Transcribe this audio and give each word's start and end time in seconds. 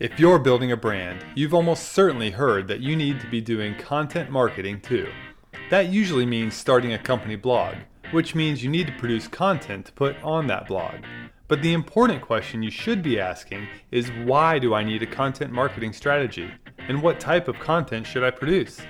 If 0.00 0.20
you're 0.20 0.38
building 0.38 0.70
a 0.70 0.76
brand, 0.76 1.24
you've 1.34 1.52
almost 1.52 1.88
certainly 1.88 2.30
heard 2.30 2.68
that 2.68 2.78
you 2.78 2.94
need 2.94 3.18
to 3.20 3.26
be 3.26 3.40
doing 3.40 3.74
content 3.74 4.30
marketing 4.30 4.80
too. 4.80 5.08
That 5.70 5.88
usually 5.88 6.24
means 6.24 6.54
starting 6.54 6.92
a 6.92 6.98
company 6.98 7.34
blog, 7.34 7.74
which 8.12 8.32
means 8.32 8.62
you 8.62 8.70
need 8.70 8.86
to 8.86 8.92
produce 8.92 9.26
content 9.26 9.86
to 9.86 9.92
put 9.92 10.14
on 10.22 10.46
that 10.46 10.68
blog. 10.68 10.98
But 11.48 11.62
the 11.62 11.72
important 11.72 12.22
question 12.22 12.62
you 12.62 12.70
should 12.70 13.02
be 13.02 13.18
asking 13.18 13.66
is 13.90 14.12
why 14.24 14.60
do 14.60 14.72
I 14.72 14.84
need 14.84 15.02
a 15.02 15.06
content 15.06 15.50
marketing 15.50 15.92
strategy? 15.92 16.48
And 16.78 17.02
what 17.02 17.18
type 17.18 17.48
of 17.48 17.58
content 17.58 18.06
should 18.06 18.22
I 18.22 18.30
produce? 18.30 18.80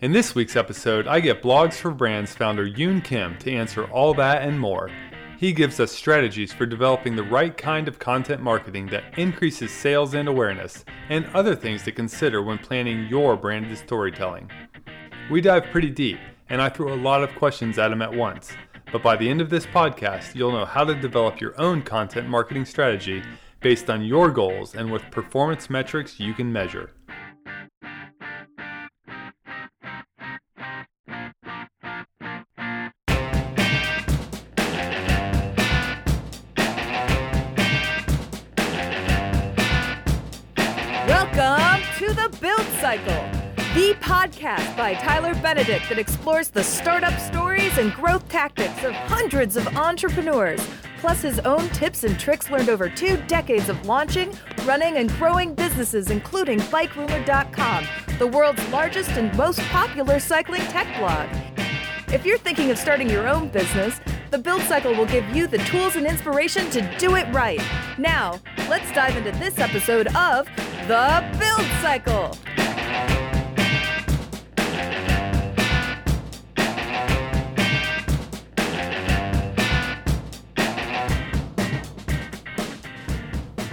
In 0.00 0.12
this 0.12 0.34
week's 0.34 0.56
episode, 0.56 1.06
I 1.06 1.20
get 1.20 1.42
Blogs 1.42 1.74
for 1.74 1.90
Brands 1.90 2.34
founder 2.34 2.66
Yoon 2.66 3.04
Kim 3.04 3.36
to 3.40 3.52
answer 3.52 3.84
all 3.84 4.14
that 4.14 4.40
and 4.40 4.58
more. 4.58 4.90
He 5.38 5.52
gives 5.52 5.78
us 5.78 5.92
strategies 5.92 6.52
for 6.52 6.66
developing 6.66 7.14
the 7.14 7.22
right 7.22 7.56
kind 7.56 7.86
of 7.86 8.00
content 8.00 8.42
marketing 8.42 8.86
that 8.86 9.16
increases 9.16 9.70
sales 9.70 10.14
and 10.14 10.28
awareness, 10.28 10.84
and 11.10 11.26
other 11.26 11.54
things 11.54 11.84
to 11.84 11.92
consider 11.92 12.42
when 12.42 12.58
planning 12.58 13.06
your 13.06 13.36
branded 13.36 13.78
storytelling. 13.78 14.50
We 15.30 15.40
dive 15.40 15.66
pretty 15.70 15.90
deep, 15.90 16.18
and 16.48 16.60
I 16.60 16.68
throw 16.68 16.92
a 16.92 16.96
lot 16.96 17.22
of 17.22 17.36
questions 17.36 17.78
at 17.78 17.92
him 17.92 18.02
at 18.02 18.12
once. 18.12 18.50
But 18.90 19.04
by 19.04 19.14
the 19.14 19.30
end 19.30 19.40
of 19.40 19.48
this 19.48 19.64
podcast, 19.64 20.34
you'll 20.34 20.50
know 20.50 20.64
how 20.64 20.82
to 20.82 20.94
develop 20.96 21.40
your 21.40 21.54
own 21.60 21.82
content 21.82 22.28
marketing 22.28 22.64
strategy 22.64 23.22
based 23.60 23.88
on 23.88 24.02
your 24.02 24.32
goals 24.32 24.74
and 24.74 24.90
with 24.90 25.08
performance 25.12 25.70
metrics 25.70 26.18
you 26.18 26.34
can 26.34 26.52
measure. 26.52 26.90
Cycle, 42.88 43.30
the 43.74 43.92
podcast 44.00 44.74
by 44.74 44.94
Tyler 44.94 45.34
Benedict 45.42 45.86
that 45.90 45.98
explores 45.98 46.48
the 46.48 46.64
startup 46.64 47.20
stories 47.20 47.76
and 47.76 47.92
growth 47.92 48.26
tactics 48.30 48.82
of 48.82 48.94
hundreds 48.94 49.58
of 49.58 49.66
entrepreneurs, 49.76 50.66
plus 50.98 51.20
his 51.20 51.38
own 51.40 51.68
tips 51.68 52.04
and 52.04 52.18
tricks 52.18 52.48
learned 52.50 52.70
over 52.70 52.88
two 52.88 53.18
decades 53.26 53.68
of 53.68 53.84
launching, 53.84 54.32
running, 54.64 54.96
and 54.96 55.10
growing 55.18 55.54
businesses, 55.54 56.10
including 56.10 56.60
BikeRumor.com, 56.60 57.86
the 58.18 58.26
world's 58.26 58.66
largest 58.70 59.10
and 59.10 59.36
most 59.36 59.60
popular 59.68 60.18
cycling 60.18 60.62
tech 60.62 60.86
blog. 60.96 61.28
If 62.10 62.24
you're 62.24 62.38
thinking 62.38 62.70
of 62.70 62.78
starting 62.78 63.10
your 63.10 63.28
own 63.28 63.48
business, 63.48 64.00
the 64.30 64.38
Build 64.38 64.62
Cycle 64.62 64.94
will 64.94 65.04
give 65.04 65.28
you 65.36 65.46
the 65.46 65.58
tools 65.58 65.96
and 65.96 66.06
inspiration 66.06 66.70
to 66.70 66.96
do 66.96 67.16
it 67.16 67.30
right. 67.34 67.60
Now, 67.98 68.40
let's 68.70 68.90
dive 68.92 69.14
into 69.14 69.32
this 69.32 69.58
episode 69.58 70.06
of 70.16 70.46
The 70.86 71.38
Build 71.38 71.66
Cycle. 71.82 72.57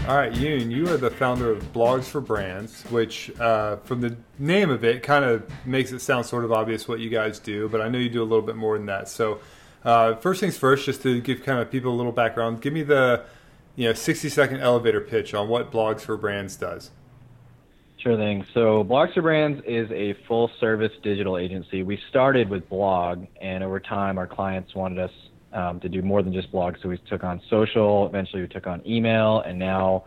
All 0.08 0.16
right, 0.16 0.32
Yoon, 0.32 0.70
you 0.70 0.88
are 0.94 0.98
the 0.98 1.10
founder 1.10 1.50
of 1.50 1.74
Blogs 1.74 2.04
for 2.04 2.22
Brands, 2.22 2.84
which, 2.92 3.32
uh, 3.40 3.78
from 3.78 4.02
the 4.02 4.16
name 4.38 4.70
of 4.70 4.84
it, 4.84 5.02
kind 5.02 5.26
of 5.26 5.50
makes 5.66 5.92
it 5.92 6.00
sound 6.00 6.28
sort 6.28 6.46
of 6.46 6.52
obvious 6.52 6.88
what 6.88 7.00
you 7.00 7.10
guys 7.10 7.40
do, 7.40 7.68
but 7.70 7.82
I 7.82 7.90
know 7.90 7.98
you 7.98 8.10
do 8.10 8.22
a 8.22 8.24
little 8.24 8.46
bit 8.46 8.56
more 8.56 8.78
than 8.78 8.86
that. 8.86 9.10
So, 9.10 9.40
uh, 9.84 10.14
first 10.18 10.42
things 10.42 10.60
first, 10.60 10.86
just 10.86 11.02
to 11.02 11.20
give 11.22 11.42
kind 11.42 11.58
of 11.58 11.72
people 11.72 11.92
a 11.92 11.98
little 11.98 12.12
background, 12.12 12.62
give 12.62 12.72
me 12.72 12.84
the 12.84 13.24
you 13.76 13.88
know 13.88 13.94
60 13.94 14.30
second 14.30 14.60
elevator 14.60 15.02
pitch 15.02 15.34
on 15.34 15.50
what 15.50 15.72
Blogs 15.72 16.02
for 16.02 16.18
Brands 16.18 16.56
does. 16.56 16.92
Sure 17.98 18.16
thing. 18.16 18.46
So, 18.54 18.84
Blogs 18.84 19.16
for 19.16 19.24
Brands 19.24 19.64
is 19.66 19.90
a 19.90 20.14
full 20.28 20.52
service 20.60 20.92
digital 21.02 21.36
agency. 21.36 21.82
We 21.82 22.00
started 22.12 22.48
with 22.48 22.70
blog, 22.70 23.26
and 23.42 23.64
over 23.64 23.80
time, 23.80 24.20
our 24.20 24.28
clients 24.28 24.76
wanted 24.76 25.00
us 25.00 25.12
um, 25.56 25.80
to 25.80 25.90
do 25.90 26.02
more 26.02 26.22
than 26.22 26.34
just 26.34 26.52
blogs. 26.52 26.82
So 26.84 26.90
we 26.90 26.98
took 27.10 27.24
on 27.24 27.42
social, 27.50 28.06
eventually 28.06 28.42
we 28.42 28.48
took 28.48 28.68
on 28.68 28.86
email, 28.86 29.40
and 29.42 29.58
now 29.58 30.04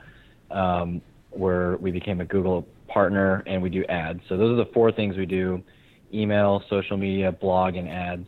um, 0.50 1.00
we're, 1.32 1.76
we 1.78 1.90
became 1.90 2.20
a 2.20 2.24
Google 2.24 2.66
partner 2.86 3.42
and 3.46 3.62
we 3.62 3.70
do 3.70 3.84
ads. 3.86 4.20
So 4.28 4.36
those 4.36 4.52
are 4.52 4.64
the 4.64 4.70
four 4.72 4.92
things 4.92 5.16
we 5.16 5.26
do: 5.26 5.62
email, 6.12 6.62
social 6.70 6.96
media, 6.96 7.32
blog, 7.32 7.76
and 7.76 7.88
ads. 7.88 8.26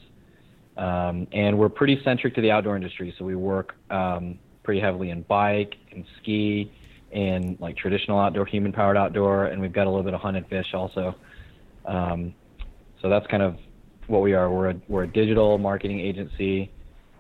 Um, 0.77 1.27
and 1.33 1.59
we're 1.59 1.69
pretty 1.69 2.01
centric 2.05 2.35
to 2.37 2.41
the 2.41 2.51
outdoor 2.51 2.75
industry. 2.75 3.15
So 3.19 3.25
we 3.25 3.37
work 3.37 3.75
um, 3.91 4.39
pretty 4.63 4.81
heavily 4.81 5.11
in 5.11 5.23
bike 5.23 5.75
and 5.93 6.05
ski 6.21 6.73
and 7.13 7.59
like 7.61 7.77
traditional 7.77 8.19
outdoor, 8.19 8.47
human 8.47 8.73
powered 8.73 8.97
outdoor, 8.97 9.47
and 9.47 9.61
we've 9.61 9.73
got 9.73 9.87
a 9.87 9.91
little 9.91 10.05
bit 10.05 10.15
of 10.15 10.21
hunt 10.21 10.37
and 10.37 10.47
fish 10.49 10.69
also. 10.73 11.15
Um, 11.85 12.35
so 13.03 13.11
that's 13.11 13.27
kind 13.27 13.43
of 13.43 13.57
what 14.07 14.23
we 14.23 14.33
are. 14.33 14.51
We're 14.51 14.71
a, 14.71 14.81
we're 14.89 15.03
a 15.05 15.09
digital 15.09 15.59
marketing 15.59 16.01
agency 16.01 16.71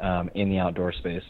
um, 0.00 0.31
in 0.34 0.49
the 0.49 0.59
outdoor 0.59 0.93
space. 0.93 1.22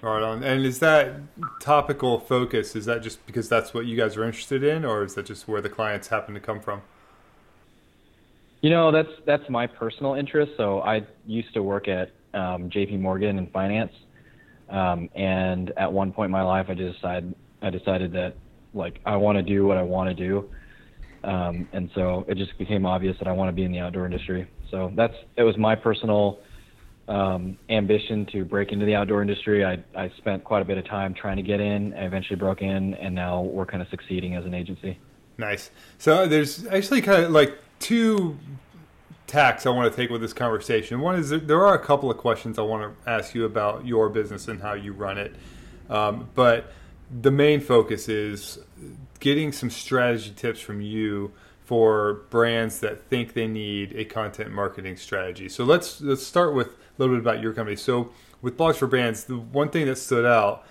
Right 0.00 0.22
on. 0.22 0.44
And 0.44 0.64
is 0.64 0.78
that 0.78 1.14
topical 1.60 2.20
focus? 2.20 2.76
Is 2.76 2.84
that 2.84 3.02
just 3.02 3.24
because 3.26 3.48
that's 3.48 3.74
what 3.74 3.86
you 3.86 3.96
guys 3.96 4.16
are 4.16 4.24
interested 4.24 4.62
in, 4.62 4.84
or 4.84 5.02
is 5.02 5.14
that 5.14 5.26
just 5.26 5.48
where 5.48 5.60
the 5.60 5.68
clients 5.68 6.08
happen 6.08 6.34
to 6.34 6.40
come 6.40 6.60
from? 6.60 6.82
You 8.60 8.70
know, 8.70 8.92
that's 8.92 9.10
that's 9.26 9.48
my 9.48 9.66
personal 9.66 10.14
interest. 10.14 10.52
So 10.56 10.80
I 10.80 11.04
used 11.26 11.52
to 11.54 11.62
work 11.62 11.88
at 11.88 12.12
um, 12.34 12.70
J.P. 12.70 12.96
Morgan 12.98 13.38
in 13.38 13.48
finance, 13.48 13.92
um, 14.68 15.08
and 15.14 15.72
at 15.76 15.92
one 15.92 16.12
point 16.12 16.26
in 16.26 16.32
my 16.32 16.42
life, 16.42 16.66
I 16.68 16.74
just 16.74 16.96
decided 16.96 17.34
I 17.62 17.70
decided 17.70 18.12
that 18.12 18.34
like 18.74 19.00
I 19.04 19.16
want 19.16 19.36
to 19.36 19.42
do 19.42 19.66
what 19.66 19.78
I 19.78 19.82
want 19.82 20.08
to 20.08 20.14
do, 20.14 20.48
um, 21.24 21.68
and 21.72 21.90
so 21.94 22.24
it 22.28 22.36
just 22.36 22.56
became 22.58 22.86
obvious 22.86 23.16
that 23.18 23.26
I 23.26 23.32
want 23.32 23.48
to 23.48 23.52
be 23.52 23.64
in 23.64 23.72
the 23.72 23.80
outdoor 23.80 24.06
industry. 24.06 24.48
So 24.70 24.92
that's 24.94 25.14
it 25.36 25.42
was 25.42 25.56
my 25.56 25.74
personal 25.74 26.38
um, 27.08 27.56
ambition 27.70 28.26
to 28.32 28.44
break 28.44 28.70
into 28.70 28.84
the 28.84 28.94
outdoor 28.94 29.22
industry. 29.22 29.64
I, 29.64 29.82
I 29.96 30.10
spent 30.18 30.44
quite 30.44 30.62
a 30.62 30.64
bit 30.64 30.78
of 30.78 30.86
time 30.86 31.14
trying 31.14 31.36
to 31.36 31.42
get 31.42 31.60
in. 31.60 31.94
I 31.94 32.04
eventually 32.04 32.36
broke 32.36 32.62
in, 32.62 32.94
and 32.94 33.14
now 33.14 33.42
we're 33.42 33.66
kind 33.66 33.82
of 33.82 33.88
succeeding 33.88 34.36
as 34.36 34.44
an 34.44 34.54
agency. 34.54 34.98
Nice. 35.38 35.70
So 35.96 36.26
there's 36.26 36.66
actually 36.66 37.00
kind 37.00 37.24
of 37.24 37.30
like 37.30 37.58
two 37.78 38.38
tacks 39.26 39.66
I 39.66 39.70
want 39.70 39.92
to 39.92 39.96
take 39.96 40.10
with 40.10 40.20
this 40.20 40.32
conversation. 40.32 41.00
One 41.00 41.16
is 41.16 41.30
there 41.30 41.64
are 41.64 41.74
a 41.74 41.84
couple 41.84 42.10
of 42.10 42.18
questions 42.18 42.58
I 42.58 42.62
want 42.62 42.82
to 43.04 43.10
ask 43.10 43.34
you 43.34 43.44
about 43.44 43.86
your 43.86 44.08
business 44.08 44.48
and 44.48 44.60
how 44.60 44.74
you 44.74 44.92
run 44.92 45.16
it, 45.18 45.34
um, 45.88 46.28
but 46.34 46.72
the 47.10 47.30
main 47.30 47.60
focus 47.60 48.08
is 48.08 48.58
getting 49.20 49.52
some 49.52 49.70
strategy 49.70 50.32
tips 50.36 50.60
from 50.60 50.80
you 50.80 51.32
for 51.64 52.14
brands 52.30 52.80
that 52.80 53.02
think 53.08 53.34
they 53.34 53.46
need 53.46 53.94
a 53.94 54.04
content 54.04 54.50
marketing 54.50 54.96
strategy. 54.96 55.48
So 55.48 55.64
let's 55.64 56.00
let's 56.00 56.26
start 56.26 56.54
with 56.54 56.70
little 56.98 57.16
bit 57.16 57.20
about 57.20 57.42
your 57.42 57.52
company. 57.52 57.76
So 57.76 58.10
with 58.42 58.56
Blogs 58.56 58.76
for 58.76 58.86
Brands, 58.86 59.24
the 59.24 59.38
one 59.38 59.70
thing 59.70 59.86
that 59.86 59.96
stood 59.96 60.24
out 60.24 60.64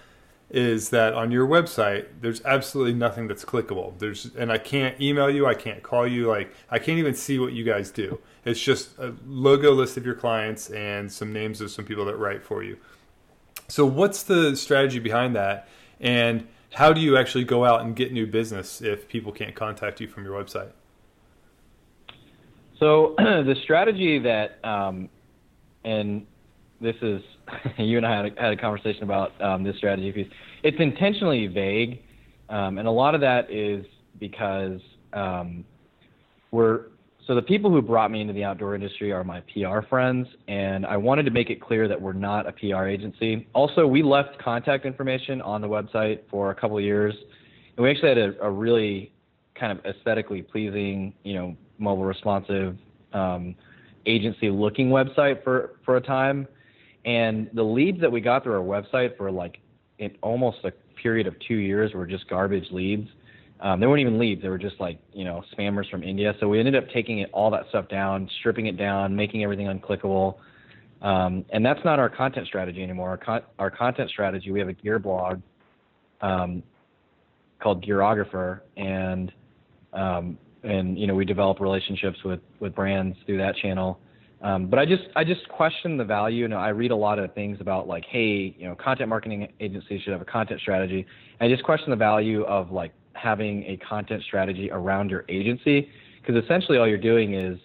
is 0.49 0.91
that 0.91 1.13
on 1.13 1.29
your 1.29 1.45
website 1.45 2.07
there's 2.21 2.43
absolutely 2.45 2.93
nothing 2.93 3.27
that's 3.27 3.43
clickable. 3.43 3.97
There's 3.99 4.33
and 4.35 4.51
I 4.51 4.57
can't 4.57 4.99
email 5.01 5.29
you, 5.29 5.45
I 5.45 5.53
can't 5.53 5.83
call 5.83 6.07
you, 6.07 6.27
like 6.27 6.53
I 6.69 6.79
can't 6.79 6.99
even 6.99 7.15
see 7.15 7.39
what 7.39 7.53
you 7.53 7.63
guys 7.63 7.91
do. 7.91 8.19
It's 8.45 8.59
just 8.59 8.97
a 8.97 9.13
logo 9.25 9.71
list 9.71 9.97
of 9.97 10.05
your 10.05 10.15
clients 10.15 10.69
and 10.69 11.11
some 11.11 11.33
names 11.33 11.59
of 11.59 11.71
some 11.71 11.83
people 11.83 12.05
that 12.05 12.15
write 12.15 12.43
for 12.43 12.63
you. 12.63 12.77
So 13.67 13.85
what's 13.85 14.23
the 14.23 14.55
strategy 14.55 14.99
behind 14.99 15.35
that 15.35 15.67
and 15.99 16.47
how 16.73 16.93
do 16.93 17.01
you 17.01 17.17
actually 17.17 17.43
go 17.43 17.65
out 17.65 17.81
and 17.81 17.95
get 17.95 18.13
new 18.13 18.27
business 18.27 18.81
if 18.81 19.07
people 19.07 19.31
can't 19.31 19.55
contact 19.55 19.99
you 19.99 20.07
from 20.07 20.23
your 20.23 20.41
website? 20.41 20.71
So 22.79 23.15
the 23.17 23.55
strategy 23.63 24.19
that 24.19 24.63
um, 24.63 25.09
and 25.87 26.25
this 26.81 26.95
is 27.01 27.21
you 27.77 27.97
and 27.97 28.05
I 28.05 28.15
had 28.15 28.25
a, 28.25 28.41
had 28.41 28.53
a 28.53 28.57
conversation 28.57 29.03
about 29.03 29.39
um, 29.41 29.63
this 29.63 29.77
strategy 29.77 30.11
piece. 30.11 30.27
It's 30.63 30.77
intentionally 30.79 31.47
vague, 31.47 32.01
um, 32.49 32.77
and 32.77 32.87
a 32.87 32.91
lot 32.91 33.15
of 33.15 33.21
that 33.21 33.49
is 33.49 33.85
because 34.19 34.81
um, 35.13 35.63
we're 36.51 36.85
so 37.25 37.35
the 37.35 37.41
people 37.41 37.69
who 37.69 37.81
brought 37.81 38.09
me 38.09 38.21
into 38.21 38.31
the 38.31 38.43
outdoor 38.43 38.73
industry 38.73 39.11
are 39.11 39.23
my 39.23 39.41
PR 39.53 39.81
friends, 39.89 40.27
and 40.47 40.85
I 40.85 40.95
wanted 40.95 41.23
to 41.23 41.31
make 41.31 41.49
it 41.49 41.61
clear 41.61 41.87
that 41.89 42.01
we're 42.01 42.13
not 42.13 42.47
a 42.47 42.53
PR 42.53 42.85
agency. 42.85 43.47
Also, 43.53 43.85
we 43.85 44.01
left 44.01 44.39
contact 44.39 44.85
information 44.85 45.41
on 45.41 45.59
the 45.59 45.67
website 45.67 46.21
for 46.31 46.51
a 46.51 46.55
couple 46.55 46.79
years, 46.79 47.13
and 47.75 47.83
we 47.83 47.91
actually 47.91 48.09
had 48.09 48.17
a, 48.17 48.41
a 48.41 48.49
really 48.49 49.11
kind 49.55 49.77
of 49.77 49.85
aesthetically 49.85 50.41
pleasing, 50.41 51.13
you 51.23 51.33
know, 51.33 51.57
mobile 51.79 52.05
responsive 52.05 52.77
um, 53.11 53.55
agency 54.07 54.49
looking 54.49 54.89
website 54.89 55.43
for 55.43 55.77
for 55.85 55.97
a 55.97 56.01
time, 56.01 56.47
and 57.05 57.49
the 57.53 57.63
leads 57.63 58.01
that 58.01 58.11
we 58.11 58.21
got 58.21 58.43
through 58.43 58.53
our 58.53 58.81
website 58.81 59.15
for 59.17 59.29
like 59.29 59.59
in 59.99 60.15
almost 60.21 60.57
a 60.63 60.71
period 61.01 61.27
of 61.27 61.35
two 61.47 61.55
years 61.55 61.93
were 61.93 62.07
just 62.07 62.27
garbage 62.29 62.65
leads. 62.71 63.09
Um, 63.59 63.79
they 63.79 63.87
weren't 63.87 64.01
even 64.01 64.19
leads; 64.19 64.41
they 64.41 64.49
were 64.49 64.57
just 64.57 64.79
like 64.79 64.99
you 65.13 65.25
know 65.25 65.43
spammers 65.55 65.89
from 65.89 66.03
India. 66.03 66.33
So 66.39 66.47
we 66.47 66.59
ended 66.59 66.75
up 66.75 66.85
taking 66.93 67.19
it, 67.19 67.29
all 67.33 67.51
that 67.51 67.65
stuff 67.69 67.87
down, 67.89 68.29
stripping 68.39 68.67
it 68.67 68.77
down, 68.77 69.15
making 69.15 69.43
everything 69.43 69.67
unclickable. 69.67 70.37
Um, 71.01 71.45
and 71.51 71.63
that's 71.65 71.83
not 71.85 71.99
our 71.99 72.09
content 72.09 72.47
strategy 72.47 72.81
anymore. 72.81 73.09
Our, 73.09 73.17
con- 73.17 73.43
our 73.59 73.69
content 73.69 74.09
strategy, 74.09 74.49
we 74.49 74.59
have 74.59 74.67
a 74.67 74.73
gear 74.73 74.97
blog, 74.97 75.41
um, 76.21 76.63
called 77.59 77.85
Gearographer, 77.85 78.61
and 78.77 79.31
um, 79.93 80.37
and 80.67 80.97
you 80.97 81.07
know 81.07 81.15
we 81.15 81.25
develop 81.25 81.59
relationships 81.59 82.17
with 82.23 82.39
with 82.59 82.75
brands 82.75 83.17
through 83.25 83.37
that 83.37 83.55
channel. 83.55 83.99
Um, 84.41 84.67
but 84.67 84.77
I 84.77 84.85
just 84.85 85.03
I 85.15 85.23
just 85.23 85.47
question 85.49 85.97
the 85.97 86.05
value. 86.05 86.41
You 86.43 86.47
know, 86.47 86.57
I 86.57 86.69
read 86.69 86.91
a 86.91 86.95
lot 86.95 87.17
of 87.17 87.33
things 87.33 87.57
about 87.59 87.87
like, 87.87 88.05
hey, 88.05 88.55
you 88.57 88.67
know, 88.67 88.75
content 88.75 89.09
marketing 89.09 89.51
agencies 89.59 90.01
should 90.03 90.13
have 90.13 90.21
a 90.21 90.25
content 90.25 90.61
strategy. 90.61 91.05
I 91.41 91.47
just 91.47 91.63
question 91.63 91.89
the 91.89 91.95
value 91.95 92.43
of 92.43 92.71
like 92.71 92.93
having 93.13 93.63
a 93.63 93.77
content 93.77 94.21
strategy 94.23 94.69
around 94.71 95.09
your 95.09 95.25
agency 95.27 95.89
because 96.21 96.43
essentially 96.43 96.77
all 96.77 96.87
you're 96.87 96.97
doing 96.99 97.33
is, 97.33 97.57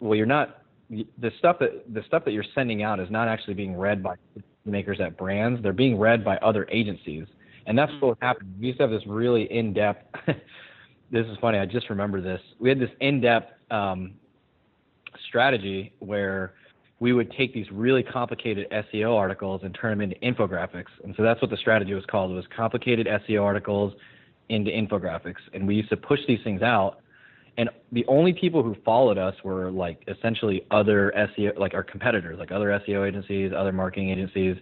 well, 0.00 0.16
you're 0.16 0.26
not 0.26 0.62
the 0.90 1.30
stuff 1.38 1.58
that 1.60 1.94
the 1.94 2.02
stuff 2.06 2.24
that 2.24 2.32
you're 2.32 2.44
sending 2.54 2.82
out 2.82 2.98
is 2.98 3.10
not 3.10 3.28
actually 3.28 3.54
being 3.54 3.76
read 3.76 4.02
by 4.02 4.16
makers 4.64 5.00
at 5.00 5.16
brands. 5.16 5.62
They're 5.62 5.72
being 5.72 5.98
read 5.98 6.24
by 6.24 6.38
other 6.38 6.66
agencies, 6.70 7.26
and 7.66 7.78
that's 7.78 7.92
what 8.00 8.18
happened. 8.20 8.54
We 8.58 8.66
used 8.66 8.78
to 8.78 8.84
have 8.84 8.90
this 8.90 9.06
really 9.06 9.44
in-depth. 9.52 10.16
this 11.14 11.26
is 11.28 11.38
funny. 11.40 11.58
I 11.58 11.64
just 11.64 11.88
remember 11.90 12.20
this. 12.20 12.40
We 12.58 12.68
had 12.68 12.80
this 12.80 12.90
in-depth 13.00 13.52
um, 13.70 14.14
strategy 15.28 15.92
where 16.00 16.54
we 16.98 17.12
would 17.12 17.30
take 17.32 17.54
these 17.54 17.70
really 17.70 18.02
complicated 18.02 18.66
SEO 18.70 19.16
articles 19.16 19.60
and 19.62 19.72
turn 19.80 19.96
them 19.96 20.00
into 20.00 20.16
infographics. 20.16 20.90
And 21.04 21.14
so 21.16 21.22
that's 21.22 21.40
what 21.40 21.52
the 21.52 21.56
strategy 21.56 21.94
was 21.94 22.04
called. 22.06 22.32
It 22.32 22.34
was 22.34 22.46
complicated 22.54 23.06
SEO 23.06 23.44
articles 23.44 23.94
into 24.48 24.72
infographics. 24.72 25.38
And 25.52 25.68
we 25.68 25.76
used 25.76 25.90
to 25.90 25.96
push 25.96 26.18
these 26.26 26.40
things 26.42 26.62
out. 26.62 26.98
And 27.58 27.70
the 27.92 28.04
only 28.08 28.32
people 28.32 28.64
who 28.64 28.74
followed 28.84 29.16
us 29.16 29.36
were 29.44 29.70
like 29.70 30.02
essentially 30.08 30.66
other 30.72 31.12
SEO, 31.16 31.56
like 31.56 31.74
our 31.74 31.84
competitors, 31.84 32.40
like 32.40 32.50
other 32.50 32.80
SEO 32.88 33.06
agencies, 33.06 33.52
other 33.56 33.72
marketing 33.72 34.10
agencies. 34.10 34.56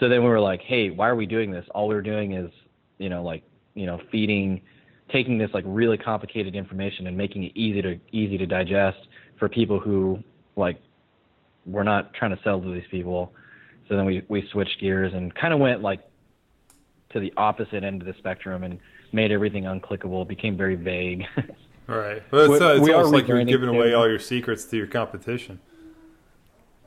So 0.00 0.08
then 0.08 0.24
we 0.24 0.28
were 0.28 0.40
like, 0.40 0.60
hey, 0.60 0.90
why 0.90 1.08
are 1.08 1.14
we 1.14 1.26
doing 1.26 1.52
this? 1.52 1.64
All 1.72 1.86
we 1.86 1.94
we're 1.94 2.02
doing 2.02 2.32
is, 2.32 2.50
you 2.98 3.08
know, 3.08 3.22
like, 3.22 3.44
you 3.74 3.86
know, 3.86 4.00
feeding, 4.10 4.60
taking 5.10 5.38
this 5.38 5.50
like 5.52 5.64
really 5.66 5.98
complicated 5.98 6.54
information 6.54 7.06
and 7.06 7.16
making 7.16 7.44
it 7.44 7.52
easy 7.54 7.82
to 7.82 7.98
easy 8.12 8.38
to 8.38 8.46
digest 8.46 8.98
for 9.38 9.48
people 9.48 9.78
who 9.78 10.18
like 10.56 10.80
we're 11.66 11.82
not 11.82 12.12
trying 12.14 12.34
to 12.36 12.42
sell 12.42 12.60
to 12.60 12.72
these 12.72 12.86
people. 12.90 13.32
So 13.88 13.96
then 13.96 14.06
we 14.06 14.24
we 14.28 14.46
switched 14.50 14.80
gears 14.80 15.12
and 15.14 15.34
kind 15.34 15.52
of 15.52 15.60
went 15.60 15.82
like 15.82 16.00
to 17.10 17.20
the 17.20 17.32
opposite 17.36 17.84
end 17.84 18.02
of 18.02 18.06
the 18.06 18.14
spectrum 18.18 18.64
and 18.64 18.78
made 19.12 19.30
everything 19.30 19.64
unclickable. 19.64 20.26
Became 20.26 20.56
very 20.56 20.74
vague. 20.74 21.24
right. 21.86 22.22
Well, 22.30 22.52
it's, 22.52 22.62
uh, 22.62 22.76
it's 22.80 22.88
almost 22.88 23.12
like 23.12 23.28
you're 23.28 23.44
giving 23.44 23.68
away 23.68 23.92
all 23.94 24.08
your 24.08 24.18
secrets 24.18 24.64
to 24.66 24.76
your 24.76 24.86
competition. 24.86 25.60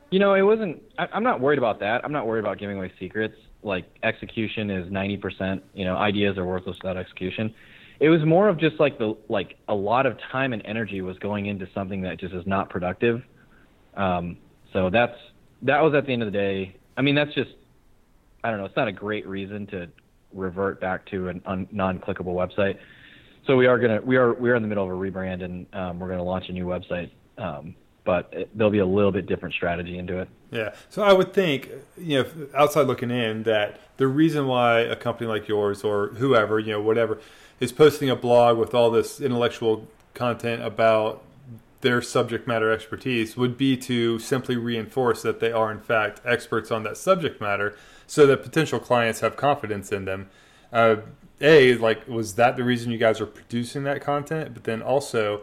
You 0.10 0.20
know, 0.20 0.34
it 0.34 0.42
wasn't. 0.42 0.82
I, 0.98 1.08
I'm 1.14 1.24
not 1.24 1.40
worried 1.40 1.60
about 1.60 1.80
that. 1.82 2.04
I'm 2.04 2.12
not 2.12 2.26
worried 2.26 2.40
about 2.40 2.58
giving 2.58 2.78
away 2.78 2.92
secrets. 3.00 3.36
Like 3.62 3.86
execution 4.04 4.70
is 4.72 4.90
90%. 4.92 5.62
You 5.74 5.86
know, 5.86 5.98
ideas 5.98 6.38
are 6.38 6.46
worthless 6.46 6.78
without 6.82 6.98
execution 6.98 7.54
it 8.00 8.10
was 8.10 8.24
more 8.24 8.48
of 8.48 8.60
just 8.60 8.80
like 8.80 8.98
the 8.98 9.16
like 9.28 9.56
a 9.68 9.76
lot 9.76 10.06
of 10.06 10.18
time 10.32 10.54
and 10.54 10.62
energy 10.66 11.02
was 11.02 11.18
going 11.20 11.48
into 11.48 11.68
something 11.74 12.02
that 12.02 12.20
just 12.20 12.34
is 12.34 12.46
not 12.46 12.70
productive. 12.70 13.24
Um, 13.96 14.38
so 14.74 14.90
that's 14.90 15.18
that 15.64 15.82
was 15.82 15.94
at 15.96 16.06
the 16.06 16.14
end 16.14 16.22
of 16.22 16.32
the 16.32 16.38
day. 16.38 16.76
I 16.96 17.02
mean, 17.02 17.16
that's 17.16 17.34
just 17.34 17.52
I 18.44 18.52
don't 18.52 18.60
know. 18.60 18.66
It's 18.66 18.76
not 18.76 18.88
a 18.88 18.94
great 18.94 19.28
reason 19.28 19.68
to 19.68 19.90
revert 20.34 20.80
back 20.80 21.06
to 21.08 21.30
a 21.30 21.34
un- 21.46 21.68
non-clickable 21.72 22.26
website. 22.26 22.78
So 23.48 23.56
we 23.56 23.66
are 23.66 23.80
gonna 23.80 24.02
we 24.02 24.18
are 24.18 24.34
we 24.34 24.50
are 24.52 24.56
in 24.56 24.62
the 24.62 24.68
middle 24.68 24.84
of 24.84 24.90
a 24.90 24.94
rebrand 24.94 25.44
and 25.44 25.66
um, 25.74 26.00
we're 26.00 26.10
gonna 26.10 26.24
launch 26.24 26.50
a 26.50 26.54
new 26.54 26.66
website. 26.66 27.10
Um, 27.38 27.76
but 28.04 28.30
it, 28.32 28.50
there'll 28.58 28.72
be 28.72 28.80
a 28.80 28.86
little 28.86 29.12
bit 29.12 29.26
different 29.26 29.54
strategy 29.54 29.98
into 29.98 30.20
it. 30.20 30.30
Yeah. 30.50 30.74
So 30.90 31.04
I 31.04 31.12
would 31.12 31.34
think, 31.34 31.70
you 31.98 32.24
know, 32.24 32.48
outside 32.56 32.88
looking 32.88 33.12
in, 33.12 33.44
that 33.44 33.82
the 33.98 34.08
reason 34.08 34.48
why 34.48 34.80
a 34.80 34.96
company 34.96 35.28
like 35.28 35.50
yours 35.50 35.84
or 35.84 36.08
whoever, 36.10 36.58
you 36.58 36.72
know, 36.72 36.82
whatever, 36.82 37.20
is 37.60 37.72
posting 37.72 38.10
a 38.10 38.16
blog 38.16 38.58
with 38.58 38.74
all 38.74 38.92
this 38.92 39.20
intellectual 39.20 39.88
content 40.14 40.64
about 40.64 41.24
their 41.82 42.02
subject 42.02 42.48
matter 42.48 42.72
expertise 42.72 43.38
would 43.38 43.58
be 43.58 43.78
to 43.78 44.18
simply 44.20 44.56
reinforce 44.56 45.22
that 45.22 45.40
they 45.40 45.52
are 45.52 45.72
in 45.72 45.80
fact 45.80 46.20
experts 46.26 46.72
on 46.72 46.84
that 46.84 46.98
subject 46.98 47.40
matter 47.40 47.76
so 48.08 48.26
that 48.26 48.42
potential 48.42 48.80
clients 48.80 49.20
have 49.20 49.36
confidence 49.36 49.92
in 49.92 50.06
them. 50.06 50.30
Uh, 50.74 50.98
a 51.40 51.76
like 51.76 52.08
was 52.08 52.34
that 52.36 52.58
the 52.58 52.64
reason 52.64 52.92
you 52.92 52.98
guys 52.98 53.22
are 53.22 53.28
producing 53.28 53.84
that 53.84 54.02
content? 54.02 54.54
But 54.54 54.64
then 54.64 54.82
also 54.82 55.42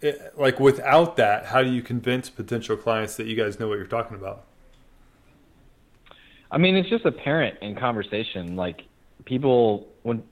it, 0.00 0.18
eh, 0.20 0.28
like 0.36 0.58
without 0.58 1.16
that 1.16 1.46
how 1.46 1.62
do 1.62 1.70
you 1.70 1.82
convince 1.82 2.30
potential 2.30 2.76
clients 2.76 3.16
that 3.16 3.26
you 3.26 3.36
guys 3.36 3.60
know 3.60 3.68
what 3.68 3.76
you're 3.76 3.86
talking 3.86 4.16
about? 4.16 4.44
I 6.50 6.58
mean 6.58 6.74
it's 6.74 6.88
just 6.88 7.04
apparent 7.04 7.58
in 7.62 7.76
conversation. 7.76 8.56
Like 8.56 8.82
people 9.24 9.86
when 10.02 10.24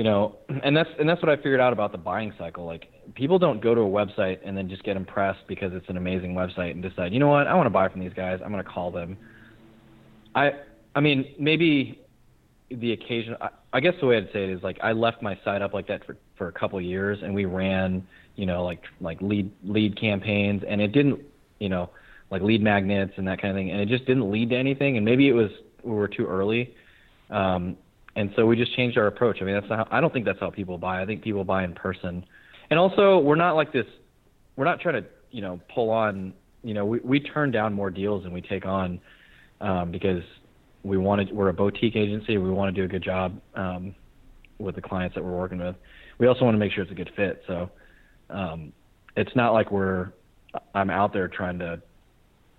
you 0.00 0.04
know, 0.04 0.38
and 0.64 0.74
that's 0.74 0.88
and 0.98 1.06
that's 1.06 1.20
what 1.20 1.28
I 1.28 1.36
figured 1.36 1.60
out 1.60 1.74
about 1.74 1.92
the 1.92 1.98
buying 1.98 2.32
cycle. 2.38 2.64
Like 2.64 2.90
people 3.14 3.38
don't 3.38 3.60
go 3.60 3.74
to 3.74 3.82
a 3.82 3.84
website 3.84 4.38
and 4.42 4.56
then 4.56 4.66
just 4.66 4.82
get 4.82 4.96
impressed 4.96 5.40
because 5.46 5.74
it's 5.74 5.90
an 5.90 5.98
amazing 5.98 6.32
website 6.32 6.70
and 6.70 6.82
decide, 6.82 7.12
you 7.12 7.18
know 7.18 7.28
what, 7.28 7.46
I 7.46 7.54
want 7.54 7.66
to 7.66 7.70
buy 7.70 7.86
from 7.90 8.00
these 8.00 8.14
guys. 8.14 8.40
I'm 8.42 8.50
going 8.50 8.64
to 8.64 8.70
call 8.70 8.90
them. 8.90 9.18
I 10.34 10.52
I 10.94 11.00
mean, 11.00 11.34
maybe 11.38 12.00
the 12.70 12.92
occasion. 12.92 13.36
I, 13.42 13.50
I 13.74 13.80
guess 13.80 13.92
the 14.00 14.06
way 14.06 14.16
I'd 14.16 14.32
say 14.32 14.44
it 14.44 14.48
is 14.48 14.62
like 14.62 14.78
I 14.82 14.92
left 14.92 15.20
my 15.20 15.38
site 15.44 15.60
up 15.60 15.74
like 15.74 15.86
that 15.88 16.06
for 16.06 16.16
for 16.38 16.48
a 16.48 16.52
couple 16.52 16.78
of 16.78 16.84
years, 16.86 17.18
and 17.22 17.34
we 17.34 17.44
ran, 17.44 18.06
you 18.36 18.46
know, 18.46 18.64
like 18.64 18.84
like 19.02 19.20
lead 19.20 19.52
lead 19.64 20.00
campaigns, 20.00 20.62
and 20.66 20.80
it 20.80 20.92
didn't, 20.92 21.20
you 21.58 21.68
know, 21.68 21.90
like 22.30 22.40
lead 22.40 22.62
magnets 22.62 23.12
and 23.16 23.28
that 23.28 23.38
kind 23.42 23.50
of 23.50 23.56
thing, 23.60 23.70
and 23.70 23.82
it 23.82 23.88
just 23.90 24.06
didn't 24.06 24.30
lead 24.30 24.48
to 24.48 24.56
anything. 24.56 24.96
And 24.96 25.04
maybe 25.04 25.28
it 25.28 25.34
was 25.34 25.50
we 25.82 25.92
were 25.92 26.08
too 26.08 26.26
early. 26.26 26.74
Um, 27.28 27.76
and 28.16 28.30
so 28.36 28.46
we 28.46 28.56
just 28.56 28.74
changed 28.74 28.98
our 28.98 29.06
approach. 29.06 29.38
I 29.40 29.44
mean, 29.44 29.54
that's 29.54 29.68
how, 29.68 29.86
I 29.90 30.00
don't 30.00 30.12
think 30.12 30.24
that's 30.24 30.40
how 30.40 30.50
people 30.50 30.78
buy. 30.78 31.02
I 31.02 31.06
think 31.06 31.22
people 31.22 31.44
buy 31.44 31.64
in 31.64 31.74
person. 31.74 32.24
And 32.70 32.78
also, 32.78 33.18
we're 33.18 33.36
not 33.36 33.56
like 33.56 33.72
this. 33.72 33.86
We're 34.56 34.64
not 34.64 34.80
trying 34.80 35.02
to, 35.02 35.08
you 35.30 35.42
know, 35.42 35.60
pull 35.74 35.90
on. 35.90 36.32
You 36.62 36.74
know, 36.74 36.84
we 36.84 37.00
we 37.00 37.20
turn 37.20 37.50
down 37.50 37.72
more 37.72 37.90
deals 37.90 38.24
than 38.24 38.32
we 38.32 38.42
take 38.42 38.66
on 38.66 39.00
um, 39.60 39.90
because 39.90 40.22
we 40.82 40.98
wanted. 40.98 41.32
We're 41.32 41.48
a 41.48 41.54
boutique 41.54 41.96
agency. 41.96 42.38
We 42.38 42.50
want 42.50 42.74
to 42.74 42.80
do 42.80 42.84
a 42.84 42.88
good 42.88 43.02
job 43.02 43.40
um, 43.54 43.94
with 44.58 44.74
the 44.74 44.82
clients 44.82 45.14
that 45.14 45.24
we're 45.24 45.36
working 45.36 45.58
with. 45.58 45.76
We 46.18 46.26
also 46.26 46.44
want 46.44 46.54
to 46.54 46.58
make 46.58 46.72
sure 46.72 46.82
it's 46.82 46.92
a 46.92 46.94
good 46.94 47.10
fit. 47.16 47.42
So 47.46 47.70
um, 48.28 48.72
it's 49.16 49.34
not 49.34 49.52
like 49.52 49.70
we're. 49.70 50.12
I'm 50.74 50.90
out 50.90 51.12
there 51.12 51.28
trying 51.28 51.58
to 51.60 51.80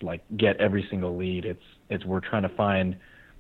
like 0.02 0.24
get 0.38 0.58
every 0.58 0.86
single 0.90 1.16
lead. 1.16 1.46
It's 1.46 1.64
it's 1.90 2.06
we're 2.06 2.22
trying 2.22 2.44
to 2.44 2.56
find 2.56 2.98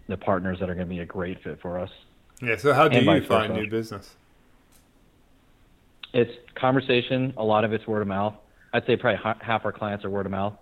the 0.07 0.17
partners 0.17 0.59
that 0.59 0.69
are 0.69 0.75
going 0.75 0.87
to 0.87 0.93
be 0.93 0.99
a 0.99 1.05
great 1.05 1.41
fit 1.43 1.61
for 1.61 1.79
us. 1.79 1.89
Yeah. 2.41 2.57
So 2.57 2.73
how 2.73 2.87
do 2.87 2.99
you 2.99 3.21
find 3.23 3.53
new 3.53 3.69
business? 3.69 4.15
It's 6.13 6.31
conversation. 6.55 7.33
A 7.37 7.43
lot 7.43 7.63
of 7.63 7.73
it's 7.73 7.87
word 7.87 8.01
of 8.01 8.07
mouth. 8.07 8.35
I'd 8.73 8.85
say 8.85 8.97
probably 8.97 9.19
half 9.41 9.65
our 9.65 9.71
clients 9.71 10.03
are 10.05 10.09
word 10.09 10.25
of 10.25 10.31
mouth. 10.31 10.53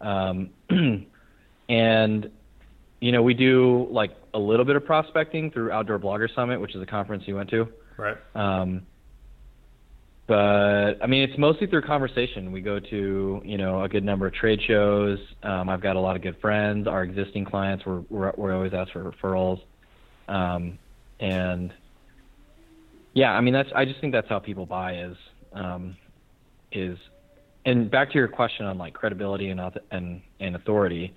Um, 0.00 0.50
and 1.68 2.30
you 3.00 3.12
know, 3.12 3.22
we 3.22 3.34
do 3.34 3.86
like 3.90 4.16
a 4.32 4.38
little 4.38 4.64
bit 4.64 4.76
of 4.76 4.84
prospecting 4.84 5.50
through 5.50 5.70
Outdoor 5.70 5.98
Blogger 5.98 6.34
Summit, 6.34 6.60
which 6.60 6.74
is 6.74 6.82
a 6.82 6.86
conference 6.86 7.24
you 7.26 7.36
went 7.36 7.50
to. 7.50 7.68
Right. 7.96 8.16
Um, 8.34 8.86
but 10.26 11.02
I 11.02 11.06
mean, 11.06 11.22
it's 11.28 11.38
mostly 11.38 11.66
through 11.66 11.82
conversation. 11.82 12.50
We 12.50 12.62
go 12.62 12.80
to 12.80 13.42
you 13.44 13.58
know 13.58 13.82
a 13.82 13.88
good 13.88 14.04
number 14.04 14.26
of 14.26 14.34
trade 14.34 14.60
shows. 14.66 15.18
Um, 15.42 15.68
I've 15.68 15.82
got 15.82 15.96
a 15.96 16.00
lot 16.00 16.16
of 16.16 16.22
good 16.22 16.40
friends. 16.40 16.86
Our 16.86 17.02
existing 17.02 17.44
clients, 17.44 17.84
we're 17.84 18.02
we're, 18.08 18.32
we're 18.36 18.54
always 18.54 18.72
asked 18.72 18.92
for 18.92 19.12
referrals, 19.12 19.60
um, 20.28 20.78
and 21.20 21.72
yeah, 23.12 23.32
I 23.32 23.40
mean 23.42 23.52
that's 23.52 23.68
I 23.74 23.84
just 23.84 24.00
think 24.00 24.12
that's 24.12 24.28
how 24.28 24.38
people 24.38 24.64
buy 24.64 24.98
is 24.98 25.16
um, 25.52 25.96
is 26.72 26.96
and 27.66 27.90
back 27.90 28.10
to 28.12 28.14
your 28.14 28.28
question 28.28 28.64
on 28.64 28.78
like 28.78 28.94
credibility 28.94 29.50
and 29.50 29.60
and 29.90 30.22
and 30.40 30.56
authority. 30.56 31.14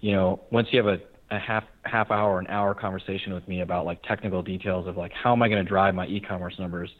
You 0.00 0.12
know, 0.12 0.40
once 0.50 0.68
you 0.70 0.82
have 0.82 0.86
a 0.86 0.98
a 1.30 1.38
half 1.38 1.64
half 1.84 2.10
hour 2.10 2.38
an 2.38 2.46
hour 2.48 2.74
conversation 2.74 3.32
with 3.32 3.46
me 3.46 3.60
about 3.60 3.86
like 3.86 4.02
technical 4.02 4.42
details 4.42 4.86
of 4.86 4.96
like 4.96 5.12
how 5.12 5.32
am 5.32 5.42
I 5.42 5.48
going 5.48 5.64
to 5.64 5.68
drive 5.68 5.94
my 5.94 6.06
e-commerce 6.06 6.54
numbers 6.58 6.90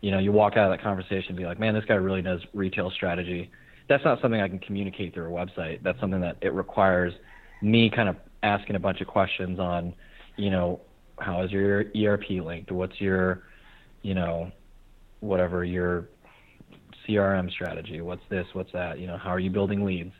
you 0.00 0.10
know, 0.10 0.18
you 0.18 0.32
walk 0.32 0.56
out 0.56 0.70
of 0.70 0.76
that 0.76 0.82
conversation 0.82 1.30
and 1.30 1.36
be 1.36 1.44
like, 1.44 1.58
man, 1.58 1.74
this 1.74 1.84
guy 1.84 1.94
really 1.94 2.22
knows 2.22 2.40
retail 2.54 2.90
strategy. 2.90 3.50
That's 3.88 4.04
not 4.04 4.20
something 4.22 4.40
I 4.40 4.48
can 4.48 4.58
communicate 4.58 5.14
through 5.14 5.26
a 5.26 5.46
website. 5.46 5.82
That's 5.82 5.98
something 6.00 6.20
that 6.20 6.36
it 6.40 6.54
requires 6.54 7.12
me 7.60 7.90
kind 7.90 8.08
of 8.08 8.16
asking 8.42 8.76
a 8.76 8.78
bunch 8.80 9.00
of 9.00 9.06
questions 9.06 9.58
on, 9.58 9.94
you 10.36 10.50
know, 10.50 10.80
how 11.18 11.42
is 11.42 11.50
your 11.50 11.84
ERP 11.94 12.30
linked? 12.30 12.72
What's 12.72 12.98
your, 13.00 13.42
you 14.02 14.14
know, 14.14 14.50
whatever 15.20 15.64
your 15.64 16.08
CRM 17.06 17.50
strategy? 17.50 18.00
What's 18.00 18.22
this? 18.30 18.46
What's 18.54 18.72
that? 18.72 18.98
You 18.98 19.06
know, 19.06 19.18
how 19.18 19.30
are 19.30 19.38
you 19.38 19.50
building 19.50 19.84
leads? 19.84 20.12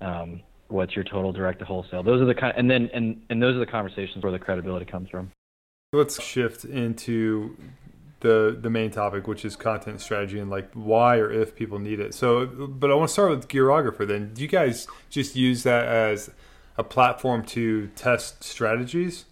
Um, 0.00 0.40
what's 0.68 0.96
your 0.96 1.04
total 1.04 1.32
direct 1.32 1.60
to 1.60 1.64
wholesale? 1.64 2.02
Those 2.02 2.20
are 2.20 2.26
the 2.26 2.34
kind, 2.34 2.54
and 2.56 2.68
then 2.68 2.90
and 2.92 3.22
and 3.30 3.40
those 3.40 3.54
are 3.54 3.60
the 3.60 3.66
conversations 3.66 4.24
where 4.24 4.32
the 4.32 4.38
credibility 4.38 4.86
comes 4.86 5.08
from. 5.08 5.30
Let's 5.92 6.20
shift 6.20 6.64
into 6.64 7.56
the 8.24 8.56
the 8.58 8.70
main 8.70 8.90
topic, 8.90 9.28
which 9.28 9.44
is 9.44 9.54
content 9.54 10.00
strategy 10.00 10.40
and 10.40 10.50
like 10.50 10.68
why 10.72 11.18
or 11.18 11.30
if 11.30 11.54
people 11.54 11.78
need 11.78 12.00
it. 12.00 12.14
So, 12.14 12.46
but 12.46 12.90
I 12.90 12.94
want 12.94 13.08
to 13.08 13.12
start 13.12 13.30
with 13.30 13.46
Gearographer. 13.48 14.08
Then, 14.08 14.32
do 14.32 14.42
you 14.42 14.48
guys 14.48 14.88
just 15.10 15.36
use 15.36 15.62
that 15.62 15.84
as 15.84 16.30
a 16.76 16.82
platform 16.82 17.44
to 17.44 17.88
test 17.88 18.42
strategies? 18.42 19.26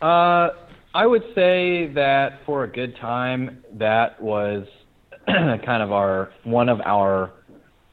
Uh, 0.00 0.48
I 0.94 1.06
would 1.06 1.22
say 1.34 1.88
that 1.88 2.40
for 2.46 2.64
a 2.64 2.68
good 2.68 2.96
time, 2.96 3.62
that 3.74 4.20
was 4.20 4.66
kind 5.26 5.82
of 5.82 5.92
our 5.92 6.32
one 6.44 6.70
of 6.70 6.80
our 6.80 7.30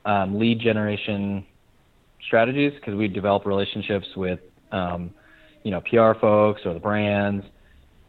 um, 0.06 0.40
lead 0.40 0.62
generation 0.62 1.46
strategies 2.26 2.74
because 2.74 2.96
we 2.96 3.10
develop 3.10 3.46
relationships 3.46 4.08
with 4.16 4.40
um, 4.72 5.14
you 5.64 5.72
know 5.72 5.82
PR 5.82 6.18
folks 6.18 6.62
or 6.66 6.74
the 6.74 6.80
brands, 6.80 7.46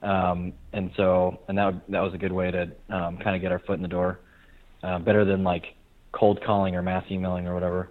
um, 0.03 0.53
and 0.73 0.91
so 0.97 1.41
and 1.49 1.59
that 1.59 1.75
that 1.89 2.01
was 2.01 2.15
a 2.15 2.19
good 2.19 2.33
way 2.33 2.51
to 2.51 2.63
um, 2.89 3.19
kind 3.19 3.37
of 3.37 3.43
get 3.43 3.53
our 3.53 3.59
foot 3.59 3.75
in 3.75 3.83
the 3.83 3.89
door, 3.89 4.21
uh, 4.83 4.99
better 4.99 5.25
than 5.25 5.45
like 5.45 5.75
cold 6.13 6.43
calling 6.45 6.75
or 6.75 6.83
mass 6.83 7.05
emailing 7.11 7.47
or 7.47 7.55
whatever. 7.55 7.91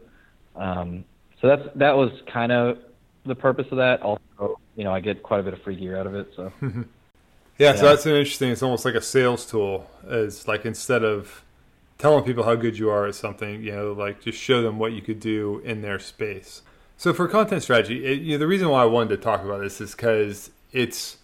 Um, 0.55 1.05
so 1.41 1.47
that's 1.47 1.69
that 1.75 1.95
was 1.95 2.11
kind 2.31 2.51
of 2.51 2.79
the 3.25 3.35
purpose 3.35 3.67
of 3.71 3.77
that. 3.77 4.01
Also, 4.01 4.59
you 4.75 4.83
know, 4.83 4.93
I 4.93 4.99
get 4.99 5.23
quite 5.23 5.39
a 5.39 5.43
bit 5.43 5.53
of 5.53 5.61
free 5.61 5.75
gear 5.75 5.97
out 5.97 6.07
of 6.07 6.15
it. 6.15 6.31
So. 6.35 6.51
yeah, 6.61 6.69
yeah, 7.57 7.75
so 7.75 7.85
that's 7.85 8.05
an 8.05 8.13
interesting. 8.13 8.51
It's 8.51 8.63
almost 8.63 8.85
like 8.85 8.95
a 8.95 9.01
sales 9.01 9.45
tool. 9.45 9.89
Is 10.07 10.47
like 10.47 10.65
instead 10.65 11.03
of 11.03 11.43
telling 11.99 12.23
people 12.23 12.43
how 12.45 12.55
good 12.55 12.79
you 12.79 12.89
are 12.89 13.05
at 13.05 13.13
something, 13.13 13.61
you 13.61 13.71
know, 13.71 13.91
like 13.91 14.21
just 14.21 14.39
show 14.39 14.61
them 14.61 14.79
what 14.79 14.93
you 14.93 15.01
could 15.01 15.19
do 15.19 15.61
in 15.63 15.81
their 15.81 15.99
space. 15.99 16.63
So 16.97 17.13
for 17.13 17.27
content 17.27 17.61
strategy, 17.61 18.05
it, 18.05 18.21
you 18.21 18.33
know, 18.33 18.39
the 18.39 18.47
reason 18.47 18.69
why 18.69 18.81
I 18.81 18.85
wanted 18.85 19.09
to 19.09 19.17
talk 19.17 19.43
about 19.43 19.61
this 19.61 19.79
is 19.79 19.91
because 19.91 20.49
it's 20.71 21.13
it, 21.13 21.18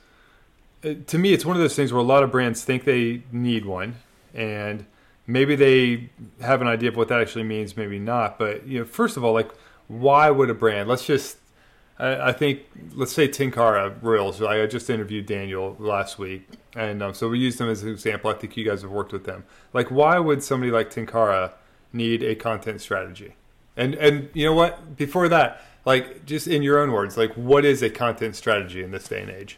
to 0.93 1.17
me, 1.17 1.33
it's 1.33 1.45
one 1.45 1.55
of 1.55 1.61
those 1.61 1.75
things 1.75 1.91
where 1.91 2.01
a 2.01 2.05
lot 2.05 2.23
of 2.23 2.31
brands 2.31 2.63
think 2.63 2.83
they 2.83 3.23
need 3.31 3.65
one, 3.65 3.95
and 4.33 4.85
maybe 5.27 5.55
they 5.55 6.09
have 6.41 6.61
an 6.61 6.67
idea 6.67 6.89
of 6.89 6.95
what 6.95 7.07
that 7.07 7.21
actually 7.21 7.43
means, 7.43 7.75
maybe 7.75 7.99
not. 7.99 8.37
But 8.37 8.67
you 8.67 8.79
know, 8.79 8.85
first 8.85 9.17
of 9.17 9.23
all, 9.23 9.33
like, 9.33 9.51
why 9.87 10.29
would 10.29 10.49
a 10.49 10.53
brand? 10.53 10.87
Let's 10.87 11.05
just 11.05 11.37
I, 11.97 12.29
I 12.29 12.31
think 12.33 12.61
let's 12.93 13.13
say 13.13 13.27
Tenkara 13.27 13.95
Royals. 14.01 14.41
Like 14.41 14.61
I 14.61 14.65
just 14.67 14.89
interviewed 14.89 15.25
Daniel 15.25 15.75
last 15.79 16.19
week, 16.19 16.47
and 16.75 17.01
um, 17.01 17.13
so 17.13 17.29
we 17.29 17.39
used 17.39 17.57
them 17.57 17.69
as 17.69 17.83
an 17.83 17.89
example. 17.89 18.29
I 18.29 18.33
think 18.33 18.57
you 18.57 18.65
guys 18.65 18.81
have 18.81 18.91
worked 18.91 19.13
with 19.13 19.25
them. 19.25 19.45
Like, 19.73 19.89
why 19.89 20.19
would 20.19 20.43
somebody 20.43 20.71
like 20.71 20.89
Tenkara 20.89 21.53
need 21.93 22.23
a 22.23 22.35
content 22.35 22.81
strategy? 22.81 23.35
And 23.77 23.95
and 23.95 24.29
you 24.33 24.45
know 24.45 24.53
what? 24.53 24.97
Before 24.97 25.29
that, 25.29 25.61
like 25.85 26.25
just 26.25 26.47
in 26.47 26.63
your 26.63 26.79
own 26.79 26.91
words, 26.91 27.17
like 27.17 27.33
what 27.33 27.65
is 27.65 27.81
a 27.81 27.89
content 27.89 28.35
strategy 28.35 28.83
in 28.83 28.91
this 28.91 29.07
day 29.07 29.21
and 29.21 29.31
age? 29.31 29.57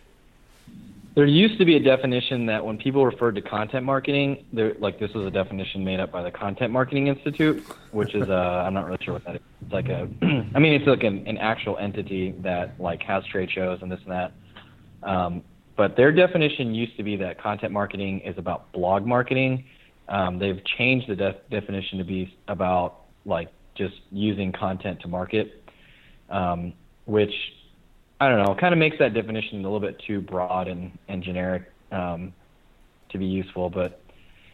There 1.17 1.25
used 1.25 1.57
to 1.57 1.65
be 1.65 1.75
a 1.75 1.79
definition 1.79 2.45
that 2.45 2.63
when 2.63 2.77
people 2.77 3.03
referred 3.03 3.33
to 3.37 3.41
content 3.41 3.83
marketing, 3.83 4.45
like 4.79 4.99
this 4.99 5.11
was 5.15 5.25
a 5.25 5.31
definition 5.31 5.83
made 5.83 5.99
up 5.99 6.11
by 6.11 6.21
the 6.21 6.29
Content 6.29 6.71
Marketing 6.71 7.07
Institute, 7.07 7.65
which 7.89 8.13
is 8.13 8.29
uh, 8.29 8.63
I'm 8.63 8.75
not 8.75 8.85
really 8.85 8.99
sure 9.03 9.15
what 9.15 9.25
that 9.25 9.37
is. 9.37 9.41
It's 9.63 9.73
like 9.73 9.89
a, 9.89 10.07
I 10.53 10.59
mean, 10.59 10.73
it's 10.73 10.85
like 10.85 11.01
an, 11.01 11.25
an 11.25 11.39
actual 11.39 11.75
entity 11.79 12.35
that 12.43 12.79
like 12.79 13.01
has 13.01 13.25
trade 13.31 13.49
shows 13.49 13.79
and 13.81 13.91
this 13.91 13.99
and 14.05 14.11
that. 14.11 14.31
Um, 15.01 15.41
but 15.75 15.97
their 15.97 16.11
definition 16.11 16.75
used 16.75 16.95
to 16.97 17.03
be 17.03 17.15
that 17.15 17.41
content 17.41 17.73
marketing 17.73 18.19
is 18.19 18.37
about 18.37 18.71
blog 18.71 19.03
marketing. 19.03 19.65
Um, 20.09 20.37
they've 20.37 20.63
changed 20.77 21.09
the 21.09 21.15
def- 21.15 21.49
definition 21.49 21.97
to 21.97 22.03
be 22.03 22.37
about 22.47 23.05
like 23.25 23.51
just 23.73 23.95
using 24.11 24.51
content 24.51 24.99
to 25.01 25.07
market, 25.07 25.67
um, 26.29 26.73
which 27.05 27.33
I 28.19 28.29
don't 28.29 28.43
know, 28.43 28.53
it 28.53 28.59
kind 28.59 28.73
of 28.73 28.79
makes 28.79 28.97
that 28.99 29.13
definition 29.13 29.59
a 29.59 29.61
little 29.61 29.79
bit 29.79 30.01
too 30.05 30.21
broad 30.21 30.67
and, 30.67 30.97
and 31.07 31.23
generic 31.23 31.71
um, 31.91 32.33
to 33.09 33.17
be 33.17 33.25
useful. 33.25 33.69
But 33.69 34.01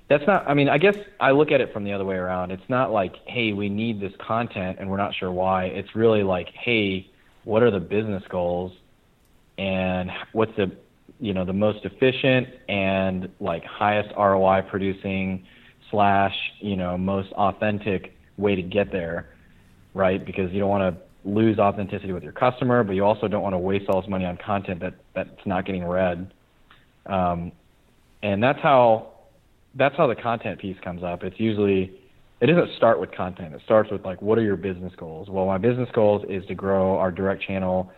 that's 0.09 0.25
not, 0.27 0.47
I 0.47 0.53
mean, 0.53 0.67
I 0.67 0.77
guess 0.77 0.97
I 1.19 1.31
look 1.31 1.51
at 1.51 1.61
it 1.61 1.71
from 1.71 1.85
the 1.85 1.93
other 1.93 2.03
way 2.03 2.15
around. 2.15 2.51
It's 2.51 2.69
not 2.69 2.91
like, 2.91 3.15
hey, 3.25 3.53
we 3.53 3.69
need 3.69 4.01
this 4.01 4.11
content 4.19 4.77
and 4.79 4.89
we're 4.89 4.97
not 4.97 5.15
sure 5.15 5.31
why. 5.31 5.65
It's 5.65 5.95
really 5.95 6.23
like, 6.23 6.49
hey, 6.49 7.09
what 7.45 7.63
are 7.63 7.71
the 7.71 7.79
business 7.79 8.23
goals 8.29 8.73
and 9.57 10.11
what's 10.33 10.55
the, 10.57 10.71
you 11.19 11.33
know, 11.33 11.45
the 11.45 11.53
most 11.53 11.85
efficient 11.85 12.49
and 12.67 13.29
like 13.39 13.63
highest 13.63 14.13
ROI 14.17 14.63
producing 14.69 15.45
slash, 15.89 16.35
you 16.59 16.75
know, 16.75 16.97
most 16.97 17.31
authentic 17.33 18.17
way 18.37 18.55
to 18.55 18.61
get 18.61 18.91
there, 18.91 19.29
right? 19.93 20.25
Because 20.25 20.51
you 20.51 20.59
don't 20.59 20.69
want 20.69 20.95
to 20.95 21.01
lose 21.25 21.59
authenticity 21.59 22.11
with 22.11 22.23
your 22.23 22.33
customer, 22.33 22.83
but 22.83 22.93
you 22.93 23.03
also 23.03 23.27
don't 23.27 23.43
want 23.43 23.53
to 23.53 23.59
waste 23.59 23.85
all 23.89 24.01
this 24.01 24.09
money 24.09 24.25
on 24.25 24.37
content 24.37 24.79
that 24.81 24.93
that's 25.15 25.29
not 25.45 25.65
getting 25.65 25.85
read. 25.85 26.33
Um, 27.05 27.51
and 28.21 28.41
that's 28.41 28.59
how 28.61 29.09
that's 29.75 29.95
how 29.95 30.07
the 30.07 30.15
content 30.15 30.59
piece 30.59 30.77
comes 30.83 31.03
up. 31.03 31.23
It's 31.23 31.39
usually 31.39 31.99
it 32.41 32.47
doesn't 32.47 32.75
start 32.75 32.99
with 32.99 33.11
content. 33.11 33.53
It 33.53 33.61
starts 33.65 33.91
with 33.91 34.03
like 34.05 34.21
what 34.21 34.37
are 34.37 34.41
your 34.43 34.57
business 34.57 34.93
goals? 34.97 35.29
Well, 35.29 35.45
my 35.45 35.57
business 35.57 35.89
goals 35.93 36.25
is 36.29 36.45
to 36.47 36.55
grow 36.55 36.97
our 36.97 37.11
direct 37.11 37.43
channel, 37.43 37.91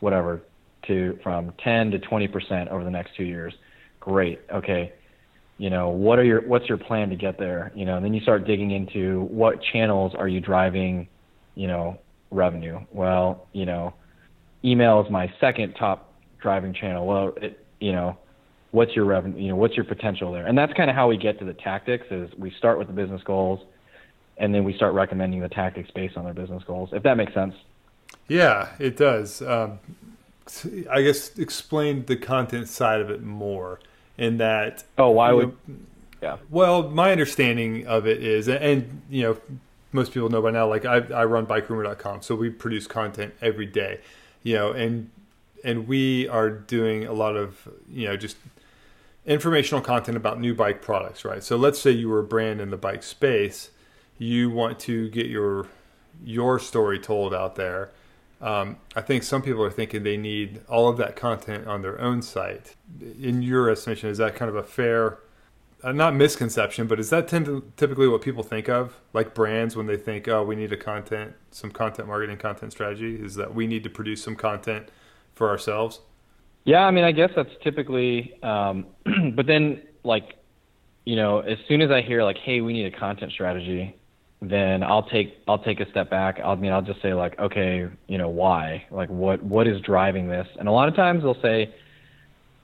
whatever, 0.00 0.42
to 0.88 1.18
from 1.22 1.52
10 1.62 1.92
to 1.92 1.98
20 1.98 2.28
percent 2.28 2.68
over 2.68 2.84
the 2.84 2.90
next 2.90 3.16
two 3.16 3.24
years. 3.24 3.54
Great. 4.00 4.40
Okay. 4.52 4.92
You 5.58 5.70
know 5.70 5.90
what 5.90 6.18
are 6.18 6.24
your 6.24 6.40
what's 6.42 6.68
your 6.68 6.78
plan 6.78 7.08
to 7.10 7.16
get 7.16 7.38
there? 7.38 7.70
You 7.74 7.84
know, 7.84 7.96
and 7.96 8.04
then 8.04 8.14
you 8.14 8.20
start 8.20 8.46
digging 8.46 8.72
into 8.72 9.22
what 9.30 9.62
channels 9.72 10.12
are 10.16 10.28
you 10.28 10.40
driving, 10.40 11.08
you 11.54 11.68
know, 11.68 11.98
revenue. 12.32 12.80
Well, 12.92 13.46
you 13.52 13.66
know, 13.66 13.94
email 14.64 15.00
is 15.04 15.10
my 15.10 15.32
second 15.40 15.74
top 15.74 16.12
driving 16.40 16.74
channel. 16.74 17.06
Well, 17.06 17.34
it, 17.36 17.64
you 17.80 17.92
know, 17.92 18.16
what's 18.70 18.94
your 18.96 19.04
revenue? 19.04 19.40
You 19.40 19.48
know, 19.48 19.56
what's 19.56 19.74
your 19.74 19.84
potential 19.84 20.32
there? 20.32 20.46
And 20.46 20.56
that's 20.56 20.72
kind 20.72 20.90
of 20.90 20.96
how 20.96 21.08
we 21.08 21.16
get 21.16 21.38
to 21.38 21.44
the 21.44 21.54
tactics. 21.54 22.06
Is 22.10 22.30
we 22.36 22.50
start 22.58 22.78
with 22.78 22.88
the 22.88 22.94
business 22.94 23.22
goals, 23.22 23.60
and 24.38 24.54
then 24.54 24.64
we 24.64 24.74
start 24.74 24.94
recommending 24.94 25.40
the 25.40 25.48
tactics 25.48 25.90
based 25.94 26.16
on 26.16 26.24
their 26.24 26.34
business 26.34 26.62
goals. 26.64 26.90
If 26.92 27.02
that 27.04 27.16
makes 27.16 27.34
sense. 27.34 27.54
Yeah, 28.28 28.70
it 28.78 28.96
does. 28.96 29.42
Um, 29.42 29.78
I 30.90 31.02
guess 31.02 31.38
explain 31.38 32.04
the 32.06 32.16
content 32.16 32.68
side 32.68 33.00
of 33.00 33.10
it 33.10 33.22
more. 33.22 33.80
In 34.18 34.36
that. 34.38 34.84
Oh, 34.98 35.10
why 35.10 35.32
would? 35.32 35.48
Know, 35.66 35.76
yeah. 36.22 36.36
Well, 36.50 36.88
my 36.90 37.10
understanding 37.10 37.86
of 37.86 38.06
it 38.06 38.22
is, 38.22 38.48
and 38.48 39.02
you 39.08 39.22
know, 39.22 39.38
most 39.92 40.12
people 40.12 40.28
know 40.28 40.42
by 40.42 40.50
now, 40.50 40.68
like 40.68 40.84
I, 40.84 40.98
I 40.98 41.24
run 41.24 41.46
bikerumor.com, 41.46 42.22
so 42.22 42.34
we 42.34 42.50
produce 42.50 42.86
content 42.86 43.34
every 43.40 43.66
day, 43.66 44.00
you 44.42 44.54
know, 44.54 44.72
and 44.72 45.10
and 45.64 45.86
we 45.86 46.28
are 46.28 46.50
doing 46.50 47.04
a 47.04 47.12
lot 47.12 47.36
of 47.36 47.68
you 47.88 48.06
know 48.06 48.16
just 48.16 48.36
informational 49.26 49.80
content 49.80 50.16
about 50.16 50.40
new 50.40 50.54
bike 50.54 50.82
products, 50.82 51.24
right? 51.24 51.44
So 51.44 51.56
let's 51.56 51.78
say 51.78 51.90
you 51.90 52.08
were 52.08 52.20
a 52.20 52.24
brand 52.24 52.60
in 52.60 52.70
the 52.70 52.76
bike 52.76 53.02
space, 53.02 53.70
you 54.18 54.50
want 54.50 54.78
to 54.80 55.08
get 55.10 55.26
your 55.26 55.66
your 56.24 56.58
story 56.58 56.98
told 56.98 57.34
out 57.34 57.56
there. 57.56 57.90
Um, 58.40 58.78
I 58.96 59.02
think 59.02 59.22
some 59.22 59.40
people 59.40 59.62
are 59.62 59.70
thinking 59.70 60.02
they 60.02 60.16
need 60.16 60.62
all 60.68 60.88
of 60.88 60.96
that 60.96 61.14
content 61.14 61.68
on 61.68 61.82
their 61.82 62.00
own 62.00 62.22
site. 62.22 62.74
In 63.00 63.40
your 63.40 63.70
estimation, 63.70 64.10
is 64.10 64.18
that 64.18 64.34
kind 64.34 64.48
of 64.48 64.56
a 64.56 64.64
fair 64.64 65.18
uh, 65.82 65.92
not 65.92 66.14
misconception, 66.14 66.86
but 66.86 67.00
is 67.00 67.10
that 67.10 67.26
tend 67.28 67.62
typically 67.76 68.06
what 68.06 68.22
people 68.22 68.42
think 68.42 68.68
of, 68.68 68.94
like 69.12 69.34
brands 69.34 69.74
when 69.76 69.86
they 69.86 69.96
think, 69.96 70.28
oh, 70.28 70.44
we 70.44 70.54
need 70.54 70.72
a 70.72 70.76
content, 70.76 71.34
some 71.50 71.70
content 71.70 72.08
marketing, 72.08 72.36
content 72.38 72.72
strategy? 72.72 73.16
Is 73.16 73.34
that 73.34 73.54
we 73.54 73.66
need 73.66 73.82
to 73.84 73.90
produce 73.90 74.22
some 74.22 74.36
content 74.36 74.88
for 75.34 75.48
ourselves? 75.48 76.00
Yeah, 76.64 76.80
I 76.80 76.90
mean, 76.92 77.04
I 77.04 77.12
guess 77.12 77.30
that's 77.34 77.50
typically, 77.62 78.34
um, 78.42 78.86
but 79.34 79.46
then 79.46 79.82
like, 80.04 80.36
you 81.04 81.16
know, 81.16 81.40
as 81.40 81.58
soon 81.66 81.82
as 81.82 81.90
I 81.90 82.00
hear 82.00 82.22
like, 82.22 82.38
hey, 82.38 82.60
we 82.60 82.72
need 82.72 82.86
a 82.86 82.96
content 82.96 83.32
strategy, 83.32 83.96
then 84.40 84.82
I'll 84.82 85.04
take 85.04 85.38
I'll 85.46 85.62
take 85.62 85.80
a 85.80 85.88
step 85.90 86.10
back. 86.10 86.40
I 86.44 86.54
mean 86.56 86.72
I'll 86.72 86.82
just 86.82 87.00
say 87.00 87.14
like, 87.14 87.38
okay, 87.38 87.88
you 88.08 88.18
know, 88.18 88.28
why? 88.28 88.84
Like, 88.90 89.08
what 89.08 89.42
what 89.42 89.68
is 89.68 89.80
driving 89.82 90.28
this? 90.28 90.46
And 90.58 90.68
a 90.68 90.72
lot 90.72 90.88
of 90.88 90.96
times 90.96 91.22
they'll 91.22 91.40
say 91.40 91.72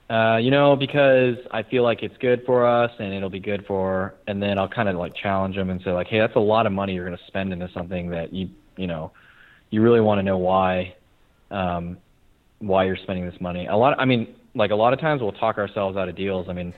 uh, 0.09 0.37
you 0.37 0.49
know, 0.49 0.75
because 0.75 1.37
I 1.51 1.63
feel 1.63 1.83
like 1.83 2.01
it's 2.01 2.17
good 2.17 2.43
for 2.45 2.65
us 2.65 2.91
and 2.99 3.13
it'll 3.13 3.29
be 3.29 3.39
good 3.39 3.65
for, 3.67 4.15
and 4.25 4.41
then 4.41 4.57
I'll 4.57 4.67
kind 4.67 4.89
of 4.89 4.95
like 4.95 5.13
challenge 5.13 5.55
them 5.55 5.69
and 5.69 5.81
say 5.83 5.91
like, 5.91 6.07
hey, 6.07 6.19
that's 6.19 6.35
a 6.35 6.39
lot 6.39 6.65
of 6.65 6.71
money 6.71 6.95
you're 6.95 7.05
going 7.05 7.17
to 7.17 7.23
spend 7.27 7.53
into 7.53 7.69
something 7.73 8.09
that 8.09 8.33
you, 8.33 8.49
you 8.75 8.87
know, 8.87 9.11
you 9.69 9.81
really 9.81 10.01
want 10.01 10.17
to 10.17 10.23
know 10.23 10.37
why, 10.37 10.95
um, 11.51 11.97
why 12.57 12.85
you're 12.85 12.97
spending 12.97 13.25
this 13.29 13.39
money. 13.39 13.67
A 13.67 13.75
lot, 13.75 13.99
I 13.99 14.05
mean, 14.05 14.33
like 14.55 14.71
a 14.71 14.75
lot 14.75 14.93
of 14.93 14.99
times 14.99 15.21
we'll 15.21 15.31
talk 15.31 15.59
ourselves 15.59 15.95
out 15.95 16.09
of 16.09 16.15
deals. 16.15 16.49
I 16.49 16.53
mean, 16.53 16.73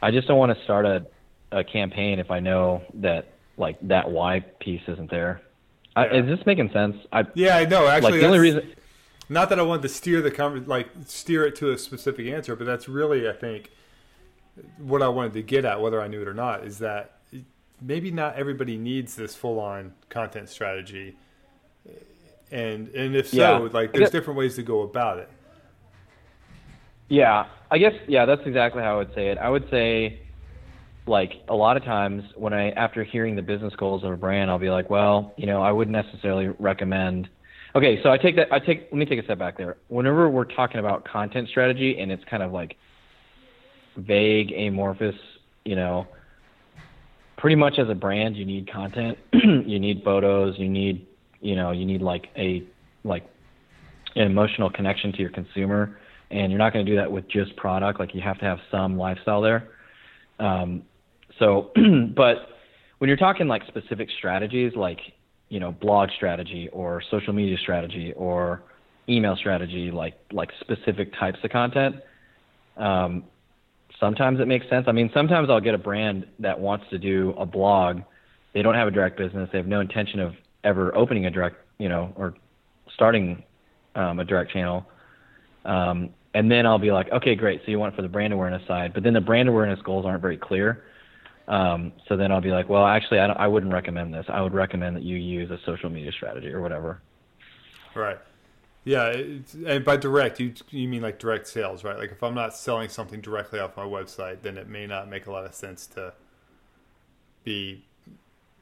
I 0.00 0.10
just 0.10 0.26
don't 0.26 0.38
want 0.38 0.56
to 0.56 0.64
start 0.64 0.86
a, 0.86 1.06
a 1.52 1.62
campaign 1.62 2.18
if 2.20 2.30
I 2.30 2.40
know 2.40 2.82
that 2.94 3.28
like 3.58 3.76
that 3.82 4.10
why 4.10 4.40
piece 4.40 4.82
isn't 4.88 5.10
there. 5.10 5.42
I, 5.94 6.06
is 6.06 6.26
this 6.26 6.44
making 6.46 6.70
sense? 6.72 6.96
I, 7.12 7.24
yeah, 7.34 7.56
I 7.56 7.66
know. 7.66 7.86
Actually, 7.86 8.12
like 8.12 8.20
the 8.20 8.26
only 8.26 8.38
reason 8.38 8.72
not 9.28 9.48
that 9.48 9.58
I 9.58 9.62
wanted 9.62 9.82
to 9.82 9.88
steer 9.88 10.20
the 10.20 10.30
conversation, 10.30 10.68
like 10.68 10.88
steer 11.06 11.46
it 11.46 11.56
to 11.56 11.70
a 11.72 11.78
specific 11.78 12.26
answer, 12.26 12.56
but 12.56 12.66
that's 12.66 12.88
really, 12.88 13.28
I 13.28 13.32
think, 13.32 13.70
what 14.78 15.02
I 15.02 15.08
wanted 15.08 15.32
to 15.34 15.42
get 15.42 15.64
at, 15.64 15.80
whether 15.80 16.00
I 16.00 16.08
knew 16.08 16.22
it 16.22 16.28
or 16.28 16.34
not, 16.34 16.64
is 16.64 16.78
that 16.78 17.18
maybe 17.80 18.10
not 18.10 18.36
everybody 18.36 18.76
needs 18.76 19.14
this 19.14 19.34
full-on 19.34 19.92
content 20.08 20.48
strategy, 20.48 21.16
and 22.50 22.88
and 22.88 23.16
if 23.16 23.28
so, 23.28 23.36
yeah. 23.36 23.58
like 23.72 23.92
there's 23.92 24.04
guess, 24.04 24.10
different 24.10 24.38
ways 24.38 24.56
to 24.56 24.62
go 24.62 24.82
about 24.82 25.18
it. 25.18 25.28
Yeah, 27.08 27.46
I 27.70 27.78
guess 27.78 27.94
yeah, 28.06 28.26
that's 28.26 28.42
exactly 28.46 28.82
how 28.82 28.94
I 28.94 28.98
would 28.98 29.14
say 29.14 29.28
it. 29.28 29.38
I 29.38 29.48
would 29.48 29.68
say, 29.70 30.20
like 31.06 31.32
a 31.48 31.54
lot 31.54 31.76
of 31.76 31.84
times 31.84 32.24
when 32.36 32.52
I 32.52 32.70
after 32.70 33.04
hearing 33.04 33.36
the 33.36 33.42
business 33.42 33.74
goals 33.76 34.04
of 34.04 34.12
a 34.12 34.16
brand, 34.16 34.50
I'll 34.50 34.58
be 34.58 34.70
like, 34.70 34.90
well, 34.90 35.32
you 35.36 35.46
know, 35.46 35.62
I 35.62 35.72
wouldn't 35.72 35.96
necessarily 35.96 36.48
recommend 36.58 37.28
Okay, 37.76 38.00
so 38.02 38.10
I 38.10 38.18
take 38.18 38.36
that. 38.36 38.52
I 38.52 38.60
take. 38.60 38.88
Let 38.92 38.94
me 38.94 39.04
take 39.04 39.18
a 39.18 39.24
step 39.24 39.38
back 39.38 39.58
there. 39.58 39.76
Whenever 39.88 40.28
we're 40.28 40.44
talking 40.44 40.78
about 40.78 41.04
content 41.04 41.48
strategy, 41.48 41.98
and 41.98 42.12
it's 42.12 42.22
kind 42.30 42.42
of 42.42 42.52
like 42.52 42.76
vague, 43.96 44.52
amorphous, 44.52 45.16
you 45.64 45.74
know, 45.74 46.06
pretty 47.36 47.56
much 47.56 47.78
as 47.78 47.88
a 47.88 47.94
brand, 47.94 48.36
you 48.36 48.44
need 48.44 48.70
content, 48.70 49.18
you 49.32 49.80
need 49.80 50.02
photos, 50.04 50.56
you 50.58 50.68
need, 50.68 51.06
you 51.40 51.56
know, 51.56 51.72
you 51.72 51.84
need 51.84 52.00
like 52.00 52.28
a 52.36 52.62
like 53.02 53.28
an 54.14 54.22
emotional 54.22 54.70
connection 54.70 55.12
to 55.12 55.18
your 55.18 55.30
consumer, 55.30 55.98
and 56.30 56.52
you're 56.52 56.58
not 56.58 56.72
going 56.72 56.86
to 56.86 56.90
do 56.90 56.96
that 56.96 57.10
with 57.10 57.28
just 57.28 57.56
product. 57.56 57.98
Like 57.98 58.14
you 58.14 58.20
have 58.20 58.38
to 58.38 58.44
have 58.44 58.58
some 58.70 58.96
lifestyle 58.96 59.40
there. 59.40 59.68
Um, 60.38 60.82
so, 61.40 61.72
but 62.14 62.36
when 62.98 63.08
you're 63.08 63.16
talking 63.16 63.48
like 63.48 63.62
specific 63.66 64.08
strategies, 64.16 64.74
like 64.76 65.00
you 65.48 65.60
know, 65.60 65.72
blog 65.72 66.10
strategy 66.16 66.68
or 66.72 67.02
social 67.10 67.32
media 67.32 67.56
strategy 67.58 68.12
or 68.16 68.62
email 69.08 69.36
strategy, 69.36 69.90
like 69.90 70.14
like 70.32 70.50
specific 70.60 71.12
types 71.18 71.38
of 71.44 71.50
content. 71.50 71.96
Um, 72.76 73.24
sometimes 74.00 74.40
it 74.40 74.46
makes 74.46 74.68
sense. 74.68 74.86
I 74.88 74.92
mean, 74.92 75.10
sometimes 75.14 75.48
I'll 75.50 75.60
get 75.60 75.74
a 75.74 75.78
brand 75.78 76.26
that 76.38 76.58
wants 76.58 76.86
to 76.90 76.98
do 76.98 77.34
a 77.38 77.46
blog. 77.46 78.00
They 78.52 78.62
don't 78.62 78.74
have 78.74 78.88
a 78.88 78.90
direct 78.90 79.18
business. 79.18 79.48
They 79.52 79.58
have 79.58 79.66
no 79.66 79.80
intention 79.80 80.20
of 80.20 80.34
ever 80.62 80.94
opening 80.96 81.26
a 81.26 81.30
direct, 81.30 81.56
you 81.78 81.88
know, 81.88 82.12
or 82.16 82.34
starting 82.94 83.42
um, 83.94 84.20
a 84.20 84.24
direct 84.24 84.52
channel. 84.52 84.86
Um, 85.64 86.10
and 86.34 86.50
then 86.50 86.66
I'll 86.66 86.78
be 86.78 86.90
like, 86.90 87.10
okay, 87.12 87.34
great. 87.34 87.60
So 87.64 87.70
you 87.70 87.78
want 87.78 87.94
it 87.94 87.96
for 87.96 88.02
the 88.02 88.08
brand 88.08 88.32
awareness 88.32 88.66
side, 88.66 88.92
but 88.92 89.02
then 89.02 89.12
the 89.12 89.20
brand 89.20 89.48
awareness 89.48 89.80
goals 89.82 90.04
aren't 90.04 90.20
very 90.20 90.36
clear. 90.36 90.84
Um, 91.46 91.92
so 92.08 92.16
then 92.16 92.32
I'll 92.32 92.40
be 92.40 92.50
like, 92.50 92.68
well, 92.68 92.86
actually, 92.86 93.18
I, 93.18 93.26
I 93.26 93.46
wouldn't 93.46 93.72
recommend 93.72 94.14
this. 94.14 94.24
I 94.28 94.40
would 94.40 94.54
recommend 94.54 94.96
that 94.96 95.02
you 95.02 95.16
use 95.16 95.50
a 95.50 95.58
social 95.66 95.90
media 95.90 96.10
strategy 96.12 96.48
or 96.48 96.60
whatever. 96.60 97.00
Right. 97.94 98.18
Yeah, 98.84 99.16
and 99.66 99.82
by 99.82 99.96
direct, 99.96 100.40
you 100.40 100.52
you 100.68 100.88
mean 100.88 101.00
like 101.00 101.18
direct 101.18 101.48
sales, 101.48 101.84
right? 101.84 101.96
Like 101.96 102.12
if 102.12 102.22
I'm 102.22 102.34
not 102.34 102.54
selling 102.54 102.90
something 102.90 103.22
directly 103.22 103.58
off 103.58 103.78
my 103.78 103.84
website, 103.84 104.42
then 104.42 104.58
it 104.58 104.68
may 104.68 104.86
not 104.86 105.08
make 105.08 105.26
a 105.26 105.32
lot 105.32 105.46
of 105.46 105.54
sense 105.54 105.86
to 105.88 106.12
be 107.44 107.82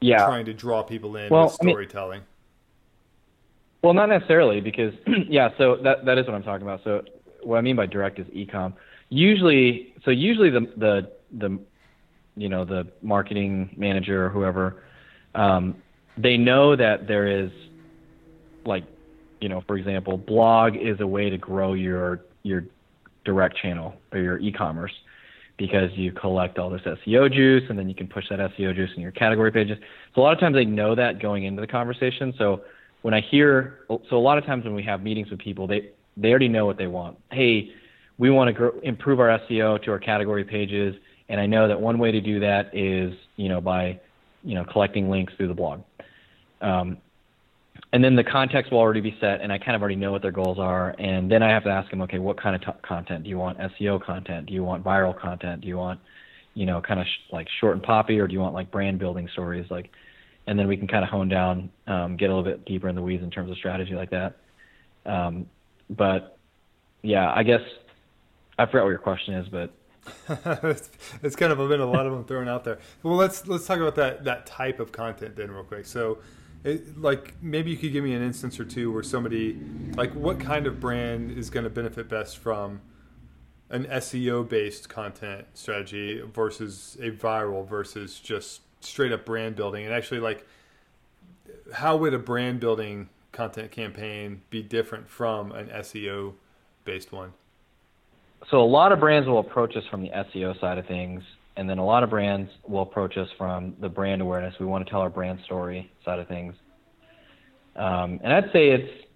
yeah. 0.00 0.24
trying 0.24 0.44
to 0.44 0.54
draw 0.54 0.84
people 0.84 1.16
in 1.16 1.28
well, 1.28 1.46
with 1.46 1.54
storytelling. 1.54 2.18
I 2.18 2.20
mean, 2.20 2.26
well, 3.82 3.94
not 3.94 4.10
necessarily 4.10 4.60
because 4.60 4.94
yeah, 5.28 5.48
so 5.58 5.76
that 5.82 6.04
that 6.04 6.18
is 6.18 6.26
what 6.26 6.36
I'm 6.36 6.44
talking 6.44 6.66
about. 6.66 6.84
So 6.84 7.02
what 7.42 7.58
I 7.58 7.60
mean 7.60 7.74
by 7.74 7.86
direct 7.86 8.20
is 8.20 8.26
ecom. 8.28 8.74
Usually, 9.08 9.92
so 10.04 10.12
usually 10.12 10.50
the 10.50 10.72
the 10.76 11.10
the 11.32 11.58
you 12.36 12.48
know 12.48 12.64
the 12.64 12.86
marketing 13.02 13.74
manager 13.76 14.26
or 14.26 14.28
whoever, 14.30 14.82
um, 15.34 15.76
they 16.16 16.36
know 16.36 16.76
that 16.76 17.06
there 17.06 17.26
is 17.26 17.50
like 18.64 18.84
you 19.40 19.48
know 19.48 19.62
for 19.66 19.76
example, 19.76 20.16
blog 20.16 20.76
is 20.76 21.00
a 21.00 21.06
way 21.06 21.30
to 21.30 21.38
grow 21.38 21.74
your 21.74 22.20
your 22.42 22.64
direct 23.24 23.56
channel 23.56 23.94
or 24.12 24.18
your 24.18 24.38
e-commerce 24.38 24.92
because 25.56 25.90
you 25.94 26.10
collect 26.10 26.58
all 26.58 26.70
this 26.70 26.80
SEO 26.82 27.32
juice 27.32 27.62
and 27.68 27.78
then 27.78 27.88
you 27.88 27.94
can 27.94 28.08
push 28.08 28.24
that 28.30 28.38
SEO 28.38 28.74
juice 28.74 28.90
in 28.96 29.02
your 29.02 29.12
category 29.12 29.52
pages. 29.52 29.78
So 30.14 30.20
a 30.20 30.22
lot 30.22 30.32
of 30.32 30.40
times 30.40 30.56
they 30.56 30.64
know 30.64 30.94
that 30.94 31.20
going 31.20 31.44
into 31.44 31.60
the 31.60 31.66
conversation. 31.66 32.34
So 32.36 32.62
when 33.02 33.14
I 33.14 33.20
hear, 33.20 33.80
so 33.88 34.16
a 34.16 34.18
lot 34.18 34.38
of 34.38 34.44
times 34.44 34.64
when 34.64 34.74
we 34.74 34.82
have 34.84 35.02
meetings 35.02 35.30
with 35.30 35.38
people, 35.38 35.66
they 35.66 35.90
they 36.16 36.30
already 36.30 36.48
know 36.48 36.66
what 36.66 36.76
they 36.78 36.88
want. 36.88 37.16
Hey, 37.30 37.70
we 38.18 38.30
want 38.30 38.48
to 38.48 38.52
grow, 38.52 38.72
improve 38.82 39.18
our 39.18 39.38
SEO 39.40 39.82
to 39.84 39.90
our 39.90 39.98
category 39.98 40.44
pages 40.44 40.94
and 41.32 41.40
I 41.40 41.46
know 41.46 41.66
that 41.66 41.80
one 41.80 41.98
way 41.98 42.12
to 42.12 42.20
do 42.20 42.40
that 42.40 42.76
is, 42.76 43.14
you 43.36 43.48
know, 43.48 43.58
by, 43.58 43.98
you 44.44 44.54
know, 44.54 44.66
collecting 44.66 45.08
links 45.08 45.32
through 45.38 45.48
the 45.48 45.54
blog. 45.54 45.80
Um, 46.60 46.98
and 47.94 48.04
then 48.04 48.16
the 48.16 48.22
context 48.22 48.70
will 48.70 48.80
already 48.80 49.00
be 49.00 49.16
set, 49.18 49.40
and 49.40 49.50
I 49.50 49.56
kind 49.56 49.74
of 49.74 49.80
already 49.80 49.96
know 49.96 50.12
what 50.12 50.20
their 50.20 50.30
goals 50.30 50.58
are. 50.58 50.94
And 50.98 51.32
then 51.32 51.42
I 51.42 51.48
have 51.48 51.64
to 51.64 51.70
ask 51.70 51.90
them, 51.90 52.02
okay, 52.02 52.18
what 52.18 52.38
kind 52.38 52.54
of 52.54 52.60
t- 52.60 52.80
content 52.82 53.24
do 53.24 53.30
you 53.30 53.38
want? 53.38 53.56
SEO 53.58 54.04
content? 54.04 54.44
Do 54.44 54.52
you 54.52 54.62
want 54.62 54.84
viral 54.84 55.18
content? 55.18 55.62
Do 55.62 55.68
you 55.68 55.78
want, 55.78 56.00
you 56.52 56.66
know, 56.66 56.82
kind 56.82 57.00
of 57.00 57.06
sh- 57.06 57.32
like 57.32 57.48
short 57.60 57.72
and 57.76 57.82
poppy, 57.82 58.20
or 58.20 58.26
do 58.26 58.34
you 58.34 58.40
want 58.40 58.52
like 58.52 58.70
brand 58.70 58.98
building 58.98 59.26
stories? 59.32 59.64
Like, 59.70 59.88
and 60.46 60.58
then 60.58 60.68
we 60.68 60.76
can 60.76 60.86
kind 60.86 61.02
of 61.02 61.08
hone 61.08 61.30
down, 61.30 61.70
um, 61.86 62.18
get 62.18 62.28
a 62.28 62.36
little 62.36 62.44
bit 62.44 62.66
deeper 62.66 62.90
in 62.90 62.94
the 62.94 63.02
weeds 63.02 63.22
in 63.22 63.30
terms 63.30 63.50
of 63.50 63.56
strategy 63.56 63.94
like 63.94 64.10
that. 64.10 64.36
Um, 65.06 65.46
but 65.88 66.36
yeah, 67.00 67.32
I 67.34 67.42
guess 67.42 67.62
I 68.58 68.66
forgot 68.66 68.84
what 68.84 68.90
your 68.90 68.98
question 68.98 69.32
is, 69.32 69.48
but 69.48 69.72
it's, 70.28 70.90
it's 71.22 71.36
kind 71.36 71.52
of 71.52 71.58
been 71.68 71.80
a 71.80 71.86
lot 71.86 72.06
of 72.06 72.12
them 72.12 72.24
thrown 72.24 72.48
out 72.48 72.64
there. 72.64 72.78
Well, 73.02 73.16
let's 73.16 73.46
let's 73.46 73.66
talk 73.66 73.78
about 73.78 73.94
that 73.96 74.24
that 74.24 74.46
type 74.46 74.80
of 74.80 74.92
content 74.92 75.36
then 75.36 75.50
real 75.50 75.64
quick. 75.64 75.86
So, 75.86 76.18
it, 76.64 76.98
like 76.98 77.34
maybe 77.42 77.70
you 77.70 77.76
could 77.76 77.92
give 77.92 78.04
me 78.04 78.14
an 78.14 78.22
instance 78.22 78.58
or 78.58 78.64
two 78.64 78.92
where 78.92 79.02
somebody 79.02 79.58
like 79.94 80.12
what 80.14 80.40
kind 80.40 80.66
of 80.66 80.80
brand 80.80 81.36
is 81.36 81.50
going 81.50 81.64
to 81.64 81.70
benefit 81.70 82.08
best 82.08 82.38
from 82.38 82.80
an 83.70 83.86
SEO 83.86 84.48
based 84.48 84.88
content 84.88 85.46
strategy 85.54 86.20
versus 86.20 86.96
a 87.00 87.10
viral 87.10 87.66
versus 87.66 88.20
just 88.20 88.60
straight 88.80 89.12
up 89.12 89.24
brand 89.24 89.56
building 89.56 89.84
and 89.84 89.94
actually 89.94 90.20
like 90.20 90.46
how 91.72 91.96
would 91.96 92.12
a 92.12 92.18
brand 92.18 92.60
building 92.60 93.08
content 93.32 93.70
campaign 93.70 94.42
be 94.50 94.62
different 94.62 95.08
from 95.08 95.52
an 95.52 95.68
SEO 95.68 96.34
based 96.84 97.12
one? 97.12 97.32
So 98.50 98.62
a 98.62 98.64
lot 98.64 98.92
of 98.92 99.00
brands 99.00 99.28
will 99.28 99.40
approach 99.40 99.76
us 99.76 99.84
from 99.90 100.02
the 100.02 100.10
SEO 100.10 100.58
side 100.60 100.78
of 100.78 100.86
things, 100.86 101.22
and 101.56 101.68
then 101.68 101.78
a 101.78 101.84
lot 101.84 102.02
of 102.02 102.10
brands 102.10 102.50
will 102.66 102.82
approach 102.82 103.16
us 103.16 103.28
from 103.36 103.74
the 103.80 103.88
brand 103.88 104.22
awareness. 104.22 104.54
We 104.58 104.66
want 104.66 104.84
to 104.86 104.90
tell 104.90 105.00
our 105.00 105.10
brand 105.10 105.40
story 105.44 105.90
side 106.04 106.18
of 106.18 106.28
things. 106.28 106.54
Um, 107.76 108.20
and 108.22 108.32
I'd 108.32 108.52
say 108.52 108.70
it's 108.70 109.06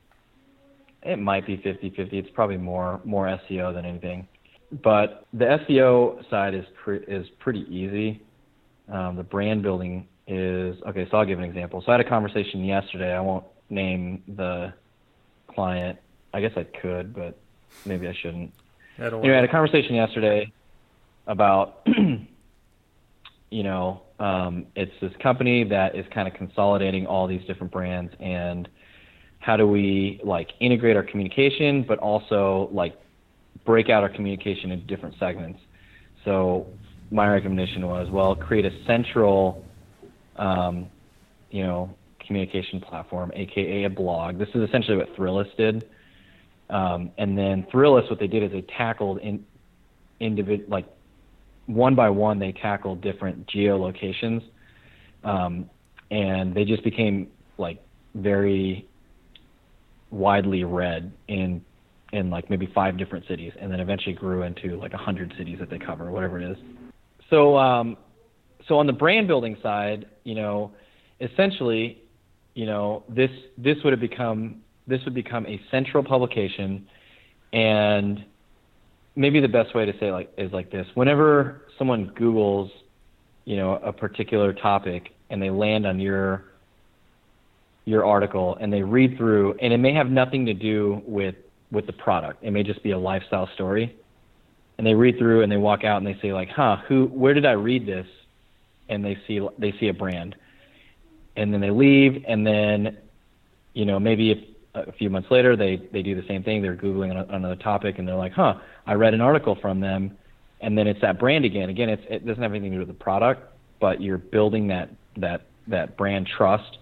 it 1.02 1.18
might 1.18 1.46
be 1.46 1.56
50-50. 1.58 2.12
It's 2.14 2.28
probably 2.34 2.56
more 2.56 3.00
more 3.04 3.26
SEO 3.26 3.72
than 3.74 3.84
anything. 3.84 4.26
But 4.82 5.26
the 5.32 5.44
SEO 5.44 6.28
side 6.28 6.54
is 6.54 6.64
pre- 6.82 7.04
is 7.06 7.26
pretty 7.38 7.66
easy. 7.70 8.22
Um, 8.92 9.16
the 9.16 9.22
brand 9.22 9.62
building 9.62 10.08
is 10.26 10.76
okay. 10.88 11.06
So 11.10 11.18
I'll 11.18 11.26
give 11.26 11.38
an 11.38 11.44
example. 11.44 11.82
So 11.84 11.92
I 11.92 11.96
had 11.96 12.04
a 12.04 12.08
conversation 12.08 12.64
yesterday. 12.64 13.14
I 13.14 13.20
won't 13.20 13.44
name 13.70 14.22
the 14.36 14.72
client. 15.48 15.98
I 16.34 16.40
guess 16.40 16.52
I 16.56 16.64
could, 16.64 17.14
but 17.14 17.38
maybe 17.84 18.08
I 18.08 18.14
shouldn't. 18.20 18.52
Don't. 18.98 19.22
You 19.22 19.30
know, 19.30 19.34
I 19.34 19.40
had 19.40 19.44
a 19.44 19.52
conversation 19.52 19.94
yesterday 19.94 20.52
about, 21.26 21.86
you 23.50 23.62
know, 23.62 24.02
um, 24.18 24.66
it's 24.74 24.92
this 25.00 25.12
company 25.22 25.64
that 25.64 25.94
is 25.94 26.06
kind 26.12 26.26
of 26.26 26.34
consolidating 26.34 27.06
all 27.06 27.26
these 27.26 27.44
different 27.46 27.72
brands, 27.72 28.12
and 28.20 28.68
how 29.38 29.56
do 29.56 29.66
we 29.66 30.20
like 30.24 30.50
integrate 30.60 30.96
our 30.96 31.02
communication, 31.02 31.84
but 31.86 31.98
also 31.98 32.70
like 32.72 32.98
break 33.64 33.90
out 33.90 34.02
our 34.02 34.08
communication 34.08 34.70
into 34.70 34.86
different 34.86 35.14
segments. 35.18 35.60
So 36.24 36.66
my 37.10 37.28
recommendation 37.28 37.86
was, 37.86 38.08
well, 38.10 38.34
create 38.34 38.64
a 38.64 38.84
central, 38.86 39.64
um, 40.36 40.88
you 41.50 41.62
know, 41.62 41.94
communication 42.26 42.80
platform, 42.80 43.30
aka 43.34 43.84
a 43.84 43.90
blog. 43.90 44.38
This 44.38 44.48
is 44.54 44.68
essentially 44.68 44.96
what 44.96 45.14
Thrillist 45.16 45.56
did. 45.56 45.88
Um, 46.70 47.12
and 47.18 47.36
then 47.38 47.66
Thrillist, 47.72 48.10
what 48.10 48.18
they 48.18 48.26
did 48.26 48.42
is 48.42 48.52
they 48.52 48.64
tackled 48.76 49.18
in 49.18 49.44
individ 50.20 50.68
like 50.68 50.86
one 51.66 51.94
by 51.94 52.08
one 52.08 52.38
they 52.38 52.52
tackled 52.52 53.00
different 53.00 53.46
geolocations, 53.48 54.42
um, 55.24 55.68
and 56.10 56.54
they 56.54 56.64
just 56.64 56.82
became 56.84 57.28
like 57.58 57.82
very 58.14 58.88
widely 60.10 60.64
read 60.64 61.12
in 61.28 61.64
in 62.12 62.30
like 62.30 62.48
maybe 62.50 62.68
five 62.74 62.96
different 62.96 63.26
cities, 63.28 63.52
and 63.60 63.70
then 63.70 63.80
eventually 63.80 64.14
grew 64.14 64.42
into 64.42 64.76
like 64.76 64.92
a 64.92 64.98
hundred 64.98 65.32
cities 65.36 65.58
that 65.60 65.70
they 65.70 65.78
cover, 65.78 66.10
whatever 66.10 66.40
it 66.40 66.50
is. 66.50 66.56
So 67.30 67.56
um, 67.56 67.96
so 68.68 68.78
on 68.78 68.86
the 68.86 68.92
brand 68.92 69.26
building 69.26 69.56
side, 69.62 70.06
you 70.24 70.34
know, 70.34 70.72
essentially, 71.20 72.02
you 72.54 72.66
know, 72.66 73.04
this 73.08 73.30
this 73.58 73.76
would 73.84 73.92
have 73.92 74.00
become 74.00 74.62
this 74.86 75.04
would 75.04 75.14
become 75.14 75.46
a 75.46 75.60
central 75.70 76.02
publication. 76.02 76.86
And 77.52 78.24
maybe 79.14 79.40
the 79.40 79.48
best 79.48 79.74
way 79.74 79.86
to 79.86 79.98
say 79.98 80.12
like 80.12 80.32
is 80.36 80.52
like 80.52 80.70
this. 80.70 80.86
Whenever 80.94 81.62
someone 81.78 82.10
googles 82.18 82.70
you 83.46 83.56
know 83.56 83.76
a 83.76 83.92
particular 83.92 84.52
topic 84.52 85.14
and 85.30 85.40
they 85.40 85.50
land 85.50 85.86
on 85.86 85.98
your 85.98 86.44
your 87.86 88.04
article 88.04 88.58
and 88.60 88.72
they 88.72 88.82
read 88.82 89.16
through 89.16 89.54
and 89.62 89.72
it 89.72 89.78
may 89.78 89.94
have 89.94 90.10
nothing 90.10 90.44
to 90.44 90.52
do 90.52 91.00
with 91.06 91.36
with 91.72 91.86
the 91.86 91.92
product. 91.92 92.44
It 92.44 92.50
may 92.50 92.62
just 92.62 92.82
be 92.82 92.90
a 92.90 92.98
lifestyle 92.98 93.48
story. 93.54 93.96
And 94.78 94.86
they 94.86 94.94
read 94.94 95.16
through 95.16 95.42
and 95.42 95.50
they 95.50 95.56
walk 95.56 95.84
out 95.84 95.96
and 95.98 96.06
they 96.06 96.18
say 96.20 96.32
like 96.32 96.50
huh 96.50 96.76
who 96.88 97.06
where 97.06 97.32
did 97.32 97.46
i 97.46 97.52
read 97.52 97.86
this? 97.86 98.06
And 98.88 99.04
they 99.04 99.16
see 99.26 99.40
they 99.58 99.72
see 99.80 99.88
a 99.88 99.94
brand. 99.94 100.36
And 101.36 101.52
then 101.52 101.60
they 101.60 101.70
leave 101.70 102.24
and 102.28 102.46
then 102.46 102.98
you 103.72 103.84
know 103.84 103.98
maybe 104.00 104.32
if 104.32 104.38
a 104.76 104.92
few 104.92 105.10
months 105.10 105.30
later, 105.30 105.56
they 105.56 105.76
they 105.92 106.02
do 106.02 106.14
the 106.14 106.26
same 106.26 106.42
thing. 106.42 106.62
They're 106.62 106.76
googling 106.76 107.10
on 107.10 107.34
another 107.34 107.56
topic, 107.56 107.98
and 107.98 108.06
they're 108.06 108.16
like, 108.16 108.32
"Huh, 108.32 108.54
I 108.86 108.94
read 108.94 109.14
an 109.14 109.20
article 109.20 109.54
from 109.54 109.80
them," 109.80 110.16
and 110.60 110.76
then 110.76 110.86
it's 110.86 111.00
that 111.00 111.18
brand 111.18 111.44
again. 111.44 111.68
Again, 111.68 111.88
it's 111.88 112.02
it 112.08 112.26
doesn't 112.26 112.42
have 112.42 112.52
anything 112.52 112.70
to 112.72 112.76
do 112.76 112.80
with 112.80 112.88
the 112.88 112.94
product, 113.04 113.42
but 113.80 114.00
you're 114.00 114.18
building 114.18 114.68
that 114.68 114.90
that 115.16 115.42
that 115.68 115.96
brand 115.96 116.26
trust 116.26 116.78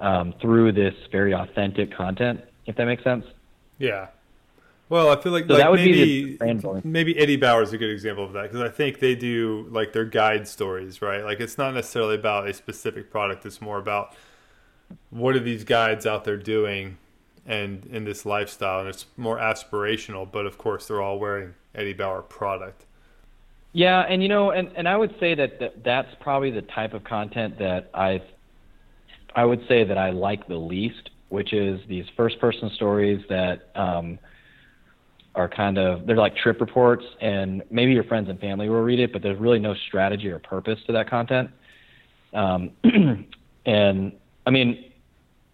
um, 0.00 0.34
through 0.40 0.72
this 0.72 0.94
very 1.10 1.32
authentic 1.32 1.94
content. 1.94 2.40
if 2.66 2.76
that 2.76 2.84
makes 2.84 3.02
sense. 3.02 3.24
Yeah. 3.78 4.08
Well, 4.88 5.08
I 5.08 5.18
feel 5.22 5.32
like, 5.32 5.46
so 5.48 5.54
like 5.54 5.74
maybe 5.74 6.38
maybe 6.84 7.18
Eddie 7.18 7.36
Bauer 7.36 7.62
is 7.62 7.72
a 7.72 7.78
good 7.78 7.88
example 7.88 8.24
of 8.24 8.34
that 8.34 8.42
because 8.42 8.60
I 8.60 8.68
think 8.68 8.98
they 8.98 9.14
do 9.14 9.66
like 9.70 9.94
their 9.94 10.04
guide 10.04 10.46
stories, 10.46 11.00
right? 11.00 11.24
Like 11.24 11.40
it's 11.40 11.56
not 11.56 11.72
necessarily 11.72 12.14
about 12.14 12.46
a 12.46 12.52
specific 12.52 13.10
product; 13.10 13.46
it's 13.46 13.62
more 13.62 13.78
about 13.78 14.14
what 15.08 15.34
are 15.34 15.40
these 15.40 15.64
guides 15.64 16.04
out 16.04 16.24
there 16.24 16.36
doing, 16.36 16.98
and 17.46 17.84
in 17.86 18.04
this 18.04 18.24
lifestyle, 18.24 18.80
and 18.80 18.88
it's 18.88 19.06
more 19.16 19.38
aspirational. 19.38 20.30
But 20.30 20.46
of 20.46 20.58
course, 20.58 20.86
they're 20.86 21.02
all 21.02 21.18
wearing 21.18 21.54
Eddie 21.74 21.92
Bauer 21.92 22.22
product. 22.22 22.84
Yeah, 23.72 24.00
and 24.00 24.22
you 24.22 24.28
know, 24.28 24.50
and, 24.50 24.70
and 24.76 24.86
I 24.86 24.96
would 24.96 25.14
say 25.18 25.34
that, 25.34 25.58
that 25.60 25.82
that's 25.82 26.14
probably 26.20 26.50
the 26.50 26.62
type 26.62 26.92
of 26.92 27.04
content 27.04 27.58
that 27.58 27.90
I 27.94 28.22
I 29.34 29.44
would 29.44 29.66
say 29.66 29.84
that 29.84 29.96
I 29.96 30.10
like 30.10 30.46
the 30.46 30.56
least, 30.56 31.10
which 31.30 31.52
is 31.52 31.80
these 31.88 32.04
first 32.16 32.38
person 32.38 32.70
stories 32.74 33.24
that 33.30 33.70
um, 33.74 34.18
are 35.34 35.48
kind 35.48 35.78
of 35.78 36.06
they're 36.06 36.16
like 36.16 36.36
trip 36.36 36.60
reports, 36.60 37.04
and 37.20 37.62
maybe 37.70 37.92
your 37.92 38.04
friends 38.04 38.28
and 38.28 38.38
family 38.40 38.68
will 38.68 38.82
read 38.82 39.00
it, 39.00 39.12
but 39.12 39.22
there's 39.22 39.38
really 39.38 39.58
no 39.58 39.74
strategy 39.88 40.28
or 40.28 40.38
purpose 40.38 40.78
to 40.86 40.92
that 40.92 41.08
content. 41.08 41.50
Um, 42.34 42.70
and 43.64 44.12
I 44.46 44.50
mean, 44.50 44.91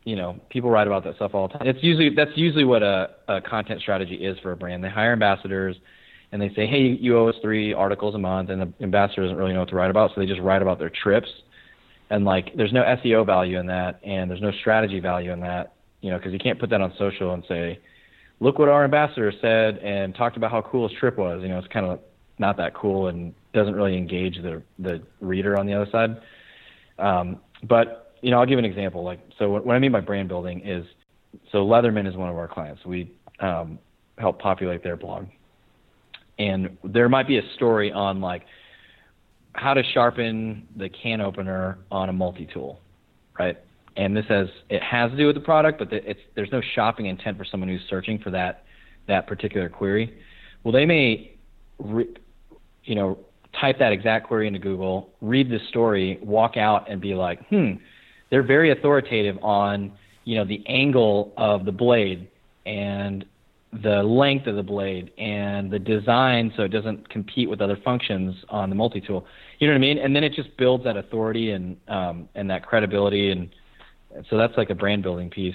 you 0.09 0.17
know, 0.17 0.41
people 0.49 0.71
write 0.71 0.87
about 0.87 1.05
that 1.05 1.17
stuff 1.17 1.35
all 1.35 1.49
the 1.49 1.59
time. 1.59 1.67
It's 1.67 1.83
usually 1.83 2.09
that's 2.15 2.31
usually 2.35 2.65
what 2.65 2.83
a, 2.83 3.11
a 3.29 3.43
content 3.43 3.83
strategy 3.83 4.15
is 4.15 4.39
for 4.39 4.53
a 4.53 4.57
brand. 4.57 4.83
They 4.83 4.89
hire 4.89 5.13
ambassadors, 5.13 5.77
and 6.33 6.41
they 6.41 6.49
say, 6.55 6.67
hey, 6.67 6.97
you 6.99 7.19
owe 7.19 7.29
us 7.29 7.35
three 7.43 7.75
articles 7.75 8.15
a 8.15 8.19
month, 8.19 8.49
and 8.49 8.63
the 8.63 8.73
ambassador 8.83 9.21
doesn't 9.21 9.37
really 9.37 9.53
know 9.53 9.61
what 9.61 9.69
to 9.69 9.77
write 9.77 9.91
about, 9.91 10.13
so 10.15 10.23
they 10.23 10.27
just 10.27 10.41
write 10.41 10.63
about 10.63 10.79
their 10.79 10.89
trips. 10.89 11.29
And 12.09 12.25
like, 12.25 12.57
there's 12.57 12.73
no 12.73 12.85
SEO 12.85 13.27
value 13.27 13.61
in 13.61 13.67
that, 13.67 14.01
and 14.03 14.31
there's 14.31 14.41
no 14.41 14.51
strategy 14.61 14.99
value 14.99 15.31
in 15.31 15.41
that, 15.41 15.75
you 16.01 16.11
know, 16.11 16.17
because 16.17 16.33
you 16.33 16.39
can't 16.39 16.59
put 16.59 16.71
that 16.71 16.81
on 16.81 16.95
social 16.99 17.35
and 17.35 17.45
say, 17.47 17.79
look 18.41 18.59
what 18.59 18.71
our 18.71 18.85
ambassador 18.85 19.31
said 19.43 19.77
and 19.77 20.15
talked 20.15 20.39
about 20.39 20.51
how 20.51 20.63
cool 20.63 20.89
his 20.89 20.97
trip 20.99 21.19
was. 21.19 21.43
You 21.43 21.51
know, 21.51 21.59
it's 21.59 21.69
kind 21.69 21.85
of 21.85 22.01
not 22.39 22.57
that 22.57 22.73
cool 22.73 23.09
and 23.09 23.35
doesn't 23.53 23.75
really 23.75 23.99
engage 23.99 24.37
the 24.37 24.63
the 24.79 25.03
reader 25.21 25.59
on 25.59 25.67
the 25.67 25.75
other 25.75 25.91
side. 25.91 26.17
Um, 26.99 27.41
but 27.63 28.08
you 28.23 28.31
know, 28.31 28.41
I'll 28.41 28.47
give 28.47 28.59
an 28.59 28.65
example. 28.65 29.03
Like, 29.05 29.21
so 29.39 29.51
what, 29.51 29.75
I 29.75 29.79
mean 29.79 29.93
by 29.93 30.01
brand 30.01 30.29
building 30.29 30.61
is, 30.65 30.85
so 31.53 31.59
Leatherman 31.59 32.09
is 32.09 32.17
one 32.17 32.29
of 32.29 32.37
our 32.37 32.49
clients. 32.49 32.85
We 32.85 33.13
um, 33.41 33.79
help 34.19 34.39
populate 34.39 34.83
their 34.83 34.97
blog, 34.97 35.27
and 36.39 36.77
there 36.85 37.09
might 37.09 37.29
be 37.29 37.39
a 37.39 37.43
story 37.55 37.93
on 37.93 38.21
like 38.21 38.45
how 39.55 39.75
to 39.75 39.83
sharpen 39.93 40.67
the 40.77 40.89
can 40.89 41.21
opener 41.21 41.79
on 41.91 42.09
a 42.09 42.13
multi-tool, 42.13 42.81
right? 43.39 43.59
and 43.99 44.17
this 44.17 44.25
has 44.29 44.47
it 44.71 44.83
has 44.83 45.11
to 45.11 45.17
do 45.17 45.27
with 45.27 45.35
the 45.35 45.43
product, 45.43 45.79
but 45.79 45.93
it's 45.93 46.21
there's 46.37 46.53
no 46.53 46.63
shopping 46.75 47.07
intent 47.07 47.37
for 47.37 47.45
someone 47.45 47.69
who's 47.69 47.83
searching 47.91 48.19
for 48.21 48.31
that 48.31 48.65
that 49.09 49.27
particular 49.27 49.69
query. 49.69 50.19
Well, 50.63 50.73
they 50.73 50.87
may, 50.87 51.37
re, 51.79 52.07
you 52.85 52.95
know, 52.95 53.19
type 53.61 53.79
that 53.81 53.93
exact 53.93 54.29
query 54.29 54.47
into 54.47 54.61
Google, 54.61 55.11
read 55.21 55.51
the 55.51 55.59
story, 55.69 56.19
walk 56.23 56.57
out, 56.57 56.89
and 56.89 57.01
be 57.01 57.15
like, 57.15 57.47
hmm, 57.49 57.73
they're 58.31 58.43
very 58.43 58.71
authoritative 58.71 59.37
on 59.43 59.93
you 60.25 60.37
know 60.37 60.45
the 60.45 60.63
angle 60.67 61.33
of 61.37 61.65
the 61.65 61.73
blade 61.73 62.29
and 62.67 63.25
the 63.83 64.03
length 64.03 64.47
of 64.47 64.57
the 64.57 64.63
blade 64.63 65.11
and 65.19 65.71
the 65.71 65.79
design 65.79 66.53
so 66.57 66.63
it 66.63 66.69
doesn't 66.69 67.09
compete 67.11 67.49
with 67.51 67.61
other 67.61 67.77
functions 67.85 68.35
on 68.49 68.71
the 68.71 68.75
multi-tool. 68.75 69.27
You 69.59 69.67
know 69.67 69.75
what 69.75 69.79
I 69.79 69.81
mean? 69.81 69.99
And 69.99 70.17
then 70.17 70.25
it 70.25 70.33
just 70.33 70.57
builds 70.57 70.85
that 70.85 70.97
authority 70.97 71.51
and 71.51 71.77
um, 71.89 72.29
and 72.35 72.49
that 72.51 72.67
credibility 72.67 73.31
and 73.31 73.51
so 74.31 74.37
that's 74.39 74.57
like 74.57 74.71
a 74.71 74.75
brand 74.75 75.03
building 75.03 75.31
piece. 75.31 75.55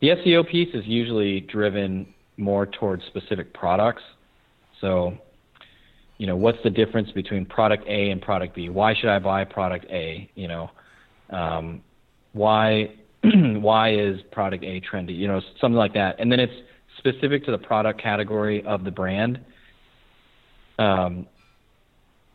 The 0.00 0.08
SEO 0.08 0.48
piece 0.48 0.74
is 0.74 0.84
usually 0.86 1.40
driven 1.40 2.12
more 2.36 2.66
towards 2.66 3.04
specific 3.06 3.54
products. 3.54 4.02
So, 4.80 5.16
you 6.18 6.26
know, 6.26 6.36
what's 6.36 6.58
the 6.62 6.70
difference 6.70 7.10
between 7.12 7.46
product 7.46 7.84
A 7.88 8.10
and 8.10 8.20
product 8.20 8.54
B? 8.54 8.68
Why 8.68 8.94
should 8.94 9.08
I 9.08 9.18
buy 9.18 9.44
product 9.44 9.86
A? 9.90 10.30
You 10.34 10.48
know, 10.48 10.70
um, 11.30 11.82
why 12.34 12.92
why 13.22 13.94
is 13.94 14.20
product 14.30 14.62
A 14.64 14.82
trendy? 14.82 15.16
You 15.16 15.28
know, 15.28 15.40
something 15.58 15.78
like 15.78 15.94
that. 15.94 16.16
And 16.20 16.30
then 16.30 16.40
it's 16.40 16.52
specific 16.98 17.44
to 17.46 17.50
the 17.50 17.58
product 17.58 18.02
category 18.02 18.62
of 18.64 18.84
the 18.84 18.90
brand. 18.90 19.40
Um, 20.78 21.26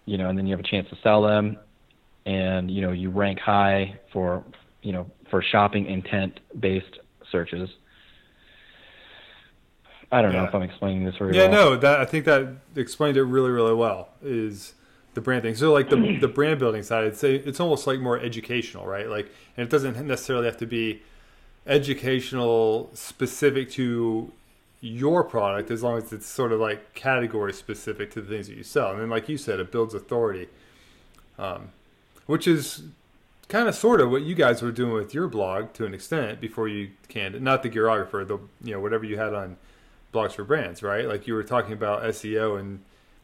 you 0.05 0.17
know, 0.17 0.29
and 0.29 0.38
then 0.38 0.47
you 0.47 0.53
have 0.53 0.59
a 0.59 0.67
chance 0.67 0.89
to 0.89 0.97
sell 1.03 1.21
them, 1.21 1.57
and 2.25 2.71
you 2.71 2.81
know, 2.81 2.91
you 2.91 3.12
rank 3.12 3.39
high 3.39 3.99
for 4.12 4.43
you 4.81 4.91
know 4.91 5.05
for 5.29 5.43
shopping 5.43 5.85
intent 5.85 6.39
based 6.59 6.99
searches. 7.31 7.69
I 10.12 10.23
don't 10.23 10.33
yeah. 10.33 10.41
know 10.41 10.47
if 10.47 10.55
I'm 10.55 10.63
explaining 10.63 11.05
this 11.05 11.15
very 11.17 11.35
yeah, 11.35 11.43
well. 11.43 11.51
Yeah, 11.51 11.55
no, 11.55 11.77
that 11.77 11.99
I 11.99 12.05
think 12.05 12.25
that 12.25 12.55
explained 12.75 13.17
it 13.17 13.23
really, 13.23 13.51
really 13.51 13.75
well. 13.75 14.09
Is 14.23 14.73
the 15.13 15.21
brand 15.21 15.43
thing. 15.43 15.55
So 15.55 15.73
like 15.73 15.89
the 15.89 16.17
the 16.21 16.27
brand 16.27 16.59
building 16.59 16.83
side, 16.83 17.05
it's 17.05 17.23
a, 17.23 17.47
it's 17.47 17.59
almost 17.59 17.87
like 17.87 17.99
more 17.99 18.19
educational, 18.19 18.85
right? 18.85 19.09
Like, 19.09 19.31
and 19.57 19.65
it 19.65 19.69
doesn't 19.69 20.05
necessarily 20.05 20.45
have 20.45 20.57
to 20.57 20.67
be 20.67 21.01
educational 21.67 22.89
specific 22.93 23.69
to 23.71 24.31
your 24.81 25.23
product 25.23 25.69
as 25.71 25.83
long 25.83 25.97
as 25.97 26.13
it's 26.13 26.25
sort 26.25 26.51
of 26.51 26.59
like 26.59 26.93
category 26.93 27.53
specific 27.53 28.11
to 28.11 28.21
the 28.21 28.27
things 28.27 28.47
that 28.47 28.55
you 28.55 28.63
sell. 28.63 28.91
And 28.91 29.01
then, 29.01 29.09
like 29.09 29.27
you 29.27 29.37
said, 29.37 29.59
it 29.59 29.71
builds 29.71 29.93
authority, 29.93 30.47
um, 31.37 31.69
which 32.25 32.47
is 32.47 32.83
kind 33.49 33.67
of 33.67 33.75
sort 33.75 33.99
of 33.99 34.11
what 34.11 34.21
you 34.21 34.35
guys 34.35 34.61
were 34.61 34.71
doing 34.71 34.93
with 34.93 35.13
your 35.13 35.27
blog 35.27 35.73
to 35.73 35.85
an 35.85 35.93
extent 35.93 36.39
before 36.39 36.67
you 36.67 36.91
canned 37.09 37.41
not 37.41 37.63
the 37.63 37.69
gearographer 37.69 38.25
the 38.25 38.37
you 38.63 38.71
know 38.71 38.79
whatever 38.79 39.03
you 39.03 39.17
had 39.17 39.33
on 39.33 39.57
blogs 40.13 40.33
for 40.33 40.43
brands 40.43 40.83
right 40.83 41.07
like 41.07 41.25
you 41.25 41.33
were 41.33 41.43
talking 41.43 41.73
about 41.73 42.03
seo 42.03 42.59
and 42.59 42.79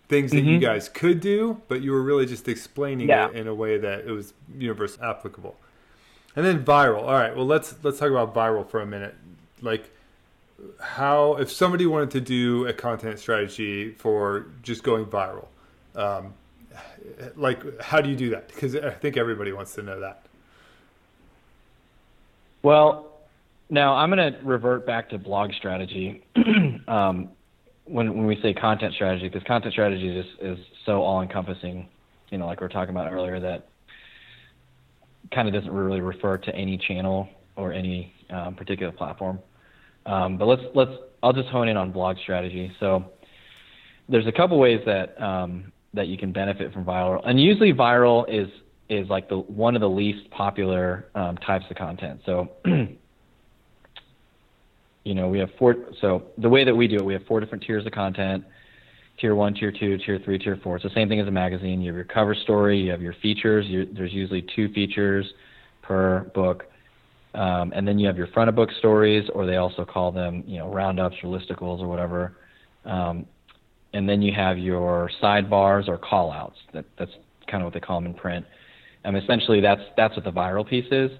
things 0.07 0.31
that 0.31 0.37
mm-hmm. 0.37 0.49
you 0.49 0.59
guys 0.59 0.89
could 0.89 1.19
do 1.19 1.61
but 1.67 1.81
you 1.81 1.91
were 1.91 2.01
really 2.01 2.25
just 2.25 2.47
explaining 2.47 3.09
yeah. 3.09 3.29
it 3.29 3.35
in 3.35 3.47
a 3.47 3.53
way 3.53 3.77
that 3.77 4.01
it 4.01 4.11
was 4.11 4.33
universal 4.57 5.03
applicable. 5.03 5.55
And 6.35 6.45
then 6.45 6.65
viral. 6.65 7.03
All 7.03 7.13
right 7.13 7.35
well 7.35 7.45
let's 7.45 7.75
let's 7.83 7.99
talk 7.99 8.09
about 8.09 8.33
viral 8.33 8.67
for 8.67 8.81
a 8.81 8.85
minute. 8.85 9.15
Like 9.61 9.89
how 10.79 11.35
if 11.35 11.51
somebody 11.51 11.85
wanted 11.85 12.11
to 12.11 12.21
do 12.21 12.67
a 12.67 12.73
content 12.73 13.19
strategy 13.19 13.91
for 13.91 14.47
just 14.63 14.83
going 14.83 15.05
viral 15.05 15.47
um, 15.95 16.33
like 17.35 17.81
how 17.81 18.01
do 18.01 18.09
you 18.09 18.15
do 18.15 18.29
that? 18.31 18.47
Because 18.47 18.75
i 18.75 18.89
think 18.89 19.17
everybody 19.17 19.51
wants 19.53 19.75
to 19.75 19.81
know 19.81 19.99
that. 19.99 20.25
Well 22.63 23.11
now 23.67 23.95
i'm 23.95 24.11
going 24.11 24.33
to 24.33 24.39
revert 24.43 24.85
back 24.85 25.09
to 25.09 25.17
blog 25.17 25.53
strategy. 25.53 26.23
Um, 26.87 27.29
when, 27.85 28.15
when 28.15 28.25
we 28.25 28.39
say 28.41 28.53
content 28.53 28.93
strategy 28.93 29.27
because 29.27 29.45
content 29.47 29.73
strategy 29.73 30.17
is, 30.17 30.25
is 30.41 30.57
so 30.85 31.01
all 31.01 31.21
encompassing 31.21 31.87
you 32.29 32.37
know 32.37 32.45
like 32.45 32.59
we 32.59 32.65
were 32.65 32.69
talking 32.69 32.93
about 32.93 33.11
earlier 33.11 33.39
that 33.39 33.67
kind 35.33 35.47
of 35.47 35.53
doesn't 35.53 35.71
really 35.71 36.01
refer 36.01 36.37
to 36.37 36.53
any 36.55 36.77
channel 36.77 37.27
or 37.55 37.73
any 37.73 38.13
um, 38.29 38.55
particular 38.55 38.91
platform 38.91 39.39
um, 40.05 40.37
but 40.37 40.45
let's 40.45 40.61
let's 40.73 40.91
i'll 41.23 41.33
just 41.33 41.49
hone 41.49 41.67
in 41.67 41.77
on 41.77 41.91
blog 41.91 42.17
strategy 42.17 42.71
so 42.79 43.05
there's 44.09 44.27
a 44.27 44.31
couple 44.31 44.59
ways 44.59 44.81
that 44.85 45.19
um, 45.21 45.71
that 45.93 46.07
you 46.07 46.17
can 46.17 46.31
benefit 46.31 46.73
from 46.73 46.85
viral. 46.85 47.21
And 47.27 47.41
usually 47.41 47.73
viral 47.73 48.25
is 48.29 48.49
is 48.87 49.09
like 49.09 49.29
the 49.29 49.37
one 49.37 49.75
of 49.75 49.81
the 49.81 49.89
least 49.89 50.29
popular 50.29 51.07
um, 51.15 51.37
types 51.37 51.65
of 51.71 51.77
content. 51.77 52.21
So 52.25 52.51
you 55.05 55.15
know 55.15 55.29
we 55.29 55.39
have 55.39 55.49
four. 55.57 55.75
So 56.01 56.23
the 56.37 56.49
way 56.49 56.65
that 56.65 56.75
we 56.75 56.87
do 56.89 56.97
it, 56.97 57.05
we 57.05 57.13
have 57.13 57.23
four 57.25 57.39
different 57.39 57.63
tiers 57.63 57.85
of 57.85 57.93
content. 57.93 58.43
Tier 59.17 59.33
one, 59.33 59.53
tier 59.53 59.71
two, 59.71 59.97
tier 59.99 60.19
three, 60.25 60.37
tier 60.37 60.59
four. 60.61 60.75
It's 60.75 60.83
the 60.83 60.89
same 60.93 61.07
thing 61.07 61.21
as 61.21 61.27
a 61.27 61.31
magazine. 61.31 61.79
You 61.79 61.87
have 61.87 61.95
your 61.95 62.03
cover 62.03 62.35
story, 62.35 62.81
you 62.81 62.91
have 62.91 63.01
your 63.01 63.15
features. 63.21 63.65
there's 63.95 64.11
usually 64.11 64.45
two 64.55 64.67
features 64.73 65.25
per 65.81 66.29
book. 66.35 66.65
Um, 67.33 67.71
and 67.75 67.87
then 67.87 67.99
you 67.99 68.07
have 68.07 68.17
your 68.17 68.27
front 68.27 68.49
of 68.49 68.55
book 68.55 68.69
stories, 68.79 69.29
or 69.33 69.45
they 69.45 69.57
also 69.57 69.85
call 69.85 70.11
them, 70.11 70.43
you 70.47 70.57
know, 70.57 70.69
roundups 70.69 71.15
or 71.23 71.37
listicles 71.37 71.81
or 71.81 71.87
whatever. 71.87 72.37
Um, 72.85 73.25
and 73.93 74.07
then 74.07 74.21
you 74.21 74.33
have 74.33 74.57
your 74.57 75.09
sidebars 75.21 75.87
or 75.87 75.97
callouts. 75.97 76.55
That, 76.73 76.85
that's 76.97 77.11
kind 77.47 77.61
of 77.61 77.65
what 77.65 77.73
they 77.73 77.79
call 77.79 77.99
them 77.99 78.11
in 78.11 78.13
print. 78.13 78.45
And 79.03 79.15
essentially, 79.15 79.61
that's 79.61 79.81
that's 79.95 80.15
what 80.15 80.25
the 80.25 80.31
viral 80.31 80.67
piece 80.67 80.91
is. 80.91 81.11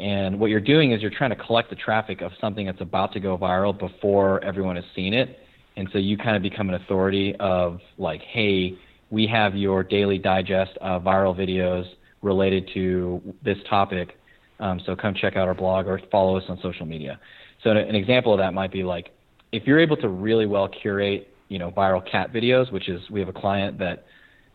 And 0.00 0.40
what 0.40 0.50
you're 0.50 0.60
doing 0.60 0.92
is 0.92 1.02
you're 1.02 1.10
trying 1.10 1.30
to 1.30 1.36
collect 1.36 1.70
the 1.70 1.76
traffic 1.76 2.22
of 2.22 2.32
something 2.40 2.66
that's 2.66 2.80
about 2.80 3.12
to 3.12 3.20
go 3.20 3.36
viral 3.36 3.78
before 3.78 4.42
everyone 4.42 4.76
has 4.76 4.84
seen 4.96 5.12
it. 5.12 5.38
And 5.76 5.88
so 5.92 5.98
you 5.98 6.16
kind 6.16 6.36
of 6.36 6.42
become 6.42 6.68
an 6.68 6.74
authority 6.76 7.34
of 7.38 7.80
like, 7.98 8.22
hey, 8.22 8.78
we 9.10 9.26
have 9.26 9.54
your 9.54 9.82
daily 9.82 10.18
digest 10.18 10.72
of 10.80 11.02
viral 11.02 11.36
videos 11.36 11.84
related 12.22 12.70
to 12.74 13.20
this 13.44 13.58
topic. 13.68 14.16
Um, 14.58 14.80
so 14.86 14.96
come 14.96 15.14
check 15.14 15.36
out 15.36 15.48
our 15.48 15.54
blog 15.54 15.86
or 15.86 16.00
follow 16.10 16.36
us 16.36 16.44
on 16.48 16.58
social 16.62 16.86
media. 16.86 17.20
So 17.62 17.70
an 17.70 17.94
example 17.94 18.32
of 18.32 18.38
that 18.38 18.54
might 18.54 18.72
be 18.72 18.82
like, 18.82 19.10
if 19.52 19.66
you're 19.66 19.80
able 19.80 19.96
to 19.98 20.08
really 20.08 20.46
well 20.46 20.68
curate 20.68 21.28
you 21.50 21.58
know 21.58 21.70
viral 21.70 22.08
cat 22.10 22.32
videos, 22.32 22.72
which 22.72 22.88
is 22.88 23.02
we 23.10 23.20
have 23.20 23.28
a 23.28 23.34
client 23.34 23.78
that 23.78 24.06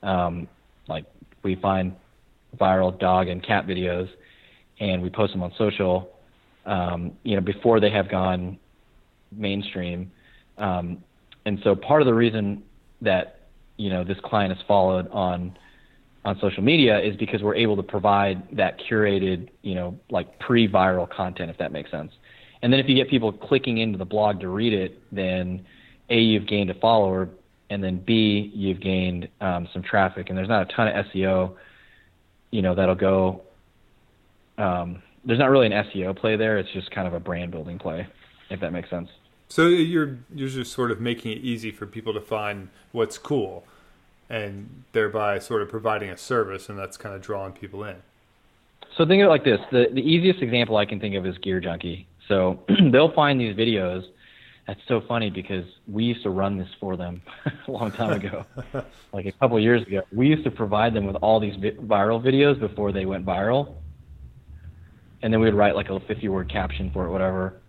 um, 0.02 0.48
like 0.88 1.06
we 1.44 1.56
find 1.56 1.94
viral 2.60 2.98
dog 2.98 3.28
and 3.28 3.46
cat 3.46 3.68
videos 3.68 4.10
and 4.80 5.02
we 5.02 5.10
post 5.10 5.34
them 5.34 5.44
on 5.44 5.54
social. 5.58 6.12
Um, 6.66 7.12
you 7.22 7.36
know 7.36 7.42
before 7.42 7.80
they 7.80 7.92
have 7.92 8.10
gone 8.10 8.58
mainstream. 9.32 10.12
Um, 10.58 11.04
and 11.46 11.60
so 11.64 11.76
part 11.76 12.02
of 12.02 12.08
the 12.08 12.14
reason 12.14 12.64
that 13.02 13.42
you 13.78 13.90
know 13.90 14.04
this 14.04 14.18
client 14.24 14.52
is 14.52 14.60
followed 14.68 15.08
on 15.12 15.58
on 16.24 16.40
social 16.40 16.64
media 16.64 17.00
is 17.00 17.16
because 17.18 17.44
we're 17.44 17.56
able 17.56 17.76
to 17.76 17.84
provide 17.84 18.42
that 18.58 18.80
curated, 18.80 19.48
you 19.62 19.76
know, 19.76 19.98
like 20.10 20.40
pre-viral 20.40 21.08
content, 21.08 21.52
if 21.52 21.58
that 21.60 21.72
makes 21.72 21.92
sense. 21.92 22.12
And 22.64 22.74
then 22.74 22.80
if 22.80 22.90
you 22.90 22.96
get 22.96 23.10
people 23.10 23.32
clicking 23.32 23.78
into 23.78 24.00
the 24.00 24.06
blog 24.06 24.40
to 24.40 24.50
read 24.50 24.74
it, 24.74 25.00
then 25.12 25.64
a 26.10 26.18
you've 26.18 26.48
gained 26.48 26.72
a 26.72 26.74
follower, 26.74 27.30
and 27.70 27.84
then 27.84 27.98
b 28.04 28.52
you've 28.56 28.82
gained 28.82 29.28
um, 29.40 29.68
some 29.72 29.84
traffic. 29.84 30.30
And 30.30 30.38
there's 30.38 30.50
not 30.50 30.64
a 30.64 30.74
ton 30.74 30.88
of 30.88 31.06
SEO, 31.08 31.56
you 32.50 32.64
know, 32.64 32.74
that'll 32.74 32.96
go. 32.96 33.42
Um, 34.58 35.02
there's 35.26 35.40
not 35.40 35.50
really 35.50 35.68
an 35.68 35.72
SEO 35.74 36.16
play 36.18 36.36
there. 36.36 36.58
It's 36.58 36.72
just 36.72 36.92
kind 36.92 37.08
of 37.08 37.14
a 37.14 37.20
brand 37.20 37.52
building 37.52 37.80
play, 37.80 38.08
if 38.50 38.60
that 38.60 38.72
makes 38.72 38.90
sense. 38.90 39.10
So 39.48 39.68
you're 39.68 40.18
you're 40.34 40.50
just 40.50 40.72
sort 40.72 40.92
of 40.92 41.00
making 41.00 41.32
it 41.32 41.40
easy 41.40 41.72
for 41.72 41.86
people 41.86 42.14
to 42.14 42.22
find 42.22 42.70
what's 42.92 43.18
cool, 43.18 43.66
and 44.30 44.84
thereby 44.92 45.40
sort 45.40 45.62
of 45.62 45.70
providing 45.70 46.10
a 46.10 46.18
service, 46.18 46.70
and 46.70 46.78
that's 46.78 46.98
kind 46.98 47.16
of 47.16 47.22
drawing 47.22 47.54
people 47.54 47.84
in. 47.84 47.98
So 48.98 49.06
think 49.06 49.22
of 49.22 49.28
it 49.28 49.30
like 49.30 49.44
this: 49.44 49.60
the 49.72 49.88
the 49.94 50.02
easiest 50.02 50.42
example 50.42 50.78
I 50.78 50.86
can 50.86 51.00
think 51.00 51.16
of 51.16 51.26
is 51.26 51.38
Gear 51.40 51.60
Junkie. 51.60 52.08
So 52.28 52.60
they'll 52.92 53.14
find 53.14 53.40
these 53.40 53.56
videos. 53.56 54.04
That's 54.68 54.82
so 54.88 55.00
funny 55.08 55.30
because 55.30 55.64
we 55.88 56.06
used 56.06 56.24
to 56.24 56.32
run 56.32 56.58
this 56.58 56.70
for 56.80 56.98
them 56.98 57.22
a 57.68 57.72
long 57.72 57.92
time 57.92 58.14
ago, 58.14 58.46
like 59.14 59.28
a 59.28 59.32
couple 59.34 59.58
of 59.58 59.64
years 59.64 59.86
ago. 59.86 60.02
We 60.12 60.28
used 60.28 60.44
to 60.46 60.50
provide 60.50 60.96
them 60.96 61.06
with 61.06 61.18
all 61.18 61.40
these 61.40 61.56
vi- 61.56 61.72
viral 61.74 62.20
videos 62.20 62.60
before 62.60 62.92
they 62.92 63.06
went 63.06 63.28
viral, 63.28 63.76
and 65.22 65.34
then 65.34 65.40
we 65.40 65.46
would 65.46 65.56
write 65.56 65.76
like 65.76 65.90
a 65.90 66.00
50-word 66.00 66.52
caption 66.52 66.92
for 66.94 67.06
it, 67.06 67.12
whatever. 67.12 67.62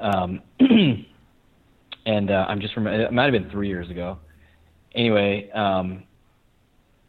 Um, 0.00 0.42
and 2.06 2.30
uh, 2.30 2.46
I'm 2.48 2.60
just 2.60 2.74
from 2.74 2.86
it 2.86 3.12
might 3.12 3.24
have 3.24 3.32
been 3.32 3.50
three 3.50 3.68
years 3.68 3.90
ago. 3.90 4.18
Anyway, 4.94 5.50
um, 5.50 6.04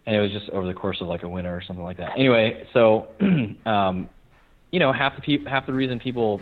and 0.06 0.16
it 0.16 0.22
was 0.22 0.32
just 0.32 0.50
over 0.50 0.68
the 0.68 0.74
course 0.74 0.98
of 1.02 1.08
like 1.08 1.24
a 1.24 1.30
winter 1.30 1.56
or 1.56 1.62
something 1.66 1.84
like 1.84 1.98
that. 1.98 2.12
Anyway, 2.18 2.68
so 2.74 3.08
um, 3.66 4.10
you 4.72 4.80
know 4.80 4.92
half 4.92 5.16
the 5.16 5.22
pe- 5.22 5.50
half 5.50 5.66
the 5.66 5.74
reason 5.74 6.00
people 6.00 6.42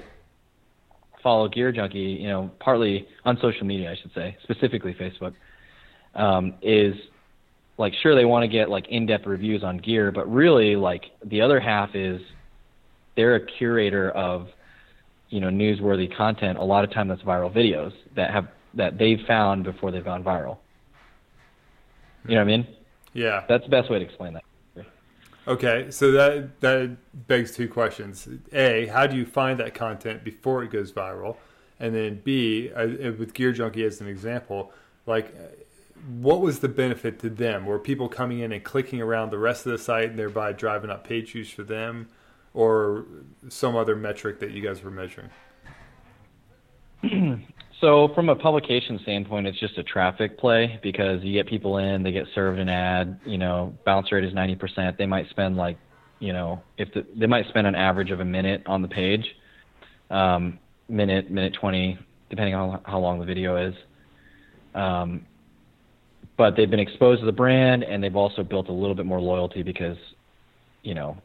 follow 1.22 1.48
Gear 1.50 1.72
Junkie, 1.72 2.00
you 2.22 2.28
know, 2.28 2.50
partly 2.60 3.08
on 3.26 3.38
social 3.42 3.66
media, 3.66 3.92
I 3.92 3.96
should 4.02 4.14
say, 4.14 4.38
specifically 4.44 4.94
Facebook, 4.94 5.34
um, 6.16 6.54
is 6.62 6.96
like 7.78 7.94
sure 8.02 8.16
they 8.16 8.26
want 8.26 8.44
to 8.44 8.48
get 8.48 8.70
like 8.70 8.88
in-depth 8.88 9.26
reviews 9.26 9.64
on 9.64 9.78
gear, 9.78 10.12
but 10.12 10.32
really 10.32 10.76
like 10.76 11.04
the 11.26 11.42
other 11.42 11.60
half 11.60 11.96
is 11.96 12.22
they're 13.18 13.36
a 13.36 13.46
curator 13.46 14.10
of 14.12 14.48
you 15.28 15.42
know 15.42 15.50
newsworthy 15.50 16.16
content. 16.16 16.58
A 16.58 16.64
lot 16.64 16.86
of 16.86 16.92
time 16.92 17.10
that's 17.10 17.24
viral 17.24 17.54
videos 17.54 17.92
that 18.16 18.32
have 18.32 18.48
that 18.76 18.98
they've 18.98 19.20
found 19.28 19.66
before 19.66 19.92
they've 19.92 20.06
gone 20.06 20.24
viral. 20.24 20.58
You 22.26 22.36
know 22.36 22.42
what 22.46 22.54
I 22.54 22.58
mean? 22.58 22.68
Yeah. 23.14 23.44
That's 23.50 23.64
the 23.64 23.70
best 23.70 23.90
way 23.90 24.00
to 24.00 24.06
explain 24.06 24.34
that. 24.34 24.44
Okay, 25.48 25.92
so 25.92 26.12
that 26.12 26.60
that 26.60 26.98
begs 27.28 27.52
two 27.52 27.70
questions. 27.70 28.28
A, 28.52 28.88
how 28.88 29.08
do 29.08 29.16
you 29.16 29.26
find 29.26 29.60
that 29.60 29.74
content 29.74 30.24
before 30.24 30.64
it 30.64 30.72
goes 30.72 30.92
viral? 30.92 31.38
And 31.80 31.96
then 31.96 32.22
B, 32.24 32.72
uh, 32.76 32.88
with 33.18 33.34
Gear 33.34 33.54
Junkie 33.54 33.84
as 33.86 34.02
an 34.02 34.08
example, 34.08 34.72
like 35.06 35.34
what 36.20 36.42
was 36.42 36.60
the 36.60 36.68
benefit 36.68 37.20
to 37.20 37.30
them? 37.30 37.66
Were 37.66 37.80
people 37.80 38.10
coming 38.10 38.40
in 38.40 38.52
and 38.52 38.64
clicking 38.64 39.02
around 39.02 39.32
the 39.32 39.38
rest 39.38 39.66
of 39.66 39.72
the 39.72 39.78
site 39.78 40.10
and 40.10 40.20
thereby 40.20 40.54
driving 40.54 40.90
up 40.90 41.08
page 41.08 41.32
views 41.32 41.50
for 41.50 41.64
them, 41.64 42.10
or 42.54 43.06
some 43.50 43.76
other 43.76 43.96
metric 43.96 44.40
that 44.40 44.52
you 44.52 44.62
guys 44.62 44.84
were 44.84 44.92
measuring? 44.92 45.30
So 47.80 48.10
from 48.16 48.30
a 48.30 48.36
publication 48.36 49.00
standpoint, 49.04 49.46
it's 49.46 49.60
just 49.60 49.78
a 49.78 49.84
traffic 49.84 50.40
play 50.40 50.80
because 50.82 51.24
you 51.24 51.34
get 51.34 51.48
people 51.48 51.78
in, 51.78 52.02
they 52.02 52.12
get 52.12 52.26
served 52.34 52.60
an 52.60 52.70
ad. 52.70 53.20
You 53.24 53.38
know, 53.38 53.76
bounce 53.86 54.12
rate 54.12 54.24
is 54.24 54.34
90%. 54.34 54.98
They 54.98 55.06
might 55.06 55.30
spend 55.30 55.58
like, 55.58 55.78
you 56.20 56.34
know, 56.34 56.64
if 56.78 56.92
the, 56.94 57.06
they 57.16 57.28
might 57.28 57.48
spend 57.50 57.68
an 57.68 57.76
average 57.76 58.10
of 58.10 58.20
a 58.20 58.26
minute 58.26 58.64
on 58.66 58.82
the 58.82 58.88
page, 58.88 59.26
um, 60.10 60.58
minute, 60.90 61.30
minute 61.30 61.54
20, 61.60 62.00
depending 62.32 62.56
on 62.56 62.82
how 62.84 62.98
long 62.98 63.20
the 63.20 63.26
video 63.26 63.68
is. 63.68 63.76
Um, 64.74 65.28
but 66.36 66.56
they've 66.56 66.70
been 66.70 66.80
exposed 66.80 67.20
to 67.20 67.28
the 67.28 67.32
brand 67.32 67.84
and 67.84 68.04
they've 68.04 68.16
also 68.16 68.44
built 68.44 68.70
a 68.70 68.74
little 68.74 68.96
bit 68.96 69.06
more 69.06 69.22
loyalty 69.22 69.62
because, 69.62 69.98
you 70.82 70.96
know, 70.96 71.18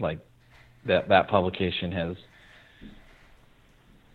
like 0.00 0.18
that 0.86 1.08
that 1.08 1.28
publication 1.28 1.92
has 1.92 2.16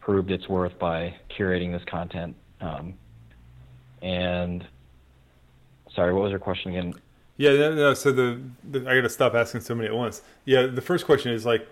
proved 0.01 0.31
its 0.31 0.47
worth 0.47 0.77
by 0.77 1.15
curating 1.37 1.71
this 1.71 1.83
content. 1.89 2.35
Um, 2.61 2.93
and 4.01 4.65
sorry, 5.95 6.13
what 6.13 6.23
was 6.23 6.31
your 6.31 6.39
question 6.39 6.71
again? 6.71 6.93
Yeah, 7.37 7.51
no, 7.51 7.75
no 7.75 7.93
so 7.93 8.11
the, 8.11 8.41
the 8.69 8.81
I 8.81 8.95
got 8.95 9.01
to 9.01 9.09
stop 9.09 9.33
asking 9.33 9.61
so 9.61 9.75
many 9.75 9.87
at 9.87 9.95
once. 9.95 10.21
Yeah, 10.45 10.67
the 10.67 10.81
first 10.81 11.05
question 11.05 11.31
is 11.31 11.45
like, 11.45 11.67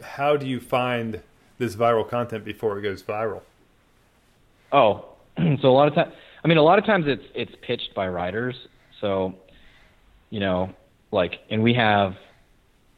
how 0.00 0.36
do 0.36 0.46
you 0.46 0.60
find 0.60 1.20
this 1.58 1.76
viral 1.76 2.08
content 2.08 2.44
before 2.44 2.78
it 2.78 2.82
goes 2.82 3.02
viral? 3.02 3.42
Oh, 4.72 5.06
so 5.36 5.68
a 5.68 5.70
lot 5.70 5.88
of 5.88 5.94
times, 5.94 6.12
I 6.42 6.48
mean, 6.48 6.58
a 6.58 6.62
lot 6.62 6.78
of 6.78 6.84
times 6.84 7.06
it's 7.06 7.24
it's 7.34 7.52
pitched 7.62 7.94
by 7.94 8.08
writers. 8.08 8.54
So, 9.00 9.34
you 10.30 10.40
know, 10.40 10.70
like, 11.12 11.34
and 11.50 11.62
we 11.62 11.74
have 11.74 12.16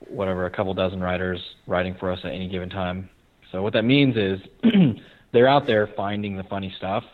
whatever 0.01 0.47
a 0.47 0.51
couple 0.51 0.75
dozen 0.75 1.01
writers 1.01 1.41
writing 1.67 1.95
for 1.99 2.11
us 2.11 2.19
at 2.25 2.33
any 2.33 2.49
given 2.49 2.69
time. 2.69 3.09
So 3.53 3.63
what 3.63 3.73
that 3.75 3.85
means 3.85 4.17
is 4.17 4.41
they're 5.33 5.49
out 5.49 5.67
there 5.67 5.89
finding 5.97 6.37
the 6.37 6.45
funny 6.45 6.73
stuff, 6.77 7.05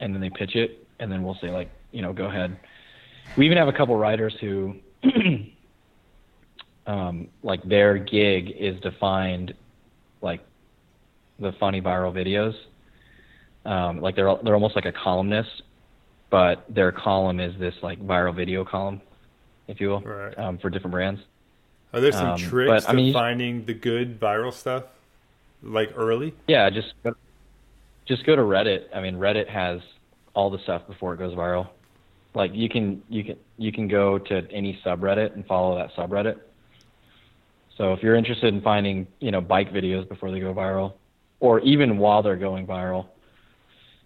and 0.00 0.14
then 0.14 0.20
they 0.20 0.30
pitch 0.30 0.56
it, 0.56 0.86
and 1.00 1.10
then 1.10 1.22
we'll 1.22 1.38
say 1.40 1.50
like, 1.50 1.70
you 1.90 2.02
know, 2.02 2.12
go 2.12 2.24
ahead. 2.26 2.56
We 3.36 3.46
even 3.46 3.58
have 3.58 3.68
a 3.68 3.72
couple 3.72 3.96
writers 3.96 4.34
who, 4.40 4.76
um, 6.86 7.28
like 7.42 7.62
their 7.64 7.98
gig 7.98 8.50
is 8.58 8.80
to 8.82 8.90
find, 8.98 9.54
like, 10.20 10.40
the 11.38 11.52
funny 11.58 11.80
viral 11.80 12.12
videos. 12.12 12.54
Um, 13.64 14.00
like 14.00 14.16
they're 14.16 14.34
they're 14.42 14.54
almost 14.54 14.74
like 14.74 14.86
a 14.86 14.92
columnist, 14.92 15.62
but 16.30 16.64
their 16.68 16.90
column 16.90 17.38
is 17.38 17.56
this 17.60 17.74
like 17.82 18.00
viral 18.00 18.34
video 18.34 18.64
column, 18.64 19.00
if 19.68 19.80
you 19.80 19.88
will, 19.88 20.00
Right. 20.00 20.36
um, 20.38 20.58
for 20.58 20.68
different 20.68 20.92
brands. 20.92 21.20
Are 21.92 22.00
there 22.00 22.12
some 22.12 22.30
Um, 22.30 22.38
tricks 22.38 22.68
but, 22.84 22.88
I 22.88 22.92
to 22.92 22.96
mean- 22.96 23.12
finding 23.12 23.64
the 23.66 23.74
good 23.74 24.18
viral 24.18 24.52
stuff, 24.52 24.84
like 25.62 25.92
early? 25.94 26.32
Yeah, 26.48 26.70
just 26.70 26.94
go, 27.02 27.14
just 28.06 28.24
go 28.24 28.34
to 28.34 28.42
Reddit. 28.42 28.84
I 28.94 29.00
mean, 29.00 29.16
Reddit 29.16 29.48
has 29.48 29.80
all 30.34 30.48
the 30.50 30.58
stuff 30.60 30.86
before 30.86 31.12
it 31.14 31.18
goes 31.18 31.34
viral. 31.34 31.68
Like 32.34 32.54
you 32.54 32.68
can 32.70 33.02
you 33.10 33.24
can 33.24 33.36
you 33.58 33.72
can 33.72 33.88
go 33.88 34.18
to 34.18 34.50
any 34.50 34.80
subreddit 34.84 35.34
and 35.34 35.46
follow 35.46 35.76
that 35.76 35.94
subreddit. 35.94 36.38
So 37.76 37.92
if 37.92 38.02
you're 38.02 38.16
interested 38.16 38.54
in 38.54 38.62
finding 38.62 39.06
you 39.20 39.30
know 39.30 39.42
bike 39.42 39.70
videos 39.70 40.08
before 40.08 40.30
they 40.30 40.40
go 40.40 40.54
viral, 40.54 40.94
or 41.40 41.60
even 41.60 41.98
while 41.98 42.22
they're 42.22 42.36
going 42.36 42.66
viral, 42.66 43.06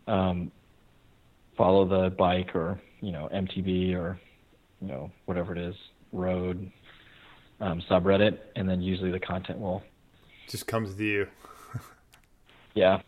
um, 0.09 0.51
follow 1.57 1.85
the 1.85 2.11
bike 2.11 2.57
or 2.57 2.81
you 3.01 3.13
know 3.13 3.29
MTB 3.33 3.95
or 3.95 4.19
you 4.83 4.89
know 4.89 5.13
whatever 5.27 5.53
it 5.53 5.59
is 5.59 5.77
road 6.13 6.69
um, 7.61 7.83
subreddit, 7.91 8.39
and 8.55 8.69
then 8.69 8.81
usually 8.81 9.11
the 9.11 9.21
content 9.21 9.59
will 9.59 9.83
Just 10.49 10.67
comes 10.67 10.95
to 10.95 11.05
you. 11.05 11.27
yeah 12.75 13.01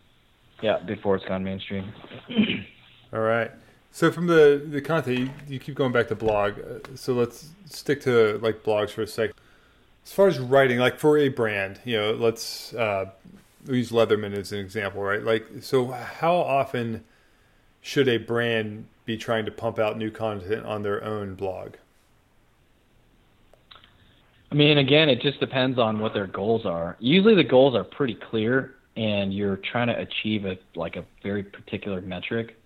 yeah 0.61 0.79
before 0.79 1.15
it's 1.15 1.25
gone 1.25 1.43
mainstream. 1.43 1.91
All 3.13 3.19
right. 3.19 3.51
So 3.91 4.11
from 4.11 4.27
the 4.27 4.63
the 4.69 4.81
content, 4.81 5.19
you, 5.19 5.29
you 5.47 5.59
keep 5.59 5.75
going 5.75 5.91
back 5.91 6.07
to 6.09 6.15
blog. 6.15 6.59
Uh, 6.59 6.95
So 6.95 7.13
let's 7.13 7.49
stick 7.65 8.01
to 8.01 8.37
like 8.39 8.63
blogs 8.63 8.91
for 8.91 9.01
a 9.01 9.07
sec. 9.07 9.31
As 10.05 10.13
far 10.13 10.27
as 10.27 10.39
writing, 10.39 10.79
like 10.79 10.97
for 10.97 11.17
a 11.17 11.29
brand, 11.29 11.79
you 11.85 11.97
know, 11.97 12.11
let's 12.13 12.73
uh, 12.73 13.11
we 13.67 13.77
use 13.77 13.91
Leatherman 13.91 14.35
as 14.35 14.51
an 14.51 14.59
example, 14.59 15.01
right? 15.01 15.23
Like, 15.23 15.45
so 15.61 15.87
how 15.91 16.35
often 16.35 17.03
should 17.81 18.07
a 18.07 18.17
brand 18.17 18.85
be 19.05 19.17
trying 19.17 19.45
to 19.45 19.51
pump 19.51 19.79
out 19.79 19.97
new 19.97 20.11
content 20.11 20.65
on 20.65 20.83
their 20.83 21.03
own 21.03 21.35
blog? 21.35 21.73
I 24.51 24.55
mean, 24.55 24.79
again, 24.79 25.09
it 25.09 25.21
just 25.21 25.39
depends 25.39 25.77
on 25.77 25.99
what 25.99 26.13
their 26.13 26.25
goals 26.27 26.65
are. 26.65 26.97
Usually, 26.99 27.35
the 27.35 27.43
goals 27.43 27.75
are 27.75 27.83
pretty 27.83 28.15
clear, 28.15 28.75
and 28.95 29.33
you're 29.33 29.57
trying 29.57 29.87
to 29.87 29.97
achieve 29.99 30.45
a 30.45 30.57
like 30.75 30.95
a 30.95 31.05
very 31.21 31.43
particular 31.43 32.01
metric. 32.01 32.57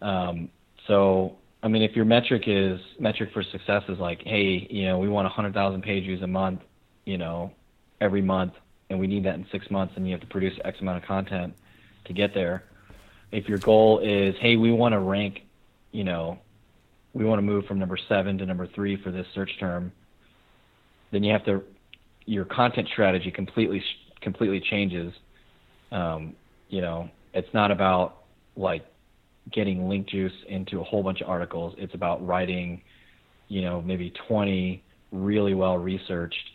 Um, 0.00 0.48
so, 0.86 1.36
I 1.62 1.68
mean, 1.68 1.82
if 1.82 1.96
your 1.96 2.04
metric 2.04 2.44
is 2.46 2.78
metric 3.00 3.30
for 3.32 3.42
success 3.42 3.82
is 3.88 3.98
like, 3.98 4.22
hey, 4.22 4.66
you 4.70 4.86
know, 4.86 4.98
we 4.98 5.08
want 5.08 5.24
100,000 5.24 5.82
page 5.82 6.04
views 6.04 6.22
a 6.22 6.26
month, 6.26 6.60
you 7.04 7.18
know, 7.18 7.50
every 8.00 8.22
month, 8.22 8.52
and 8.90 9.00
we 9.00 9.06
need 9.06 9.24
that 9.24 9.34
in 9.34 9.46
six 9.50 9.70
months, 9.70 9.94
and 9.96 10.06
you 10.06 10.12
have 10.12 10.20
to 10.20 10.26
produce 10.26 10.54
X 10.64 10.78
amount 10.80 11.02
of 11.02 11.08
content 11.08 11.54
to 12.04 12.12
get 12.12 12.32
there. 12.32 12.64
If 13.32 13.48
your 13.48 13.58
goal 13.58 13.98
is, 14.00 14.36
hey, 14.40 14.56
we 14.56 14.70
want 14.70 14.92
to 14.92 15.00
rank, 15.00 15.42
you 15.90 16.04
know, 16.04 16.38
we 17.12 17.24
want 17.24 17.38
to 17.38 17.42
move 17.42 17.64
from 17.66 17.78
number 17.78 17.98
seven 18.08 18.38
to 18.38 18.46
number 18.46 18.68
three 18.68 18.96
for 19.02 19.10
this 19.10 19.26
search 19.34 19.50
term 19.58 19.90
then 21.12 21.22
you 21.22 21.32
have 21.32 21.44
to 21.44 21.62
your 22.26 22.44
content 22.44 22.88
strategy 22.92 23.30
completely 23.30 23.82
completely 24.20 24.60
changes 24.60 25.12
um, 25.94 26.34
you 26.68 26.80
know, 26.80 27.08
it's 27.32 27.48
not 27.54 27.70
about 27.70 28.24
like 28.56 28.84
getting 29.52 29.88
link 29.88 30.08
juice 30.08 30.32
into 30.48 30.80
a 30.80 30.84
whole 30.84 31.02
bunch 31.02 31.20
of 31.20 31.28
articles. 31.28 31.74
It's 31.78 31.94
about 31.94 32.24
writing, 32.26 32.82
you 33.48 33.62
know, 33.62 33.80
maybe 33.80 34.12
20 34.28 34.82
really 35.12 35.54
well 35.54 35.78
researched 35.78 36.50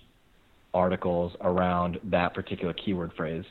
articles 0.73 1.33
around 1.41 1.99
that 2.03 2.33
particular 2.33 2.73
keyword 2.73 3.13
phrase. 3.15 3.45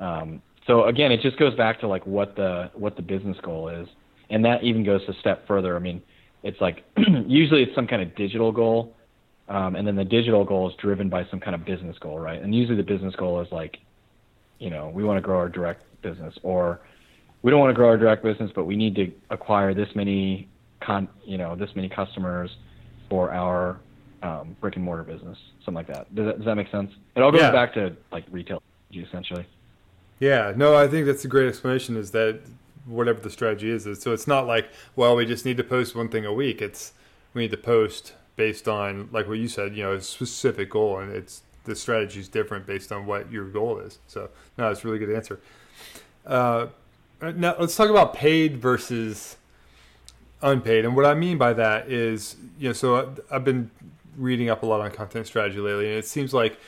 Um, 0.00 0.42
so 0.66 0.84
again, 0.84 1.12
it 1.12 1.20
just 1.20 1.38
goes 1.38 1.54
back 1.54 1.78
to 1.80 1.88
like 1.88 2.06
what 2.06 2.34
the 2.34 2.70
what 2.74 2.96
the 2.96 3.02
business 3.02 3.36
goal 3.42 3.68
is, 3.68 3.86
and 4.30 4.44
that 4.44 4.64
even 4.64 4.84
goes 4.84 5.00
a 5.08 5.12
step 5.20 5.46
further. 5.46 5.76
I 5.76 5.78
mean, 5.78 6.02
it's 6.42 6.60
like 6.60 6.84
usually 7.26 7.62
it's 7.62 7.74
some 7.74 7.86
kind 7.86 8.02
of 8.02 8.16
digital 8.16 8.50
goal, 8.50 8.95
um, 9.48 9.76
and 9.76 9.86
then 9.86 9.96
the 9.96 10.04
digital 10.04 10.44
goal 10.44 10.68
is 10.68 10.76
driven 10.76 11.08
by 11.08 11.24
some 11.30 11.40
kind 11.40 11.54
of 11.54 11.64
business 11.64 11.96
goal, 11.98 12.18
right? 12.18 12.40
And 12.40 12.54
usually 12.54 12.76
the 12.76 12.82
business 12.82 13.14
goal 13.16 13.40
is 13.40 13.50
like, 13.52 13.78
you 14.58 14.70
know, 14.70 14.90
we 14.92 15.04
want 15.04 15.16
to 15.18 15.20
grow 15.20 15.38
our 15.38 15.48
direct 15.48 15.82
business, 16.02 16.34
or 16.42 16.80
we 17.42 17.50
don't 17.50 17.60
want 17.60 17.70
to 17.70 17.74
grow 17.74 17.88
our 17.88 17.96
direct 17.96 18.22
business, 18.22 18.50
but 18.54 18.64
we 18.64 18.76
need 18.76 18.94
to 18.96 19.12
acquire 19.30 19.74
this 19.74 19.88
many 19.94 20.48
con, 20.80 21.08
you 21.24 21.38
know, 21.38 21.54
this 21.54 21.70
many 21.76 21.88
customers 21.88 22.50
for 23.08 23.32
our 23.32 23.78
um, 24.22 24.56
brick 24.60 24.76
and 24.76 24.84
mortar 24.84 25.04
business, 25.04 25.38
something 25.64 25.74
like 25.74 25.86
that. 25.88 26.12
Does 26.14 26.26
that, 26.26 26.36
does 26.38 26.44
that 26.46 26.54
make 26.56 26.70
sense? 26.70 26.90
It 27.14 27.20
all 27.20 27.30
goes 27.30 27.42
Yeah. 27.42 27.52
back 27.52 27.74
to 27.74 27.96
like 28.10 28.24
retail 28.30 28.62
essentially. 28.92 29.46
Yeah, 30.18 30.54
no, 30.56 30.74
I 30.74 30.88
think 30.88 31.06
that's 31.06 31.24
a 31.24 31.28
great 31.28 31.48
explanation. 31.48 31.96
Is 31.96 32.12
that 32.12 32.40
whatever 32.86 33.20
the 33.20 33.30
strategy 33.30 33.70
is, 33.70 33.86
is 33.86 34.00
so 34.00 34.12
it's 34.12 34.26
not 34.26 34.46
like 34.46 34.70
well, 34.94 35.14
we 35.14 35.26
just 35.26 35.44
need 35.44 35.56
to 35.58 35.64
post 35.64 35.94
one 35.94 36.08
thing 36.08 36.24
a 36.24 36.32
week. 36.32 36.62
It's 36.62 36.92
we 37.34 37.42
need 37.42 37.50
to 37.50 37.56
post 37.58 38.14
based 38.36 38.68
on 38.68 39.08
like 39.12 39.26
what 39.28 39.38
you 39.38 39.48
said, 39.48 39.74
you 39.76 39.82
know, 39.82 39.94
a 39.94 40.00
specific 40.00 40.70
goal, 40.70 40.98
and 40.98 41.12
it's 41.12 41.42
the 41.64 41.74
strategy 41.74 42.20
is 42.20 42.28
different 42.28 42.66
based 42.66 42.92
on 42.92 43.06
what 43.06 43.30
your 43.32 43.44
goal 43.46 43.78
is. 43.78 43.98
So 44.06 44.28
no, 44.56 44.70
it's 44.70 44.84
a 44.84 44.86
really 44.86 44.98
good 44.98 45.14
answer. 45.14 45.40
Uh, 46.24 46.68
now 47.20 47.56
let's 47.58 47.76
talk 47.76 47.90
about 47.90 48.14
paid 48.14 48.58
versus 48.58 49.36
unpaid, 50.42 50.84
and 50.84 50.94
what 50.94 51.06
I 51.06 51.14
mean 51.14 51.38
by 51.38 51.52
that 51.54 51.90
is, 51.90 52.36
you 52.58 52.68
know, 52.68 52.72
so 52.72 53.14
I've 53.30 53.44
been 53.44 53.70
reading 54.16 54.48
up 54.48 54.62
a 54.62 54.66
lot 54.66 54.80
on 54.80 54.90
content 54.90 55.26
strategy 55.26 55.58
lately, 55.58 55.88
and 55.88 55.98
it 55.98 56.06
seems 56.06 56.32
like 56.32 56.58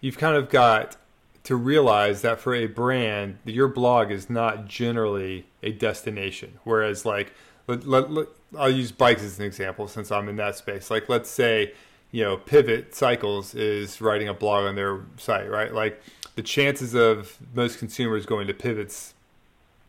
you've 0.00 0.18
kind 0.18 0.36
of 0.36 0.48
got 0.48 0.96
to 1.44 1.56
realize 1.56 2.22
that 2.22 2.40
for 2.40 2.54
a 2.54 2.66
brand, 2.66 3.38
your 3.44 3.68
blog 3.68 4.10
is 4.10 4.28
not 4.28 4.66
generally 4.66 5.46
a 5.62 5.72
destination. 5.72 6.58
Whereas, 6.64 7.06
like, 7.06 7.32
let, 7.66 7.86
let, 7.86 8.10
let- 8.10 8.28
I'll 8.56 8.70
use 8.70 8.92
bikes 8.92 9.22
as 9.22 9.38
an 9.38 9.44
example 9.44 9.88
since 9.88 10.10
I'm 10.10 10.28
in 10.28 10.36
that 10.36 10.56
space. 10.56 10.90
Like, 10.90 11.08
let's 11.08 11.28
say, 11.28 11.74
you 12.10 12.24
know, 12.24 12.36
Pivot 12.36 12.94
Cycles 12.94 13.54
is 13.54 14.00
writing 14.00 14.28
a 14.28 14.34
blog 14.34 14.64
on 14.64 14.74
their 14.74 15.00
site, 15.18 15.50
right? 15.50 15.72
Like, 15.72 16.00
the 16.34 16.42
chances 16.42 16.94
of 16.94 17.36
most 17.54 17.78
consumers 17.78 18.24
going 18.24 18.46
to 18.46 18.54
Pivot's 18.54 19.14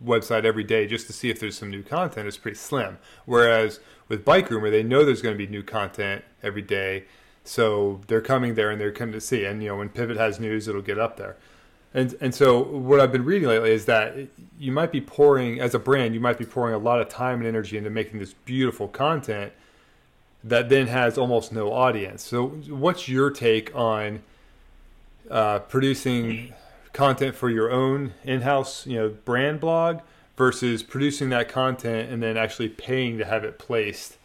website 0.04 0.46
every 0.46 0.64
day 0.64 0.88
just 0.88 1.08
to 1.08 1.14
see 1.14 1.30
if 1.30 1.40
there's 1.40 1.58
some 1.58 1.70
new 1.70 1.84
content 1.84 2.28
is 2.28 2.38
pretty 2.38 2.58
slim. 2.58 2.98
Whereas 3.26 3.80
with 4.08 4.26
Bike 4.26 4.50
Rumor, 4.50 4.70
they 4.70 4.84
know 4.84 5.06
there's 5.06 5.22
going 5.22 5.38
to 5.38 5.46
be 5.46 5.50
new 5.50 5.64
content 5.64 6.24
every 6.42 6.62
day, 6.62 7.06
so 7.44 8.02
they're 8.08 8.22
coming 8.22 8.56
there 8.56 8.72
and 8.72 8.80
they're 8.80 8.92
coming 8.92 9.14
to 9.14 9.22
see. 9.22 9.46
And 9.46 9.62
you 9.62 9.70
know, 9.70 9.78
when 9.78 9.90
Pivot 9.90 10.18
has 10.18 10.40
news, 10.40 10.68
it'll 10.68 10.82
get 10.82 10.98
up 10.98 11.18
there. 11.18 11.38
And 11.94 12.16
and 12.22 12.36
so 12.36 12.62
what 12.62 13.00
I've 13.00 13.12
been 13.12 13.26
reading 13.26 13.48
lately 13.48 13.72
is 13.72 13.86
that 13.86 14.16
you 14.60 14.72
might 14.72 14.92
be 14.92 15.02
pouring 15.02 15.60
as 15.60 15.74
a 15.74 15.80
brand, 15.80 16.14
you 16.14 16.20
might 16.20 16.38
be 16.38 16.46
pouring 16.46 16.76
a 16.76 16.78
lot 16.78 17.02
of 17.02 17.10
time 17.10 17.40
and 17.40 17.48
energy 17.48 17.78
into 17.78 17.90
making 17.90 18.20
this 18.20 18.34
beautiful 18.34 18.88
content 18.88 19.54
that 20.44 20.70
then 20.70 20.88
has 20.88 21.18
almost 21.18 21.52
no 21.52 21.74
audience. 21.74 22.24
So 22.24 22.48
what's 22.48 23.10
your 23.10 23.30
take 23.32 23.76
on 23.76 24.22
uh, 25.30 25.60
producing 25.60 26.54
content 26.94 27.36
for 27.36 27.50
your 27.50 27.72
own 27.72 28.14
in-house, 28.24 28.88
you 28.88 28.98
know, 28.98 29.10
brand 29.10 29.60
blog 29.60 30.00
versus 30.38 30.82
producing 30.82 31.30
that 31.30 31.50
content 31.50 32.10
and 32.12 32.24
then 32.24 32.38
actually 32.38 32.70
paying 32.70 33.18
to 33.18 33.26
have 33.26 33.44
it 33.44 33.60
placed 33.60 34.18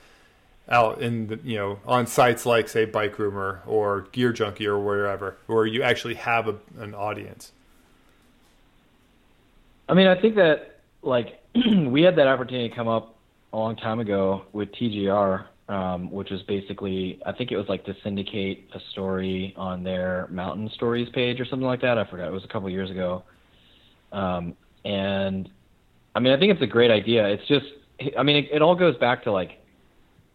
out 0.69 1.03
in 1.03 1.27
the, 1.27 1.41
you 1.45 1.57
know, 1.57 1.79
on 1.87 2.07
sites 2.07 2.47
like 2.47 2.69
say 2.69 2.85
Bike 2.85 3.19
Rumor 3.19 3.63
or 3.67 4.03
Gear 4.13 4.33
Junkie 4.33 4.67
or 4.67 4.79
wherever, 4.79 5.37
where 5.47 5.67
you 5.67 5.83
actually 5.83 6.15
have 6.15 6.49
a, 6.49 6.57
an 6.79 6.95
audience. 6.95 7.53
I 9.89 9.95
mean, 9.95 10.07
I 10.07 10.21
think 10.21 10.37
that 10.37 10.81
like 11.03 11.43
we 11.87 12.03
had 12.03 12.17
that 12.17 12.27
opportunity 12.27 12.75
come 12.75 12.89
up 12.89 13.17
a 13.53 13.57
long 13.57 13.77
time 13.77 14.01
ago 14.01 14.45
with 14.53 14.73
TGR, 14.73 15.45
um, 15.69 16.11
which 16.11 16.31
was 16.31 16.43
basically 16.43 17.21
I 17.27 17.33
think 17.33 17.53
it 17.53 17.57
was 17.57 17.69
like 17.69 17.85
to 17.85 17.95
syndicate 18.03 18.69
a 18.75 18.81
story 18.93 19.55
on 19.57 19.85
their 19.85 20.29
Mountain 20.31 20.71
Stories 20.75 21.09
page 21.11 21.41
or 21.41 21.45
something 21.45 21.67
like 21.67 21.83
that. 21.83 21.99
I 21.99 22.05
forgot. 22.05 22.29
It 22.29 22.33
was 22.33 22.45
a 22.45 22.49
couple 22.49 22.69
years 22.71 22.91
ago. 22.91 23.23
Um, 24.13 24.57
and 24.85 25.49
I 26.15 26.21
mean, 26.21 26.33
I 26.33 26.39
think 26.39 26.53
it's 26.53 26.63
a 26.63 26.67
great 26.67 26.91
idea. 26.91 27.27
It's 27.27 27.47
just, 27.49 27.67
I 28.17 28.23
mean, 28.23 28.37
it, 28.37 28.49
it 28.53 28.63
all 28.63 28.75
goes 28.77 28.97
back 28.97 29.25
to 29.25 29.33
like, 29.33 29.61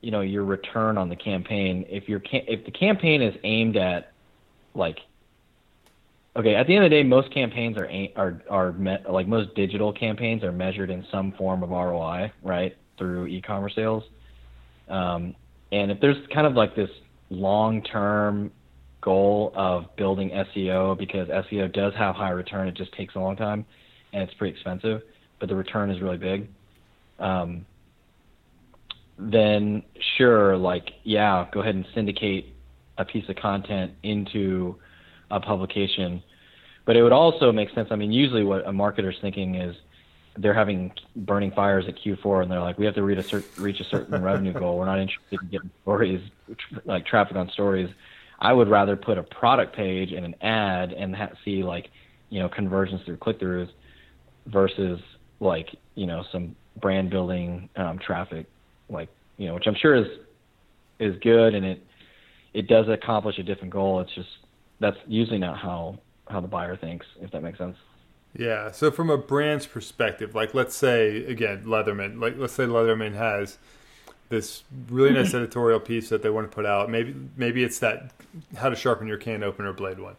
you 0.02 0.12
know, 0.12 0.22
your 0.22 0.44
return 0.44 0.98
on 0.98 1.10
the 1.10 1.16
campaign. 1.16 1.86
If 1.90 2.08
your 2.08 2.22
if 2.32 2.66
the 2.66 2.72
campaign 2.72 3.22
is 3.22 3.36
aimed 3.44 3.78
at 3.78 4.14
like 4.74 5.00
okay 6.36 6.56
at 6.56 6.68
the 6.68 6.76
end 6.76 6.86
of 6.86 6.90
the 6.90 6.96
day 6.96 7.04
most 7.04 7.32
campaigns 7.32 7.78
are 7.78 7.90
are 8.16 8.42
are 8.50 8.76
like 9.10 9.28
most 9.28 9.54
digital 9.56 9.92
campaigns 9.92 10.44
are 10.44 10.52
measured 10.52 10.90
in 10.90 11.06
some 11.12 11.32
form 11.34 11.64
of 11.64 11.70
ROI 11.70 12.32
right 12.44 12.76
through 12.98 13.28
e-commerce 13.28 13.74
sales 13.76 14.04
um, 14.90 15.36
and 15.72 15.92
if 15.92 16.00
there's 16.00 16.18
kind 16.34 16.48
of 16.48 16.54
like 16.54 16.76
this 16.76 16.90
long-term 17.30 18.52
goal 19.02 19.52
of 19.56 19.96
building 19.96 20.30
SEO 20.30 20.98
because 20.98 21.28
SEO 21.28 21.72
does 21.72 21.94
have 21.96 22.16
high 22.16 22.32
return 22.32 22.68
it 22.68 22.76
just 22.76 22.94
takes 22.94 23.16
a 23.16 23.20
long 23.20 23.36
time 23.36 23.66
and 24.14 24.24
it's 24.24 24.34
pretty 24.36 24.54
expensive 24.54 25.02
but 25.40 25.50
the 25.50 25.56
return 25.56 25.90
is 25.90 26.02
really 26.02 26.18
big 26.18 26.48
um, 27.20 27.66
then 29.22 29.84
sure 30.18 30.56
like 30.56 30.90
yeah 31.04 31.46
go 31.52 31.60
ahead 31.60 31.76
and 31.76 31.86
syndicate 31.94 32.46
a 32.98 33.06
piece 33.06 33.28
of 33.30 33.36
content 33.38 33.94
into 34.04 34.76
a 35.32 35.40
publication. 35.40 36.22
But 36.86 36.96
it 36.96 37.04
would 37.04 37.14
also 37.14 37.52
make 37.52 37.70
sense. 37.74 37.90
I 37.92 37.96
mean, 37.96 38.12
usually 38.12 38.44
what 38.44 38.68
a 38.68 38.72
marketer's 38.72 39.18
thinking 39.22 39.56
is 39.56 39.76
they're 40.38 40.54
having 40.54 40.92
burning 41.16 41.52
fires 41.52 41.86
at 41.88 41.96
Q4, 41.98 42.44
and 42.44 42.52
they're 42.52 42.62
like, 42.62 42.78
we 42.78 42.86
have 42.86 42.96
to 42.96 43.04
reach 43.04 43.24
a, 43.26 43.30
cer- 43.30 43.46
reach 43.58 43.80
a 43.80 43.84
certain 43.86 44.22
revenue 44.24 44.54
goal. 44.54 44.78
We're 44.78 44.86
not 44.86 45.00
interested 45.00 45.40
in 45.42 45.50
getting 45.50 45.72
stories, 45.82 46.22
like 46.86 47.06
traffic 47.06 47.36
on 47.36 47.50
stories. 47.52 47.90
I 48.40 48.54
would 48.54 48.70
rather 48.70 48.96
put 48.96 49.18
a 49.18 49.24
product 49.24 49.76
page 49.76 50.12
and 50.12 50.26
an 50.26 50.36
ad 50.42 50.94
and 50.94 51.16
ha- 51.16 51.32
see 51.44 51.64
like, 51.64 51.90
you 52.30 52.40
know, 52.40 52.50
conversions 52.50 53.02
through 53.06 53.18
click-throughs 53.18 53.70
versus 54.48 55.00
like, 55.40 55.68
you 55.96 56.06
know, 56.06 56.24
some 56.32 56.56
brand 56.82 57.10
building 57.10 57.70
um, 57.76 58.00
traffic, 58.00 58.46
like, 58.90 59.10
you 59.38 59.48
know, 59.48 59.56
which 59.56 59.68
I'm 59.68 59.76
sure 59.76 59.96
is 59.96 60.08
is 61.00 61.16
good 61.20 61.56
and 61.56 61.66
it 61.66 61.82
it 62.54 62.68
does 62.68 62.88
accomplish 62.90 63.38
a 63.38 63.44
different 63.44 63.72
goal. 63.72 64.02
It's 64.02 64.14
just 64.14 64.30
that's 64.80 64.98
usually 65.08 65.40
not 65.40 65.58
how 65.58 66.00
how 66.30 66.40
the 66.40 66.48
buyer 66.48 66.76
thinks, 66.76 67.06
if 67.22 67.32
that 67.32 67.42
makes 67.42 67.58
sense. 67.58 67.78
Yeah. 68.38 68.72
So 68.72 68.92
from 68.92 69.10
a 69.10 69.18
brand's 69.18 69.66
perspective, 69.66 70.36
like 70.36 70.54
let's 70.54 70.76
say 70.76 71.26
again 71.26 71.64
Leatherman, 71.66 72.22
like 72.22 72.38
let's 72.38 72.54
say 72.54 72.66
Leatherman 72.66 73.16
has 73.16 73.58
this 74.30 74.64
really 74.90 75.12
nice 75.12 75.34
editorial 75.34 75.80
piece 75.80 76.10
that 76.10 76.22
they 76.22 76.30
want 76.30 76.50
to 76.50 76.54
put 76.54 76.66
out. 76.66 76.90
Maybe 76.90 77.16
maybe 77.36 77.64
it's 77.64 77.80
that 77.80 78.12
how 78.56 78.70
to 78.70 78.76
sharpen 78.76 79.08
your 79.08 79.18
can 79.18 79.44
opener 79.44 79.74
blade 79.74 80.00
one. 80.00 80.16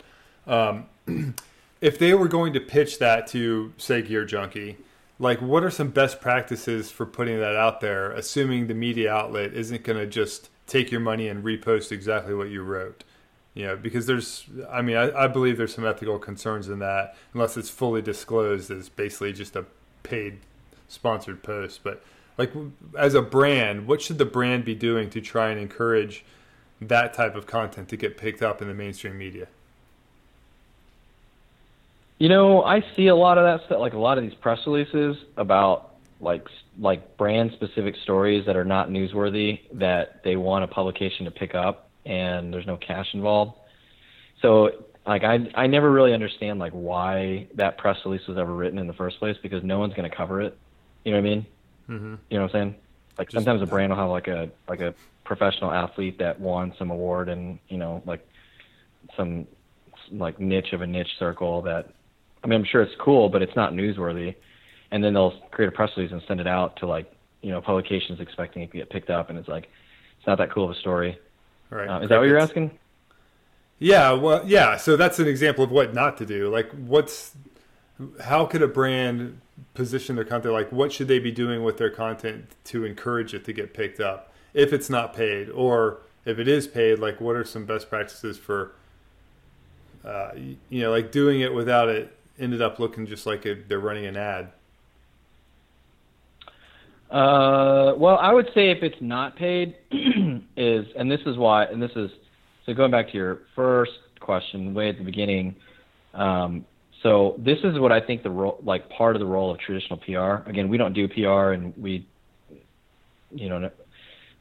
Um, 0.46 0.87
if 1.80 1.98
they 1.98 2.14
were 2.14 2.28
going 2.28 2.52
to 2.54 2.61
pitch 2.61 2.98
that 2.98 3.26
to 3.28 3.72
say 3.78 4.02
Gear 4.02 4.24
Junkie, 4.24 4.76
like 5.20 5.40
what 5.42 5.62
are 5.62 5.70
some 5.70 5.90
best 5.90 6.20
practices 6.20 6.90
for 6.90 7.04
putting 7.04 7.38
that 7.38 7.54
out 7.54 7.80
there, 7.80 8.11
assuming 8.12 8.66
the 8.66 8.74
media 8.74 9.12
outlet 9.12 9.52
isn't 9.52 9.85
going 9.85 9.98
to 9.98 10.06
just 10.06 10.48
take 10.66 10.90
your 10.90 11.00
money 11.00 11.28
and 11.28 11.44
repost 11.44 11.92
exactly 11.92 12.35
what 12.35 12.48
you 12.48 12.62
wrote? 12.62 13.05
You 13.53 13.66
know, 13.66 13.76
because 13.76 14.07
there's, 14.07 14.47
I 14.70 14.80
mean, 14.80 14.97
I, 14.97 15.24
I 15.24 15.28
believe 15.28 15.59
there's 15.59 15.74
some 15.74 15.86
ethical 15.86 16.18
concerns 16.18 16.68
in 16.68 16.78
that, 16.78 17.16
unless 17.34 17.59
it's 17.59 17.68
fully 17.68 18.01
disclosed 18.01 18.70
as 18.70 18.88
basically 18.88 19.34
just 19.34 19.57
a 19.57 19.66
paid 20.03 20.38
sponsored 20.88 21.42
post. 21.42 21.80
But 21.84 22.03
like, 22.38 22.53
as 22.99 23.14
a 23.14 23.20
brand, 23.20 23.86
what 23.86 24.01
should 24.01 24.16
the 24.16 24.24
brand 24.24 24.64
be 24.64 24.74
doing 24.74 25.11
to 25.11 25.20
try 25.20 25.51
and 25.51 25.61
encourage 25.61 26.24
that 26.80 27.12
type 27.12 27.34
of 27.34 27.47
content 27.47 27.90
to 27.90 27.97
get 27.99 28.16
picked 28.16 28.40
up 28.40 28.62
in 28.62 28.68
the 28.68 28.74
mainstream 28.74 29.18
media? 29.18 29.49
You 32.20 32.28
know, 32.28 32.62
I 32.62 32.84
see 32.94 33.06
a 33.06 33.16
lot 33.16 33.38
of 33.38 33.44
that 33.44 33.66
stuff, 33.66 33.80
like 33.80 33.94
a 33.94 33.98
lot 33.98 34.18
of 34.18 34.24
these 34.24 34.34
press 34.34 34.58
releases 34.66 35.16
about 35.38 35.94
like 36.20 36.46
like 36.78 37.16
brand 37.16 37.50
specific 37.52 37.94
stories 38.02 38.44
that 38.44 38.56
are 38.56 38.64
not 38.64 38.90
newsworthy 38.90 39.60
that 39.72 40.22
they 40.22 40.36
want 40.36 40.62
a 40.62 40.66
publication 40.66 41.24
to 41.24 41.30
pick 41.30 41.54
up 41.54 41.88
and 42.04 42.52
there's 42.52 42.66
no 42.66 42.76
cash 42.76 43.06
involved. 43.14 43.54
So 44.42 44.84
like 45.06 45.24
I 45.24 45.50
I 45.54 45.66
never 45.66 45.90
really 45.90 46.12
understand 46.12 46.58
like 46.58 46.72
why 46.72 47.48
that 47.54 47.78
press 47.78 47.96
release 48.04 48.26
was 48.26 48.36
ever 48.36 48.54
written 48.54 48.78
in 48.78 48.86
the 48.86 48.92
first 48.92 49.18
place 49.18 49.38
because 49.42 49.64
no 49.64 49.78
one's 49.78 49.94
going 49.94 50.08
to 50.08 50.14
cover 50.14 50.42
it. 50.42 50.58
You 51.04 51.12
know 51.12 51.22
what 51.22 51.26
I 51.26 51.30
mean? 51.30 51.46
Mm-hmm. 51.88 52.14
You 52.28 52.38
know 52.38 52.44
what 52.44 52.54
I'm 52.54 52.60
saying? 52.60 52.74
Like 53.16 53.30
Just- 53.30 53.46
sometimes 53.46 53.62
a 53.62 53.66
brand 53.66 53.92
will 53.92 53.98
have 53.98 54.10
like 54.10 54.28
a 54.28 54.50
like 54.68 54.82
a 54.82 54.94
professional 55.24 55.72
athlete 55.72 56.18
that 56.18 56.38
won 56.38 56.74
some 56.78 56.90
award 56.90 57.30
and 57.30 57.58
you 57.70 57.78
know 57.78 58.02
like 58.04 58.28
some 59.16 59.46
like 60.12 60.38
niche 60.38 60.74
of 60.74 60.82
a 60.82 60.86
niche 60.86 61.16
circle 61.18 61.62
that 61.62 61.94
I 62.43 62.47
mean, 62.47 62.61
I'm 62.61 62.66
sure 62.66 62.82
it's 62.82 62.95
cool, 62.99 63.28
but 63.28 63.43
it's 63.43 63.55
not 63.57 63.72
newsworthy. 63.72 64.34
And 64.91 65.05
then 65.05 65.14
they'll 65.14 65.38
create 65.51 65.68
a 65.68 65.72
press 65.72 65.91
release 65.97 66.12
and 66.12 66.22
send 66.26 66.41
it 66.41 66.47
out 66.47 66.76
to 66.78 66.86
like 66.86 67.12
you 67.43 67.51
know 67.51 67.61
publications 67.61 68.20
expecting 68.20 68.62
it 68.62 68.70
to 68.72 68.78
get 68.78 68.91
picked 68.91 69.11
up, 69.11 69.30
and 69.30 69.38
it's 69.38 69.49
like 69.49 69.68
it's 70.18 70.26
not 70.26 70.38
that 70.38 70.51
cool 70.51 70.64
of 70.64 70.70
a 70.70 70.74
story. 70.74 71.18
Right. 71.70 71.88
Uh, 71.88 72.01
is 72.01 72.09
that 72.09 72.18
what 72.18 72.28
you're 72.28 72.38
asking? 72.38 72.72
Yeah, 73.78 74.12
well, 74.12 74.43
yeah. 74.47 74.76
So 74.76 74.97
that's 74.97 75.18
an 75.18 75.26
example 75.28 75.64
of 75.64 75.70
what 75.70 75.95
not 75.95 76.18
to 76.18 76.26
do. 76.26 76.51
Like, 76.51 76.70
what's 76.72 77.34
how 78.24 78.47
could 78.47 78.62
a 78.62 78.68
brand 78.68 79.41
position 79.74 80.16
their 80.16 80.24
content? 80.24 80.53
Like, 80.53 80.70
what 80.72 80.93
should 80.93 81.09
they 81.09 81.18
be 81.18 81.32
doing 81.32 81.62
with 81.62 81.78
their 81.78 81.91
content 81.91 82.47
to 82.64 82.84
encourage 82.84 83.32
it 83.32 83.45
to 83.45 83.53
get 83.53 83.72
picked 83.72 84.01
up 84.01 84.32
if 84.53 84.72
it's 84.72 84.91
not 84.91 85.14
paid, 85.14 85.49
or 85.49 85.99
if 86.24 86.38
it 86.38 86.49
is 86.49 86.66
paid? 86.66 86.99
Like, 86.99 87.20
what 87.20 87.36
are 87.36 87.45
some 87.45 87.64
best 87.64 87.88
practices 87.88 88.36
for, 88.36 88.72
uh, 90.05 90.32
you 90.34 90.82
know, 90.82 90.91
like 90.91 91.11
doing 91.11 91.41
it 91.41 91.55
without 91.55 91.88
it 91.88 92.14
ended 92.41 92.62
up 92.62 92.78
looking 92.78 93.07
just 93.07 93.26
like 93.26 93.45
a, 93.47 93.55
they're 93.68 93.80
running 93.80 94.07
an 94.07 94.16
ad. 94.16 94.53
Uh, 97.11 97.93
well, 97.97 98.18
I 98.18 98.32
would 98.32 98.47
say 98.55 98.70
if 98.70 98.82
it's 98.82 99.01
not 99.01 99.36
paid, 99.36 99.76
is 100.57 100.86
and 100.97 101.11
this 101.11 101.20
is 101.26 101.36
why, 101.36 101.64
and 101.64 101.82
this 101.82 101.91
is 101.97 102.11
so 102.66 102.72
going 102.72 102.93
back 102.93 103.09
to 103.09 103.14
your 103.14 103.41
first 103.57 103.93
question 104.20 104.74
way 104.74 104.88
at 104.88 104.99
the 104.99 105.05
beginning. 105.05 105.57
Um, 106.14 106.64
so 107.03 107.34
this 107.38 107.59
is 107.64 107.78
what 107.78 107.91
I 107.91 108.01
think 108.01 108.22
the 108.22 108.30
role, 108.30 108.61
like 108.62 108.88
part 108.91 109.16
of 109.16 109.20
the 109.20 109.26
role 109.26 109.51
of 109.51 109.59
traditional 109.59 109.99
PR. 109.99 110.49
Again, 110.49 110.68
we 110.68 110.76
don't 110.76 110.93
do 110.93 111.09
PR, 111.09 111.53
and 111.53 111.76
we, 111.76 112.07
you 113.32 113.49
know, 113.49 113.70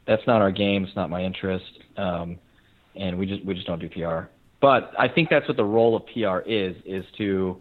that's 0.06 0.26
not 0.26 0.40
our 0.40 0.52
game. 0.52 0.84
It's 0.84 0.94
not 0.94 1.10
my 1.10 1.24
interest, 1.24 1.64
um, 1.96 2.38
and 2.94 3.18
we 3.18 3.26
just 3.26 3.44
we 3.44 3.54
just 3.54 3.66
don't 3.66 3.80
do 3.80 3.88
PR. 3.88 4.28
But 4.60 4.92
I 4.98 5.08
think 5.08 5.28
that's 5.30 5.48
what 5.48 5.56
the 5.56 5.64
role 5.64 5.96
of 5.96 6.04
PR 6.06 6.48
is: 6.48 6.76
is 6.84 7.04
to 7.18 7.60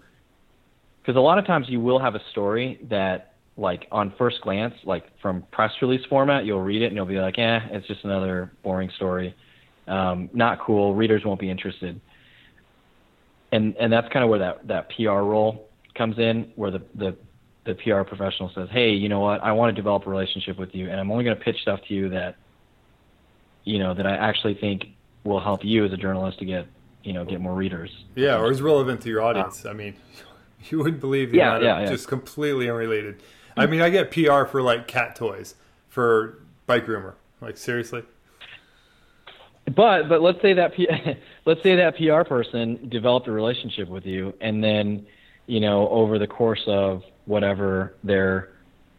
because 1.09 1.17
a 1.17 1.21
lot 1.21 1.39
of 1.39 1.47
times 1.47 1.65
you 1.67 1.79
will 1.79 1.97
have 1.97 2.13
a 2.13 2.21
story 2.29 2.79
that 2.87 3.33
like 3.57 3.87
on 3.91 4.13
first 4.15 4.41
glance, 4.41 4.75
like 4.83 5.05
from 5.23 5.41
press 5.51 5.71
release 5.81 6.05
format, 6.07 6.45
you'll 6.45 6.61
read 6.61 6.83
it 6.83 6.85
and 6.85 6.95
you'll 6.95 7.07
be 7.07 7.17
like, 7.17 7.39
eh, 7.39 7.59
it's 7.71 7.87
just 7.87 8.03
another 8.03 8.51
boring 8.61 8.91
story. 8.95 9.33
Um, 9.87 10.29
not 10.33 10.59
cool. 10.59 10.93
Readers 10.93 11.25
won't 11.25 11.39
be 11.39 11.49
interested. 11.49 11.99
And 13.51 13.75
and 13.77 13.91
that's 13.91 14.07
kind 14.13 14.23
of 14.23 14.29
where 14.29 14.37
that 14.37 14.67
that 14.67 14.91
PR 14.95 15.25
role 15.25 15.67
comes 15.95 16.19
in, 16.19 16.51
where 16.55 16.69
the 16.69 16.83
the 16.93 17.17
the 17.65 17.73
PR 17.73 18.03
professional 18.03 18.51
says, 18.53 18.69
hey, 18.71 18.91
you 18.91 19.09
know 19.09 19.21
what? 19.21 19.41
I 19.41 19.53
want 19.53 19.75
to 19.75 19.81
develop 19.81 20.05
a 20.05 20.11
relationship 20.11 20.59
with 20.59 20.75
you, 20.75 20.91
and 20.91 20.99
I'm 20.99 21.09
only 21.09 21.23
going 21.23 21.35
to 21.35 21.43
pitch 21.43 21.57
stuff 21.63 21.79
to 21.87 21.93
you 21.95 22.09
that, 22.09 22.35
you 23.63 23.79
know, 23.79 23.95
that 23.95 24.05
I 24.05 24.15
actually 24.15 24.59
think 24.61 24.89
will 25.23 25.39
help 25.39 25.65
you 25.65 25.85
as 25.85 25.91
a 25.91 25.97
journalist 25.97 26.37
to 26.37 26.45
get, 26.45 26.67
you 27.01 27.13
know, 27.13 27.25
get 27.25 27.41
more 27.41 27.55
readers. 27.55 27.89
Yeah, 28.13 28.37
or 28.37 28.51
is 28.51 28.61
relevant 28.61 29.01
to 29.01 29.09
your 29.09 29.23
audience. 29.23 29.65
I 29.65 29.73
mean, 29.73 29.95
you 30.69 30.79
wouldn't 30.79 30.99
believe 30.99 31.31
the 31.31 31.37
yeah, 31.37 31.49
amount 31.49 31.63
yeah, 31.63 31.77
of 31.77 31.83
yeah. 31.83 31.89
just 31.89 32.07
completely 32.07 32.69
unrelated 32.69 33.21
I 33.59 33.65
mean, 33.65 33.81
I 33.81 33.89
get 33.89 34.11
PR 34.11 34.45
for 34.45 34.61
like 34.61 34.87
cat 34.87 35.15
toys 35.15 35.55
for 35.89 36.39
Bike 36.65 36.87
Rumor. 36.87 37.15
Like 37.41 37.57
seriously. 37.57 38.03
But 39.75 40.09
but 40.09 40.21
let's 40.21 40.41
say 40.41 40.53
that 40.53 40.73
let's 41.45 41.61
say 41.61 41.75
that 41.75 41.97
PR 41.97 42.27
person 42.27 42.89
developed 42.89 43.27
a 43.27 43.31
relationship 43.31 43.87
with 43.87 44.05
you, 44.05 44.33
and 44.41 44.63
then 44.63 45.05
you 45.45 45.59
know 45.59 45.87
over 45.89 46.17
the 46.17 46.27
course 46.27 46.63
of 46.67 47.03
whatever 47.25 47.95
their 48.03 48.49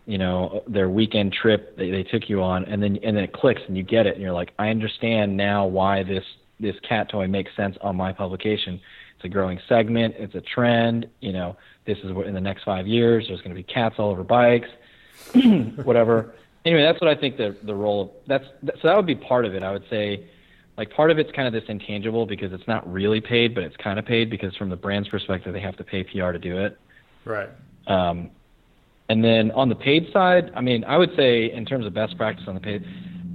you 0.06 0.18
know 0.18 0.62
their 0.66 0.88
weekend 0.88 1.32
trip 1.32 1.76
they, 1.76 1.90
they 1.90 2.02
took 2.02 2.28
you 2.28 2.42
on, 2.42 2.64
and 2.66 2.82
then 2.82 2.98
and 3.02 3.16
then 3.16 3.24
it 3.24 3.32
clicks 3.32 3.62
and 3.66 3.76
you 3.76 3.82
get 3.82 4.06
it, 4.06 4.14
and 4.14 4.22
you're 4.22 4.32
like, 4.32 4.52
I 4.58 4.68
understand 4.68 5.36
now 5.36 5.66
why 5.66 6.02
this 6.02 6.24
this 6.60 6.76
cat 6.88 7.08
toy 7.08 7.26
makes 7.26 7.54
sense 7.56 7.76
on 7.80 7.96
my 7.96 8.12
publication. 8.12 8.80
It's 9.20 9.26
a 9.26 9.28
growing 9.28 9.60
segment. 9.68 10.14
It's 10.16 10.34
a 10.34 10.40
trend. 10.40 11.06
You 11.20 11.34
know, 11.34 11.54
this 11.84 11.98
is 12.04 12.10
what 12.10 12.26
in 12.26 12.32
the 12.32 12.40
next 12.40 12.64
five 12.64 12.86
years 12.86 13.26
there's 13.28 13.42
going 13.42 13.54
to 13.54 13.54
be 13.54 13.62
cats 13.62 13.96
all 13.98 14.08
over 14.08 14.24
bikes, 14.24 14.68
whatever. 15.84 16.32
Anyway, 16.64 16.80
that's 16.80 16.98
what 17.02 17.14
I 17.14 17.20
think 17.20 17.36
the 17.36 17.54
the 17.64 17.74
role. 17.74 18.00
Of, 18.00 18.10
that's 18.26 18.44
so 18.80 18.88
that 18.88 18.96
would 18.96 19.04
be 19.04 19.14
part 19.14 19.44
of 19.44 19.54
it. 19.54 19.62
I 19.62 19.72
would 19.72 19.84
say, 19.90 20.24
like 20.78 20.90
part 20.90 21.10
of 21.10 21.18
it's 21.18 21.30
kind 21.32 21.46
of 21.46 21.52
this 21.52 21.68
intangible 21.68 22.24
because 22.24 22.50
it's 22.54 22.66
not 22.66 22.90
really 22.90 23.20
paid, 23.20 23.54
but 23.54 23.62
it's 23.62 23.76
kind 23.76 23.98
of 23.98 24.06
paid 24.06 24.30
because 24.30 24.56
from 24.56 24.70
the 24.70 24.76
brand's 24.76 25.10
perspective 25.10 25.52
they 25.52 25.60
have 25.60 25.76
to 25.76 25.84
pay 25.84 26.02
PR 26.02 26.32
to 26.32 26.38
do 26.38 26.56
it. 26.56 26.78
Right. 27.26 27.50
Um, 27.88 28.30
and 29.10 29.22
then 29.22 29.50
on 29.50 29.68
the 29.68 29.74
paid 29.74 30.10
side, 30.14 30.50
I 30.56 30.62
mean, 30.62 30.82
I 30.84 30.96
would 30.96 31.14
say 31.14 31.52
in 31.52 31.66
terms 31.66 31.84
of 31.84 31.92
best 31.92 32.16
practice 32.16 32.46
on 32.48 32.54
the 32.54 32.60
paid, 32.60 32.86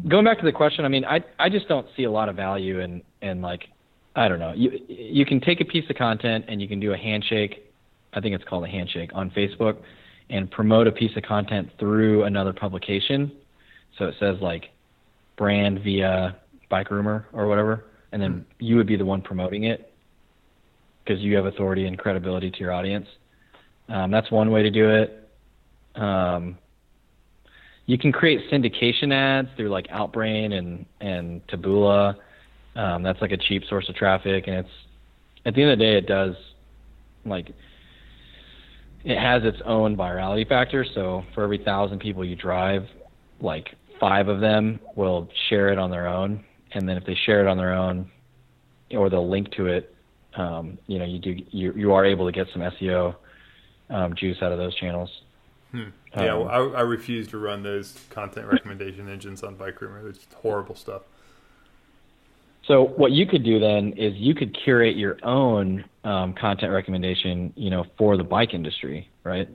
going 0.07 0.25
back 0.25 0.39
to 0.39 0.45
the 0.45 0.51
question, 0.51 0.83
I 0.83 0.87
mean, 0.87 1.05
I 1.05 1.23
I 1.37 1.49
just 1.49 1.67
don't 1.67 1.85
see 1.95 2.05
a 2.05 2.11
lot 2.11 2.27
of 2.27 2.35
value 2.35 2.79
in 2.79 3.03
in 3.21 3.43
like 3.43 3.69
I 4.15 4.27
don't 4.27 4.39
know. 4.39 4.53
You 4.55 4.79
you 4.87 5.25
can 5.25 5.39
take 5.41 5.61
a 5.61 5.65
piece 5.65 5.89
of 5.89 5.95
content 5.95 6.45
and 6.47 6.61
you 6.61 6.67
can 6.67 6.79
do 6.79 6.93
a 6.93 6.97
handshake 6.97 7.65
I 8.15 8.21
think 8.21 8.33
it's 8.33 8.43
called 8.45 8.63
a 8.63 8.67
handshake 8.67 9.11
on 9.13 9.29
Facebook, 9.31 9.77
and 10.29 10.49
promote 10.49 10.87
a 10.87 10.91
piece 10.91 11.15
of 11.15 11.23
content 11.23 11.69
through 11.77 12.23
another 12.23 12.53
publication. 12.53 13.31
So 13.97 14.05
it 14.05 14.15
says 14.19 14.37
like 14.41 14.71
brand 15.37 15.83
via 15.83 16.37
bike 16.69 16.89
rumor 16.89 17.27
or 17.33 17.47
whatever, 17.47 17.85
and 18.11 18.21
then 18.21 18.33
mm. 18.33 18.45
you 18.59 18.77
would 18.77 18.87
be 18.87 18.95
the 18.95 19.05
one 19.05 19.21
promoting 19.21 19.65
it 19.65 19.93
because 21.03 21.21
you 21.21 21.35
have 21.35 21.45
authority 21.45 21.85
and 21.85 21.99
credibility 21.99 22.49
to 22.49 22.57
your 22.57 22.71
audience. 22.71 23.05
Um, 23.89 24.09
that's 24.09 24.31
one 24.31 24.49
way 24.49 24.63
to 24.63 24.71
do 24.71 24.89
it. 24.89 25.29
Um, 25.95 26.57
you 27.85 27.99
can 27.99 28.11
create 28.11 28.49
syndication 28.51 29.13
ads 29.13 29.49
through 29.55 29.69
like 29.69 29.87
Outbrain 29.89 30.53
and 30.53 30.85
and 31.01 31.45
Taboola. 31.47 32.15
Um, 32.75 33.03
that's 33.03 33.21
like 33.21 33.31
a 33.31 33.37
cheap 33.37 33.63
source 33.69 33.87
of 33.87 33.95
traffic, 33.95 34.47
and 34.47 34.57
it's 34.57 34.69
at 35.45 35.55
the 35.55 35.61
end 35.61 35.71
of 35.71 35.79
the 35.79 35.85
day, 35.85 35.97
it 35.97 36.07
does 36.07 36.35
like 37.25 37.49
it 39.03 39.17
has 39.17 39.43
its 39.43 39.57
own 39.65 39.95
virality 39.95 40.47
factor. 40.47 40.85
So 40.93 41.23
for 41.33 41.43
every 41.43 41.59
thousand 41.59 41.99
people 41.99 42.25
you 42.25 42.35
drive, 42.35 42.87
like 43.39 43.75
five 43.99 44.27
of 44.27 44.41
them 44.41 44.79
will 44.95 45.29
share 45.49 45.69
it 45.69 45.77
on 45.77 45.89
their 45.89 46.07
own, 46.07 46.43
and 46.73 46.87
then 46.87 46.97
if 46.97 47.05
they 47.05 47.15
share 47.25 47.41
it 47.41 47.47
on 47.47 47.57
their 47.57 47.73
own, 47.73 48.11
or 48.91 49.09
they'll 49.09 49.29
link 49.29 49.51
to 49.53 49.67
it, 49.67 49.95
um, 50.35 50.77
you 50.87 50.99
know, 50.99 51.05
you 51.05 51.19
do 51.19 51.35
you 51.51 51.71
you 51.73 51.93
are 51.93 52.05
able 52.05 52.25
to 52.25 52.31
get 52.31 52.47
some 52.51 52.61
SEO 52.61 53.15
um, 53.89 54.15
juice 54.15 54.37
out 54.41 54.51
of 54.51 54.57
those 54.57 54.75
channels. 54.75 55.09
Hmm. 55.71 55.83
Yeah, 56.15 56.33
um, 56.33 56.39
well, 56.45 56.75
I, 56.75 56.79
I, 56.79 56.81
refuse 56.81 57.27
to 57.29 57.37
run 57.37 57.63
those 57.63 57.99
content 58.09 58.47
recommendation 58.47 59.09
engines 59.09 59.43
on 59.43 59.55
Bike 59.55 59.81
Rumor. 59.81 60.07
It's 60.07 60.25
horrible 60.35 60.75
stuff. 60.75 61.01
So 62.67 62.83
what 62.83 63.11
you 63.11 63.27
could 63.27 63.43
do 63.43 63.59
then 63.59 63.93
is 63.93 64.15
you 64.15 64.33
could 64.33 64.57
curate 64.63 64.97
your 64.97 65.17
own 65.23 65.85
um, 66.03 66.33
content 66.33 66.71
recommendation, 66.71 67.53
you 67.55 67.69
know, 67.69 67.85
for 67.97 68.17
the 68.17 68.23
bike 68.23 68.53
industry, 68.53 69.09
right? 69.23 69.47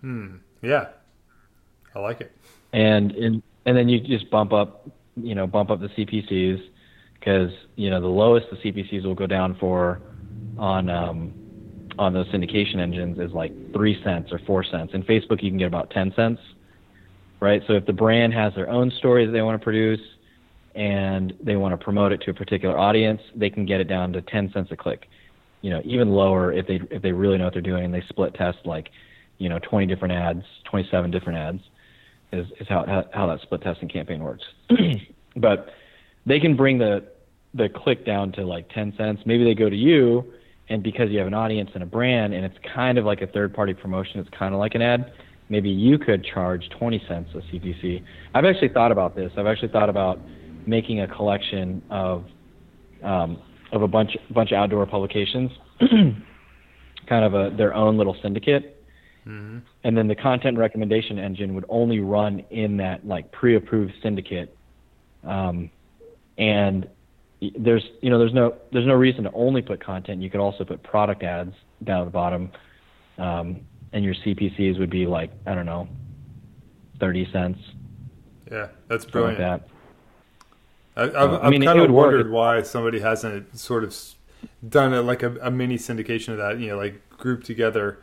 Hmm. 0.00 0.36
Yeah, 0.62 0.88
I 1.94 1.98
like 1.98 2.20
it. 2.20 2.32
And 2.72 3.12
and 3.12 3.42
and 3.66 3.76
then 3.76 3.88
you 3.88 4.00
just 4.00 4.30
bump 4.30 4.52
up, 4.52 4.88
you 5.16 5.34
know, 5.34 5.46
bump 5.46 5.70
up 5.70 5.80
the 5.80 5.88
CPCs 5.88 6.62
because 7.18 7.50
you 7.74 7.90
know 7.90 8.00
the 8.00 8.06
lowest 8.06 8.46
the 8.50 8.56
CPCs 8.56 9.04
will 9.04 9.14
go 9.14 9.26
down 9.26 9.56
for 9.58 10.00
on 10.58 10.88
um, 10.90 11.32
on 11.98 12.12
those 12.12 12.26
syndication 12.28 12.78
engines 12.78 13.18
is 13.18 13.32
like 13.32 13.52
three 13.72 14.00
cents 14.04 14.30
or 14.30 14.38
four 14.46 14.62
cents. 14.62 14.94
In 14.94 15.02
Facebook, 15.02 15.42
you 15.42 15.50
can 15.50 15.58
get 15.58 15.66
about 15.66 15.90
ten 15.90 16.12
cents, 16.14 16.40
right? 17.40 17.62
So 17.66 17.72
if 17.72 17.86
the 17.86 17.92
brand 17.92 18.32
has 18.34 18.54
their 18.54 18.70
own 18.70 18.92
story 18.92 19.26
that 19.26 19.32
they 19.32 19.42
want 19.42 19.60
to 19.60 19.64
produce 19.64 20.00
and 20.78 21.34
they 21.42 21.56
want 21.56 21.72
to 21.72 21.84
promote 21.84 22.12
it 22.12 22.20
to 22.22 22.30
a 22.30 22.34
particular 22.34 22.78
audience, 22.78 23.20
they 23.34 23.50
can 23.50 23.66
get 23.66 23.80
it 23.80 23.88
down 23.88 24.12
to 24.12 24.22
10 24.22 24.52
cents 24.54 24.68
a 24.70 24.76
click. 24.76 25.08
You 25.60 25.70
know, 25.70 25.82
even 25.84 26.10
lower 26.10 26.52
if 26.52 26.68
they 26.68 26.80
if 26.92 27.02
they 27.02 27.10
really 27.10 27.36
know 27.36 27.44
what 27.44 27.52
they're 27.52 27.60
doing 27.60 27.84
and 27.84 27.92
they 27.92 28.04
split 28.08 28.32
test 28.34 28.58
like, 28.64 28.90
you 29.38 29.48
know, 29.48 29.58
20 29.58 29.86
different 29.86 30.14
ads, 30.14 30.44
27 30.70 31.10
different 31.10 31.36
ads 31.36 31.60
is 32.32 32.46
is 32.60 32.68
how 32.68 32.86
how, 32.86 33.04
how 33.12 33.26
that 33.26 33.40
split 33.42 33.62
testing 33.62 33.88
campaign 33.88 34.22
works. 34.22 34.44
but 35.36 35.70
they 36.26 36.38
can 36.38 36.54
bring 36.54 36.78
the 36.78 37.04
the 37.54 37.68
click 37.68 38.06
down 38.06 38.30
to 38.32 38.44
like 38.44 38.68
10 38.70 38.94
cents. 38.96 39.22
Maybe 39.26 39.42
they 39.42 39.54
go 39.54 39.68
to 39.68 39.76
you 39.76 40.32
and 40.68 40.80
because 40.80 41.10
you 41.10 41.18
have 41.18 41.26
an 41.26 41.34
audience 41.34 41.70
and 41.74 41.82
a 41.82 41.86
brand 41.86 42.34
and 42.34 42.44
it's 42.44 42.58
kind 42.72 42.98
of 42.98 43.04
like 43.04 43.20
a 43.20 43.26
third 43.26 43.52
party 43.52 43.74
promotion, 43.74 44.20
it's 44.20 44.30
kind 44.38 44.54
of 44.54 44.60
like 44.60 44.76
an 44.76 44.82
ad. 44.82 45.12
Maybe 45.48 45.70
you 45.70 45.98
could 45.98 46.24
charge 46.24 46.68
20 46.78 47.02
cents 47.08 47.30
a 47.34 47.38
CPC. 47.38 48.04
I've 48.34 48.44
actually 48.44 48.68
thought 48.68 48.92
about 48.92 49.16
this. 49.16 49.32
I've 49.36 49.46
actually 49.46 49.68
thought 49.68 49.88
about 49.88 50.20
making 50.68 51.00
a 51.00 51.08
collection 51.08 51.82
of 51.90 52.24
um, 53.02 53.38
of 53.72 53.82
a 53.82 53.88
bunch 53.88 54.16
bunch 54.30 54.52
of 54.52 54.56
outdoor 54.56 54.86
publications, 54.86 55.50
kind 55.80 57.24
of 57.24 57.34
a 57.34 57.54
their 57.56 57.74
own 57.74 57.96
little 57.96 58.16
syndicate. 58.22 58.74
Mm-hmm. 59.26 59.58
And 59.84 59.96
then 59.96 60.08
the 60.08 60.14
content 60.14 60.56
recommendation 60.56 61.18
engine 61.18 61.54
would 61.54 61.64
only 61.68 62.00
run 62.00 62.40
in 62.50 62.76
that 62.78 63.06
like 63.06 63.30
pre-approved 63.32 63.92
syndicate. 64.02 64.56
Um, 65.24 65.70
and 66.38 66.88
there's 67.58 67.84
you 68.00 68.10
know 68.10 68.18
there's 68.18 68.34
no 68.34 68.56
there's 68.72 68.86
no 68.86 68.94
reason 68.94 69.24
to 69.24 69.32
only 69.32 69.62
put 69.62 69.84
content. 69.84 70.22
You 70.22 70.30
could 70.30 70.40
also 70.40 70.64
put 70.64 70.82
product 70.82 71.22
ads 71.22 71.54
down 71.84 72.02
at 72.02 72.04
the 72.04 72.10
bottom, 72.10 72.50
um, 73.16 73.60
and 73.92 74.04
your 74.04 74.14
CPCs 74.14 74.78
would 74.78 74.90
be 74.90 75.06
like 75.06 75.30
I 75.46 75.54
don't 75.54 75.66
know, 75.66 75.88
thirty 77.00 77.28
cents. 77.32 77.58
Yeah, 78.50 78.68
that's 78.88 79.04
brilliant. 79.04 79.40
Like 79.40 79.60
that. 79.60 79.68
I, 80.98 81.02
have 81.04 81.14
uh, 81.14 81.40
I 81.42 81.50
mean, 81.50 81.62
kind 81.62 81.78
of 81.78 81.90
wondered 81.90 82.26
work. 82.26 82.34
why 82.34 82.62
somebody 82.62 83.00
hasn't 83.00 83.58
sort 83.58 83.84
of 83.84 83.96
done 84.68 84.92
a, 84.92 85.02
like 85.02 85.22
a, 85.22 85.36
a 85.40 85.50
mini 85.50 85.76
syndication 85.76 86.30
of 86.30 86.38
that. 86.38 86.58
You 86.58 86.68
know, 86.68 86.76
like 86.76 87.00
grouped 87.10 87.46
together 87.46 88.00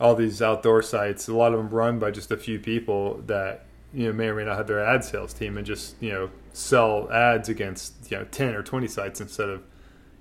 all 0.00 0.14
these 0.14 0.42
outdoor 0.42 0.82
sites. 0.82 1.28
A 1.28 1.34
lot 1.34 1.52
of 1.52 1.58
them 1.58 1.70
run 1.70 1.98
by 1.98 2.10
just 2.10 2.30
a 2.30 2.36
few 2.36 2.58
people 2.58 3.22
that 3.26 3.66
you 3.92 4.06
know 4.06 4.12
may 4.12 4.26
or 4.26 4.34
may 4.34 4.44
not 4.44 4.56
have 4.56 4.66
their 4.66 4.84
ad 4.84 5.04
sales 5.04 5.32
team 5.32 5.56
and 5.56 5.66
just 5.66 5.94
you 6.00 6.10
know 6.10 6.30
sell 6.52 7.10
ads 7.12 7.48
against 7.48 8.10
you 8.10 8.18
know 8.18 8.24
ten 8.24 8.54
or 8.54 8.62
twenty 8.62 8.88
sites 8.88 9.20
instead 9.20 9.48
of 9.48 9.62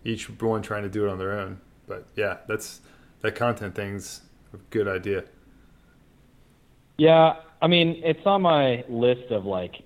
each 0.05 0.29
one 0.29 0.61
trying 0.61 0.83
to 0.83 0.89
do 0.89 1.07
it 1.07 1.09
on 1.09 1.17
their 1.17 1.37
own. 1.39 1.59
But 1.87 2.05
yeah, 2.15 2.37
that's 2.47 2.81
that 3.21 3.35
content 3.35 3.75
thing's 3.75 4.21
a 4.53 4.57
good 4.69 4.87
idea. 4.87 5.23
Yeah, 6.97 7.37
I 7.61 7.67
mean, 7.67 8.01
it's 8.03 8.25
on 8.25 8.41
my 8.43 8.83
list 8.87 9.31
of 9.31 9.45
like, 9.45 9.83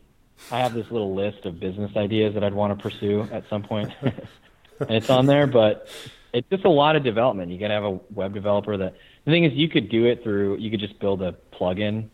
I 0.52 0.60
have 0.60 0.74
this 0.74 0.90
little 0.92 1.14
list 1.16 1.46
of 1.46 1.60
business 1.60 1.92
ideas 1.96 2.34
that 2.36 2.44
I'd 2.44 2.54
want 2.54 2.78
to 2.78 2.82
pursue 2.82 3.28
at 3.32 3.44
some 3.50 3.64
point. 3.64 3.92
and 4.02 4.14
it's 4.90 5.10
on 5.10 5.26
there, 5.26 5.48
but 5.48 5.88
it's 6.34 6.48
just 6.50 6.66
a 6.66 6.70
lot 6.70 6.96
of 6.96 7.04
development. 7.04 7.52
You 7.52 7.58
got 7.60 7.70
to 7.70 7.74
have 7.74 7.84
a 7.84 8.00
web 8.14 8.34
developer 8.34 8.78
that. 8.78 8.96
The 9.26 9.32
thing 9.32 9.44
is, 9.44 9.54
you 9.54 9.68
could 9.68 9.90
do 9.90 10.06
it 10.06 10.24
through. 10.24 10.58
You 10.58 10.70
could 10.72 10.80
just 10.80 11.00
build 11.00 11.22
a 11.22 11.36
plugin 11.54 12.10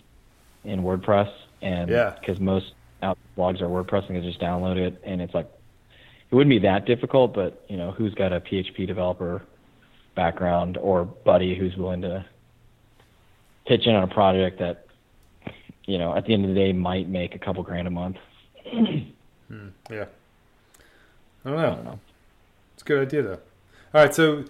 in 0.64 0.82
WordPress, 0.82 1.32
and 1.62 1.90
Yeah. 1.90 2.16
because 2.20 2.40
most 2.40 2.74
out 3.04 3.18
blogs 3.38 3.62
are 3.62 3.68
WordPress, 3.68 4.08
and 4.10 4.16
you 4.16 4.22
just 4.32 4.42
download 4.42 4.78
it, 4.78 5.00
and 5.04 5.22
it's 5.22 5.34
like, 5.34 5.48
it 6.32 6.34
wouldn't 6.36 6.50
be 6.50 6.60
that 6.60 6.86
difficult. 6.86 7.34
But 7.36 7.64
you 7.70 7.78
know, 7.78 7.92
who's 7.92 8.14
got 8.16 8.34
a 8.34 8.40
PHP 8.40 8.88
developer 8.88 9.44
background 10.16 10.78
or 10.78 11.04
buddy 11.06 11.56
who's 11.56 11.76
willing 11.76 12.02
to 12.02 12.26
pitch 13.66 13.86
in 13.88 13.96
on 13.96 14.04
a 14.04 14.08
project 14.08 14.60
that 14.60 14.83
you 15.86 15.98
know 15.98 16.16
at 16.16 16.26
the 16.26 16.34
end 16.34 16.46
of 16.46 16.50
the 16.50 16.56
day 16.56 16.74
might 16.74 17.08
make 17.08 17.36
a 17.36 17.40
couple 17.40 17.64
grand 17.64 17.88
a 17.88 17.92
month. 17.92 18.18
Hmm, 19.50 19.68
yeah. 19.92 20.06
I 21.46 21.50
don't 21.50 21.58
know. 21.58 21.66
I 21.66 21.76
don't 21.76 21.86
know. 21.86 22.00
It's 22.74 22.84
a 22.84 22.86
good 22.86 23.02
idea 23.02 23.22
though. 23.22 23.40
All 23.94 24.02
right, 24.02 24.14
so 24.14 24.46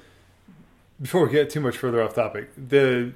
before 1.02 1.26
we 1.26 1.32
get 1.32 1.50
too 1.50 1.60
much 1.60 1.78
further 1.78 2.02
off 2.02 2.14
topic, 2.16 2.50
the 2.56 3.12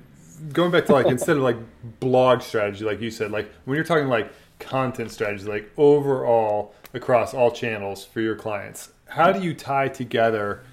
going 0.53 0.72
back 0.72 0.86
to 0.88 0.93
like 0.93 1.07
instead 1.07 1.38
of 1.38 1.43
like 1.43 1.57
blog 1.99 2.41
strategy, 2.41 2.84
like 2.84 3.01
you 3.01 3.11
said, 3.11 3.32
like 3.32 3.49
when 3.65 3.76
you're 3.76 3.86
talking 3.86 4.07
like 4.07 4.32
content 4.59 5.11
strategy, 5.11 5.45
like 5.45 5.72
overall 5.78 6.74
across 6.93 7.34
all 7.34 7.51
channels 7.51 8.03
for 8.03 8.22
your 8.22 8.36
clients, 8.36 8.91
how 9.07 9.32
do 9.32 9.39
you 9.41 9.53
tie 9.53 9.88
together 9.88 10.63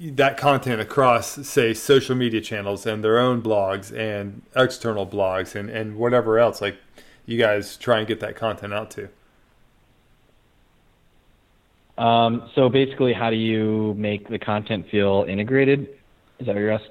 that 0.00 0.36
content 0.36 0.80
across 0.80 1.46
say 1.46 1.74
social 1.74 2.14
media 2.14 2.40
channels 2.40 2.86
and 2.86 3.02
their 3.02 3.18
own 3.18 3.42
blogs 3.42 3.96
and 3.96 4.42
external 4.54 5.06
blogs 5.06 5.54
and, 5.54 5.68
and 5.68 5.96
whatever 5.96 6.38
else 6.38 6.60
like 6.60 6.76
you 7.26 7.38
guys 7.38 7.76
try 7.76 7.98
and 7.98 8.06
get 8.06 8.20
that 8.20 8.36
content 8.36 8.72
out 8.72 8.90
to? 8.92 9.08
Um, 11.96 12.50
so 12.54 12.68
basically, 12.68 13.12
how 13.12 13.30
do 13.30 13.36
you 13.36 13.94
make 13.96 14.28
the 14.28 14.38
content 14.38 14.88
feel 14.90 15.24
integrated? 15.28 15.88
Is 16.38 16.46
that 16.46 16.54
what 16.54 16.60
you're 16.60 16.72
asking? 16.72 16.90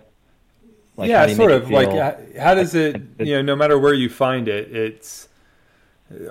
Like, 0.96 1.10
yeah, 1.10 1.28
sort 1.34 1.52
of. 1.52 1.70
Like, 1.70 1.90
how, 1.90 2.18
how 2.40 2.54
does 2.56 2.76
it, 2.76 3.02
you 3.20 3.36
know, 3.36 3.42
no 3.42 3.56
matter 3.56 3.78
where 3.78 3.94
you 3.94 4.10
find 4.10 4.48
it, 4.48 4.74
it's, 4.74 5.28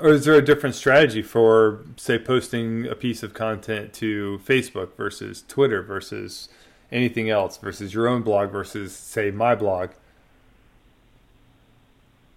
or 0.00 0.10
is 0.10 0.24
there 0.24 0.34
a 0.34 0.44
different 0.44 0.74
strategy 0.74 1.22
for, 1.22 1.80
say, 1.96 2.18
posting 2.18 2.86
a 2.86 2.94
piece 2.94 3.22
of 3.22 3.34
content 3.34 3.92
to 3.94 4.40
Facebook 4.44 4.96
versus 4.96 5.44
Twitter 5.48 5.82
versus 5.82 6.48
anything 6.90 7.30
else 7.30 7.56
versus 7.56 7.94
your 7.94 8.08
own 8.08 8.22
blog 8.22 8.50
versus, 8.50 8.94
say, 8.94 9.30
my 9.30 9.54
blog? 9.54 9.90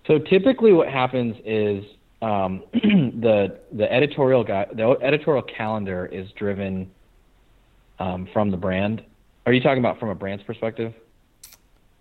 So 0.07 0.19
typically, 0.19 0.71
what 0.71 0.87
happens 0.87 1.35
is 1.45 1.83
um, 2.21 2.63
the 2.73 3.59
the 3.71 3.91
editorial 3.91 4.43
guy, 4.43 4.67
the 4.71 4.97
editorial 5.01 5.43
calendar 5.43 6.05
is 6.05 6.31
driven 6.31 6.91
um, 7.99 8.27
from 8.33 8.51
the 8.51 8.57
brand. 8.57 9.03
Are 9.45 9.53
you 9.53 9.61
talking 9.61 9.79
about 9.79 9.99
from 9.99 10.09
a 10.09 10.15
brand's 10.15 10.43
perspective? 10.43 10.93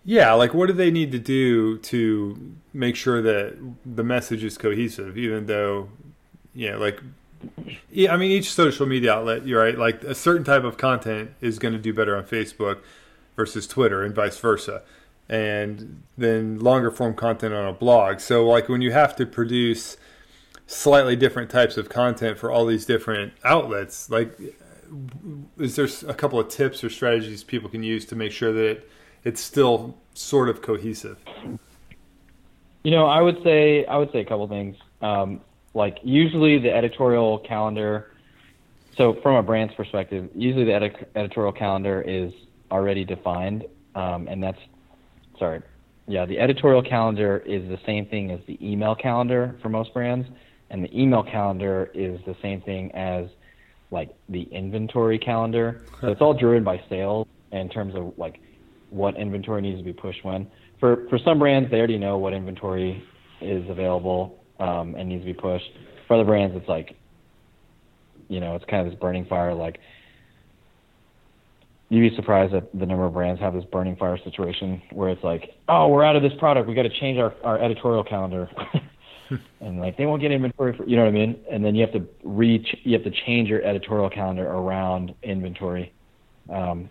Yeah, 0.05 0.33
like 0.33 0.53
what 0.53 0.67
do 0.67 0.73
they 0.73 0.91
need 0.91 1.11
to 1.13 1.19
do 1.19 1.79
to 1.79 2.55
make 2.73 2.95
sure 2.95 3.23
that 3.23 3.57
the 3.85 4.03
message 4.03 4.43
is 4.43 4.57
cohesive, 4.57 5.17
even 5.17 5.47
though, 5.47 5.89
you 6.53 6.71
know, 6.71 6.77
like, 6.77 7.01
yeah, 7.91 8.13
I 8.13 8.17
mean, 8.17 8.31
each 8.31 8.53
social 8.53 8.85
media 8.85 9.13
outlet, 9.13 9.47
you're 9.47 9.61
right, 9.61 9.77
like 9.77 10.03
a 10.03 10.13
certain 10.13 10.43
type 10.43 10.63
of 10.63 10.77
content 10.77 11.31
is 11.41 11.57
going 11.57 11.73
to 11.73 11.79
do 11.79 11.91
better 11.91 12.15
on 12.15 12.23
Facebook 12.23 12.79
versus 13.35 13.65
Twitter 13.65 14.03
and 14.03 14.13
vice 14.13 14.37
versa. 14.37 14.83
And 15.27 16.03
then 16.15 16.59
longer 16.59 16.91
form 16.91 17.15
content 17.15 17.55
on 17.55 17.67
a 17.67 17.73
blog. 17.73 18.19
So, 18.19 18.47
like, 18.47 18.69
when 18.69 18.81
you 18.81 18.91
have 18.91 19.15
to 19.15 19.25
produce 19.25 19.97
slightly 20.67 21.15
different 21.15 21.49
types 21.49 21.77
of 21.77 21.89
content 21.89 22.37
for 22.37 22.51
all 22.51 22.67
these 22.67 22.85
different 22.85 23.33
outlets, 23.43 24.07
like, 24.11 24.37
is 25.57 25.75
there 25.75 25.87
a 26.07 26.13
couple 26.13 26.39
of 26.39 26.49
tips 26.49 26.83
or 26.83 26.91
strategies 26.91 27.43
people 27.43 27.69
can 27.69 27.81
use 27.81 28.05
to 28.05 28.15
make 28.15 28.31
sure 28.31 28.53
that 28.53 28.87
it's 29.25 29.41
still 29.41 29.97
sort 30.13 30.47
of 30.47 30.61
cohesive? 30.61 31.17
You 32.83 32.91
know, 32.91 33.07
I 33.07 33.21
would 33.21 33.43
say 33.43 33.85
I 33.85 33.97
would 33.97 34.11
say 34.13 34.19
a 34.19 34.25
couple 34.25 34.47
things. 34.47 34.77
Um, 35.01 35.41
like 35.73 35.97
usually 36.03 36.57
the 36.57 36.73
editorial 36.73 37.39
calendar. 37.39 38.11
So 38.95 39.15
from 39.21 39.35
a 39.35 39.43
brand's 39.43 39.73
perspective, 39.73 40.29
usually 40.33 40.63
the 40.63 40.73
edit- 40.73 41.11
editorial 41.15 41.51
calendar 41.51 42.01
is 42.01 42.31
already 42.71 43.03
defined, 43.03 43.65
um, 43.93 44.27
and 44.29 44.41
that's 44.41 44.59
sorry, 45.37 45.61
yeah, 46.07 46.25
the 46.25 46.39
editorial 46.39 46.81
calendar 46.81 47.39
is 47.45 47.67
the 47.67 47.79
same 47.85 48.05
thing 48.05 48.31
as 48.31 48.39
the 48.47 48.57
email 48.65 48.95
calendar 48.95 49.57
for 49.61 49.67
most 49.67 49.93
brands, 49.93 50.27
and 50.69 50.81
the 50.81 50.97
email 50.97 51.23
calendar 51.23 51.91
is 51.93 52.21
the 52.25 52.35
same 52.41 52.61
thing 52.61 52.91
as 52.93 53.27
like 53.91 54.15
the 54.29 54.43
inventory 54.43 55.19
calendar. 55.19 55.83
So 55.99 56.07
it's 56.07 56.21
all 56.21 56.33
driven 56.33 56.63
by 56.63 56.81
sales 56.87 57.27
in 57.51 57.67
terms 57.67 57.95
of 57.95 58.17
like 58.17 58.39
what 58.89 59.17
inventory 59.17 59.61
needs 59.61 59.79
to 59.79 59.83
be 59.83 59.93
pushed 59.93 60.23
when. 60.23 60.47
For 60.79 61.07
for 61.09 61.17
some 61.19 61.39
brands, 61.39 61.71
they 61.71 61.77
already 61.77 61.97
know 61.97 62.17
what 62.17 62.33
inventory 62.33 63.03
is 63.41 63.67
available 63.69 64.43
um, 64.59 64.95
and 64.95 65.09
needs 65.09 65.21
to 65.21 65.25
be 65.25 65.33
pushed. 65.33 65.69
For 66.07 66.15
other 66.15 66.25
brands, 66.25 66.55
it's 66.55 66.67
like, 66.67 66.95
you 68.27 68.39
know, 68.39 68.55
it's 68.55 68.65
kind 68.65 68.85
of 68.85 68.91
this 68.91 68.99
burning 68.99 69.25
fire. 69.25 69.53
Like, 69.53 69.79
you'd 71.89 72.09
be 72.09 72.15
surprised 72.15 72.53
at 72.53 72.71
the 72.77 72.85
number 72.85 73.05
of 73.05 73.13
brands 73.13 73.39
have 73.41 73.53
this 73.53 73.65
burning 73.71 73.95
fire 73.95 74.17
situation 74.23 74.81
where 74.91 75.09
it's 75.09 75.23
like, 75.23 75.51
oh, 75.67 75.87
we're 75.87 76.03
out 76.03 76.15
of 76.15 76.23
this 76.23 76.33
product, 76.39 76.67
we 76.67 76.75
got 76.75 76.83
to 76.83 76.99
change 76.99 77.17
our 77.19 77.33
our 77.43 77.59
editorial 77.59 78.03
calendar. 78.03 78.49
and 79.61 79.79
like 79.79 79.97
they 79.97 80.05
won't 80.05 80.21
get 80.21 80.31
inventory 80.31 80.75
for 80.75 80.85
you 80.87 80.95
know 80.95 81.03
what 81.03 81.09
I 81.09 81.11
mean, 81.11 81.39
and 81.51 81.63
then 81.63 81.75
you 81.75 81.81
have 81.81 81.93
to 81.93 82.05
reach 82.23 82.67
you 82.83 82.93
have 82.93 83.03
to 83.03 83.11
change 83.25 83.49
your 83.49 83.63
editorial 83.63 84.09
calendar 84.09 84.45
around 84.45 85.13
inventory, 85.23 85.93
um, 86.53 86.89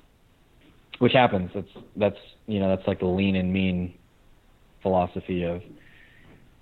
which 0.99 1.13
happens. 1.13 1.51
That's 1.55 1.69
that's 1.97 2.19
you 2.47 2.61
know 2.61 2.75
that's 2.75 2.87
like 2.87 3.01
the 3.01 3.07
lean 3.07 3.37
and 3.37 3.53
mean 3.53 3.95
philosophy 4.83 5.45
of 5.45 5.63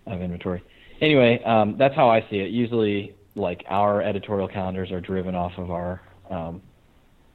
of 0.07 0.21
inventory. 0.21 0.63
Anyway, 1.01 1.43
um, 1.45 1.77
that's 1.79 1.95
how 1.95 2.09
I 2.09 2.21
see 2.31 2.37
it. 2.37 2.51
Usually, 2.51 3.15
like 3.35 3.65
our 3.69 4.03
editorial 4.03 4.49
calendars 4.49 4.91
are 4.93 5.01
driven 5.01 5.35
off 5.35 5.53
of 5.57 5.71
our 5.71 6.01
um, 6.31 6.63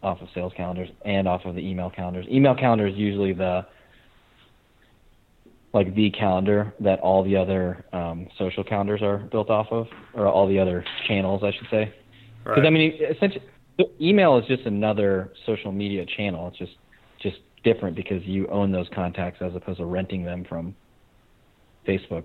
off 0.03 0.21
of 0.21 0.27
sales 0.33 0.53
calendars 0.55 0.89
and 1.05 1.27
off 1.27 1.45
of 1.45 1.55
the 1.55 1.61
email 1.61 1.89
calendars. 1.89 2.25
Email 2.31 2.55
calendar 2.55 2.87
is 2.87 2.95
usually 2.95 3.33
the 3.33 3.65
like 5.73 5.93
the 5.95 6.09
calendar 6.11 6.73
that 6.79 6.99
all 7.01 7.23
the 7.23 7.35
other 7.35 7.85
um, 7.93 8.27
social 8.37 8.63
calendars 8.63 9.01
are 9.01 9.17
built 9.17 9.49
off 9.49 9.67
of, 9.71 9.87
or 10.13 10.27
all 10.27 10.47
the 10.47 10.57
other 10.57 10.83
channels, 11.07 11.43
I 11.43 11.51
should 11.51 11.67
say. 11.69 11.93
Because 12.43 12.63
I 12.65 12.69
mean, 12.69 12.97
essentially, 13.09 13.43
email 13.99 14.37
is 14.37 14.45
just 14.47 14.63
another 14.63 15.33
social 15.45 15.71
media 15.71 16.05
channel. 16.05 16.47
It's 16.47 16.57
just 16.57 16.71
different 17.73 17.95
because 17.95 18.23
you 18.25 18.47
own 18.47 18.71
those 18.71 18.87
contacts 18.89 19.41
as 19.41 19.53
opposed 19.55 19.79
to 19.79 19.85
renting 19.85 20.23
them 20.23 20.43
from 20.45 20.73
Facebook. 21.85 22.23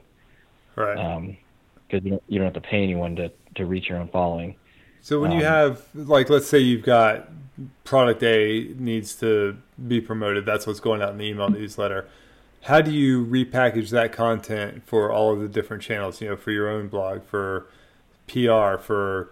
right. 0.77 1.37
Because 1.89 2.05
you 2.05 2.11
don't 2.13 2.23
you 2.29 2.39
don't 2.39 2.47
have 2.47 2.63
to 2.63 2.69
pay 2.69 2.83
anyone 2.83 3.17
to 3.17 3.31
to 3.57 3.67
reach 3.67 3.89
your 3.89 3.99
own 3.99 4.09
following. 4.09 4.55
So 5.01 5.21
when 5.21 5.33
you 5.33 5.39
Um, 5.39 5.45
have 5.45 5.83
like 5.95 6.31
let's 6.31 6.47
say 6.47 6.59
you've 6.59 6.85
got 6.85 7.29
product 7.85 8.23
A 8.23 8.73
needs 8.79 9.15
to 9.17 9.57
be 9.89 10.01
promoted, 10.01 10.47
that's 10.47 10.67
what's 10.67 10.81
going 10.81 11.03
out 11.03 11.11
in 11.11 11.19
the 11.19 11.27
email 11.27 11.51
newsletter. 11.51 12.07
How 12.63 12.81
do 12.81 12.93
you 12.93 13.27
repackage 13.27 13.91
that 13.91 14.13
content 14.13 14.85
for 14.87 15.11
all 15.11 15.33
of 15.33 15.41
the 15.41 15.49
different 15.49 15.83
channels, 15.83 16.21
you 16.21 16.29
know, 16.29 16.37
for 16.37 16.53
your 16.53 16.69
own 16.71 16.87
blog, 16.87 17.25
for 17.25 17.67
PR, 18.29 18.79
for 18.81 19.31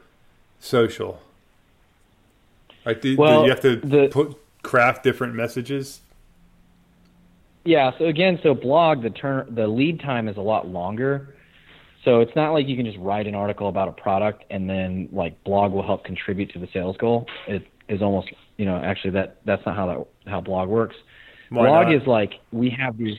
social? 0.58 1.22
Like 2.84 3.00
do, 3.00 3.14
do 3.16 3.22
you 3.22 3.50
have 3.50 3.60
to 3.60 3.76
the- 3.76 4.08
put 4.08 4.36
craft 4.62 5.02
different 5.02 5.34
messages? 5.34 6.00
Yeah. 7.64 7.92
So 7.98 8.06
again, 8.06 8.38
so 8.42 8.54
blog 8.54 9.02
the 9.02 9.10
turn 9.10 9.54
the 9.54 9.66
lead 9.66 10.00
time 10.00 10.28
is 10.28 10.36
a 10.36 10.42
lot 10.42 10.66
longer. 10.66 11.36
So 12.04 12.20
it's 12.20 12.34
not 12.34 12.52
like 12.52 12.66
you 12.66 12.76
can 12.76 12.86
just 12.86 12.98
write 12.98 13.26
an 13.26 13.34
article 13.34 13.68
about 13.68 13.88
a 13.88 13.92
product 13.92 14.44
and 14.50 14.68
then 14.68 15.08
like 15.12 15.42
blog 15.44 15.72
will 15.72 15.82
help 15.82 16.04
contribute 16.04 16.50
to 16.52 16.58
the 16.58 16.68
sales 16.72 16.96
goal. 16.96 17.26
It 17.46 17.66
is 17.88 18.00
almost 18.00 18.28
you 18.56 18.64
know 18.64 18.76
actually 18.76 19.10
that 19.10 19.40
that's 19.44 19.64
not 19.66 19.76
how 19.76 19.86
that 19.86 20.30
how 20.30 20.40
blog 20.40 20.68
works. 20.68 20.96
Why 21.50 21.66
blog 21.66 21.86
not? 21.88 21.94
is 21.94 22.06
like 22.06 22.34
we 22.52 22.70
have 22.70 22.96
these 22.96 23.18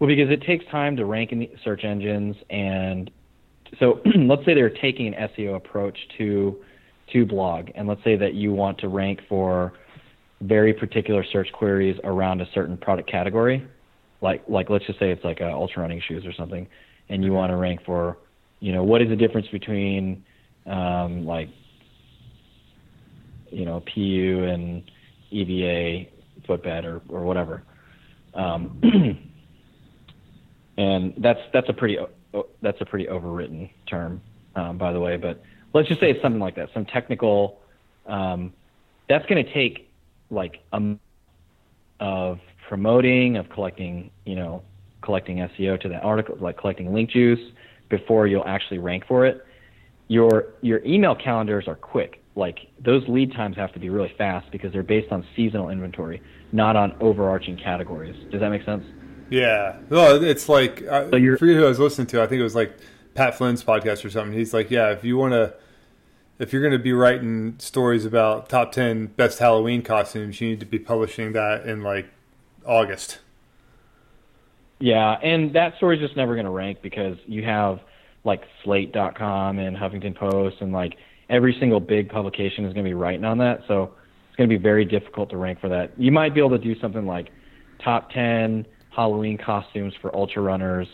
well 0.00 0.08
because 0.08 0.30
it 0.30 0.42
takes 0.42 0.64
time 0.66 0.96
to 0.96 1.04
rank 1.04 1.30
in 1.30 1.38
the 1.38 1.50
search 1.62 1.84
engines 1.84 2.36
and 2.50 3.10
so 3.78 4.00
let's 4.16 4.44
say 4.44 4.54
they're 4.54 4.70
taking 4.70 5.14
an 5.14 5.28
SEO 5.28 5.56
approach 5.56 5.98
to 6.18 6.56
to 7.12 7.24
blog, 7.24 7.70
and 7.74 7.86
let's 7.86 8.02
say 8.02 8.16
that 8.16 8.34
you 8.34 8.52
want 8.52 8.78
to 8.78 8.88
rank 8.88 9.20
for 9.28 9.74
very 10.40 10.72
particular 10.74 11.24
search 11.32 11.50
queries 11.52 11.98
around 12.04 12.40
a 12.40 12.48
certain 12.52 12.76
product 12.76 13.10
category, 13.10 13.66
like 14.20 14.42
like 14.48 14.70
let's 14.70 14.86
just 14.86 14.98
say 14.98 15.10
it's 15.10 15.24
like 15.24 15.40
a 15.40 15.50
ultra 15.50 15.82
running 15.82 16.00
shoes 16.06 16.24
or 16.26 16.32
something, 16.32 16.66
and 17.08 17.24
you 17.24 17.32
want 17.32 17.50
to 17.50 17.56
rank 17.56 17.80
for, 17.84 18.18
you 18.60 18.72
know, 18.72 18.84
what 18.84 19.00
is 19.02 19.08
the 19.08 19.16
difference 19.16 19.48
between 19.48 20.24
um, 20.66 21.24
like 21.24 21.48
you 23.50 23.64
know 23.64 23.82
PU 23.94 24.44
and 24.48 24.90
EVA 25.30 26.10
footbed 26.46 26.84
or 26.84 27.00
or 27.08 27.22
whatever. 27.22 27.62
Um, 28.34 28.80
and 30.76 31.14
that's 31.18 31.40
that's 31.52 31.68
a 31.68 31.72
pretty 31.72 31.98
that's 32.60 32.80
a 32.80 32.84
pretty 32.84 33.06
overwritten 33.06 33.70
term, 33.88 34.20
um, 34.54 34.76
by 34.76 34.92
the 34.92 35.00
way. 35.00 35.16
But 35.16 35.42
let's 35.72 35.88
just 35.88 36.00
say 36.00 36.10
it's 36.10 36.22
something 36.22 36.40
like 36.40 36.56
that, 36.56 36.68
some 36.74 36.84
technical. 36.84 37.60
Um, 38.06 38.52
that's 39.08 39.26
going 39.26 39.44
to 39.44 39.52
take 39.52 39.85
like 40.30 40.60
a 40.72 40.96
of 42.00 42.40
promoting, 42.68 43.36
of 43.36 43.48
collecting, 43.48 44.10
you 44.24 44.36
know, 44.36 44.62
collecting 45.02 45.38
SEO 45.38 45.80
to 45.80 45.88
that 45.88 46.02
article, 46.02 46.36
like 46.40 46.58
collecting 46.58 46.92
link 46.92 47.10
juice 47.10 47.40
before 47.88 48.26
you'll 48.26 48.46
actually 48.46 48.78
rank 48.78 49.04
for 49.06 49.26
it. 49.26 49.44
Your 50.08 50.54
your 50.60 50.84
email 50.84 51.14
calendars 51.14 51.66
are 51.68 51.74
quick. 51.74 52.22
Like 52.34 52.58
those 52.84 53.02
lead 53.08 53.32
times 53.32 53.56
have 53.56 53.72
to 53.72 53.78
be 53.78 53.88
really 53.88 54.12
fast 54.18 54.50
because 54.52 54.72
they're 54.72 54.82
based 54.82 55.10
on 55.10 55.26
seasonal 55.34 55.70
inventory, 55.70 56.22
not 56.52 56.76
on 56.76 56.94
overarching 57.00 57.56
categories. 57.56 58.16
Does 58.30 58.40
that 58.40 58.50
make 58.50 58.64
sense? 58.64 58.84
Yeah. 59.30 59.78
Well, 59.88 60.22
it's 60.22 60.48
like 60.48 60.82
I 60.86 61.10
so 61.10 61.16
you're, 61.16 61.38
forget 61.38 61.56
who 61.56 61.64
I 61.64 61.68
was 61.68 61.78
listening 61.78 62.06
to. 62.08 62.22
I 62.22 62.26
think 62.26 62.40
it 62.40 62.44
was 62.44 62.54
like 62.54 62.76
Pat 63.14 63.36
Flynn's 63.36 63.64
podcast 63.64 64.04
or 64.04 64.10
something. 64.10 64.36
He's 64.36 64.52
like, 64.52 64.70
yeah, 64.70 64.90
if 64.90 65.02
you 65.02 65.16
want 65.16 65.32
to, 65.32 65.54
if 66.38 66.52
you're 66.52 66.62
going 66.62 66.72
to 66.72 66.78
be 66.78 66.92
writing 66.92 67.56
stories 67.58 68.04
about 68.04 68.48
top 68.48 68.72
ten 68.72 69.06
best 69.06 69.38
Halloween 69.38 69.82
costumes, 69.82 70.40
you 70.40 70.48
need 70.48 70.60
to 70.60 70.66
be 70.66 70.78
publishing 70.78 71.32
that 71.32 71.66
in 71.66 71.82
like 71.82 72.06
August. 72.64 73.18
Yeah, 74.78 75.12
and 75.22 75.54
that 75.54 75.76
story's 75.76 76.00
just 76.00 76.16
never 76.16 76.34
going 76.34 76.44
to 76.44 76.50
rank 76.50 76.82
because 76.82 77.16
you 77.26 77.44
have 77.44 77.80
like 78.24 78.42
Slate.com 78.62 79.58
and 79.58 79.76
Huffington 79.76 80.14
Post 80.14 80.56
and 80.60 80.72
like 80.72 80.96
every 81.30 81.56
single 81.58 81.80
big 81.80 82.10
publication 82.10 82.64
is 82.64 82.74
going 82.74 82.84
to 82.84 82.90
be 82.90 82.94
writing 82.94 83.24
on 83.24 83.38
that. 83.38 83.62
So 83.66 83.94
it's 84.28 84.36
going 84.36 84.50
to 84.50 84.58
be 84.58 84.62
very 84.62 84.84
difficult 84.84 85.30
to 85.30 85.36
rank 85.36 85.60
for 85.60 85.68
that. 85.70 85.92
You 85.96 86.12
might 86.12 86.34
be 86.34 86.40
able 86.40 86.50
to 86.50 86.58
do 86.58 86.78
something 86.78 87.06
like 87.06 87.30
top 87.82 88.10
10 88.10 88.66
Halloween 88.90 89.38
costumes 89.38 89.94
for 90.00 90.14
ultra 90.14 90.42
runners 90.42 90.88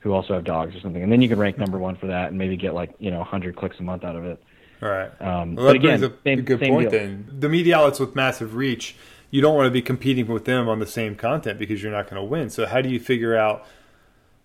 who 0.00 0.12
also 0.12 0.34
have 0.34 0.44
dogs 0.44 0.74
or 0.76 0.80
something, 0.80 1.02
and 1.02 1.10
then 1.10 1.20
you 1.20 1.28
can 1.28 1.38
rank 1.38 1.58
number 1.58 1.78
one 1.78 1.96
for 1.96 2.06
that 2.06 2.28
and 2.28 2.38
maybe 2.38 2.56
get 2.56 2.74
like 2.74 2.94
you 2.98 3.10
know 3.10 3.18
100 3.18 3.56
clicks 3.56 3.76
a 3.80 3.82
month 3.82 4.04
out 4.04 4.14
of 4.14 4.24
it. 4.24 4.42
All 4.86 4.92
right. 4.92 5.22
Um, 5.22 5.56
well, 5.56 5.66
that 5.66 5.76
again, 5.76 6.00
brings 6.00 6.02
a, 6.02 6.16
same, 6.24 6.42
good 6.42 6.60
point. 6.60 6.90
Deal. 6.90 7.00
Then 7.00 7.28
the 7.38 7.48
media 7.48 7.78
outlets 7.78 7.98
with 7.98 8.14
massive 8.14 8.54
reach, 8.54 8.96
you 9.30 9.40
don't 9.40 9.56
want 9.56 9.66
to 9.66 9.70
be 9.70 9.82
competing 9.82 10.26
with 10.26 10.44
them 10.44 10.68
on 10.68 10.78
the 10.78 10.86
same 10.86 11.16
content 11.16 11.58
because 11.58 11.82
you're 11.82 11.92
not 11.92 12.08
going 12.08 12.22
to 12.22 12.26
win. 12.26 12.50
So 12.50 12.66
how 12.66 12.80
do 12.80 12.88
you 12.88 13.00
figure 13.00 13.36
out 13.36 13.66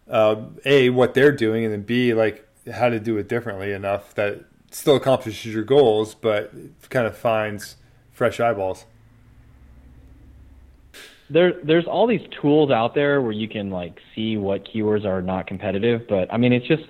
uh, 0.10 0.38
a 0.66 0.90
what 0.90 1.14
they're 1.14 1.32
doing, 1.32 1.64
and 1.64 1.74
then 1.74 1.84
b 1.84 2.14
like 2.14 2.48
how 2.74 2.90
to 2.90 3.00
do 3.00 3.18
it 3.18 3.28
differently 3.28 3.72
enough 3.72 4.16
that 4.16 4.46
still 4.72 4.96
accomplishes 4.96 5.54
your 5.54 5.64
goals, 5.64 6.16
but 6.16 6.52
kind 6.90 7.06
of 7.06 7.16
finds 7.16 7.76
fresh 8.12 8.40
eyeballs? 8.40 8.86
there 11.32 11.54
there's 11.64 11.86
all 11.86 12.08
these 12.08 12.28
tools 12.42 12.72
out 12.72 12.94
there 12.94 13.22
where 13.22 13.32
you 13.32 13.48
can 13.48 13.70
like 13.70 14.00
see 14.14 14.38
what 14.38 14.66
keywords 14.66 15.06
are 15.06 15.22
not 15.22 15.48
competitive, 15.48 16.02
but 16.08 16.32
I 16.34 16.38
mean 16.38 16.52
it's 16.52 16.68
just 16.68 16.84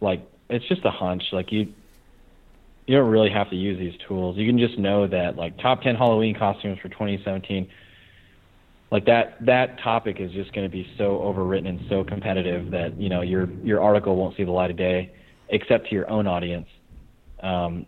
like 0.00 0.26
it's 0.48 0.66
just 0.66 0.84
a 0.84 0.90
hunch. 0.90 1.22
Like 1.32 1.52
you 1.52 1.72
you 2.86 2.96
don't 2.96 3.10
really 3.10 3.30
have 3.30 3.50
to 3.50 3.56
use 3.56 3.78
these 3.78 3.98
tools. 4.06 4.36
You 4.36 4.46
can 4.46 4.58
just 4.58 4.78
know 4.78 5.06
that 5.06 5.36
like 5.36 5.58
top 5.58 5.82
10 5.82 5.96
Halloween 5.96 6.34
costumes 6.34 6.78
for 6.80 6.88
2017 6.88 7.68
like 8.94 9.06
that 9.06 9.44
that 9.44 9.80
topic 9.80 10.20
is 10.20 10.30
just 10.30 10.52
going 10.52 10.64
to 10.64 10.70
be 10.70 10.88
so 10.96 11.18
overwritten 11.18 11.66
and 11.66 11.80
so 11.88 12.04
competitive 12.04 12.70
that 12.70 12.96
you 12.96 13.08
know 13.08 13.22
your 13.22 13.50
your 13.64 13.82
article 13.82 14.14
won't 14.14 14.36
see 14.36 14.44
the 14.44 14.52
light 14.52 14.70
of 14.70 14.76
day 14.76 15.12
except 15.48 15.88
to 15.88 15.94
your 15.96 16.08
own 16.08 16.28
audience. 16.28 16.68
Um, 17.42 17.86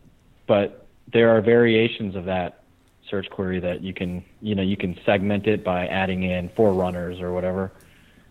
but 0.49 0.89
there 1.13 1.31
are 1.31 1.41
variations 1.41 2.17
of 2.17 2.25
that 2.25 2.65
search 3.09 3.31
query 3.31 3.61
that 3.61 3.83
you 3.83 3.95
can 3.95 4.25
you 4.41 4.57
know 4.57 4.63
you 4.63 4.77
can 4.77 4.99
segment 5.07 5.47
it 5.47 5.63
by 5.63 5.87
adding 5.87 6.25
in 6.25 6.49
four 6.57 6.73
runners 6.73 7.21
or 7.21 7.33
whatever 7.33 7.71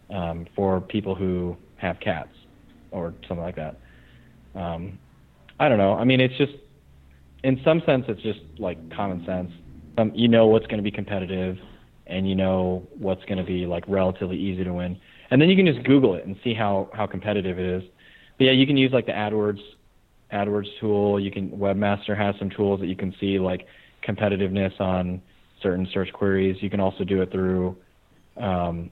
um, 0.10 0.46
for 0.54 0.82
people 0.82 1.16
who 1.16 1.56
have 1.78 1.98
cats 2.02 2.36
or 2.92 3.14
something 3.26 3.46
like 3.46 3.56
that. 3.56 3.80
Um, 4.54 5.00
I 5.60 5.70
don't 5.70 5.78
know. 5.78 5.94
I 5.94 6.04
mean, 6.04 6.20
it's 6.20 6.38
just 6.38 6.54
in 7.44 7.60
some 7.64 7.82
sense 7.86 8.06
it's 8.08 8.22
just 8.22 8.40
like 8.58 8.78
common 8.96 9.26
sense. 9.26 9.52
Um, 9.98 10.12
you 10.14 10.28
know 10.28 10.48
what's 10.48 10.66
going 10.68 10.78
to 10.78 10.84
be 10.84 10.92
competitive, 10.92 11.58
and 12.08 12.28
you 12.28 12.36
know 12.36 12.86
what's 12.98 13.24
going 13.26 13.38
to 13.38 13.44
be 13.44 13.66
like 13.66 13.84
relatively 13.88 14.38
easy 14.38 14.64
to 14.64 14.74
win, 14.74 15.00
and 15.32 15.42
then 15.42 15.50
you 15.50 15.56
can 15.56 15.66
just 15.66 15.86
Google 15.86 16.16
it 16.16 16.26
and 16.26 16.36
see 16.44 16.54
how 16.54 16.90
how 16.94 17.08
competitive 17.08 17.60
it 17.60 17.66
is. 17.66 17.84
But 18.38 18.46
yeah, 18.46 18.52
you 18.52 18.68
can 18.68 18.76
use 18.76 18.92
like 18.92 19.06
the 19.06 19.14
AdWords 19.14 19.62
AdWords 20.34 20.68
tool. 20.80 21.20
You 21.20 21.32
can 21.32 21.52
Webmaster 21.52 22.18
has 22.18 22.36
some 22.40 22.50
tools 22.50 22.82
that 22.82 22.88
you 22.88 22.96
can 22.96 23.14
see 23.20 23.40
like 23.40 23.66
competitiveness 24.06 24.80
on 24.82 25.22
certain 25.62 25.88
search 25.94 26.12
queries. 26.12 26.58
You 26.62 26.70
can 26.70 26.82
also 26.82 27.04
do 27.06 27.22
it 27.22 27.32
through 27.32 27.78
um, 28.38 28.90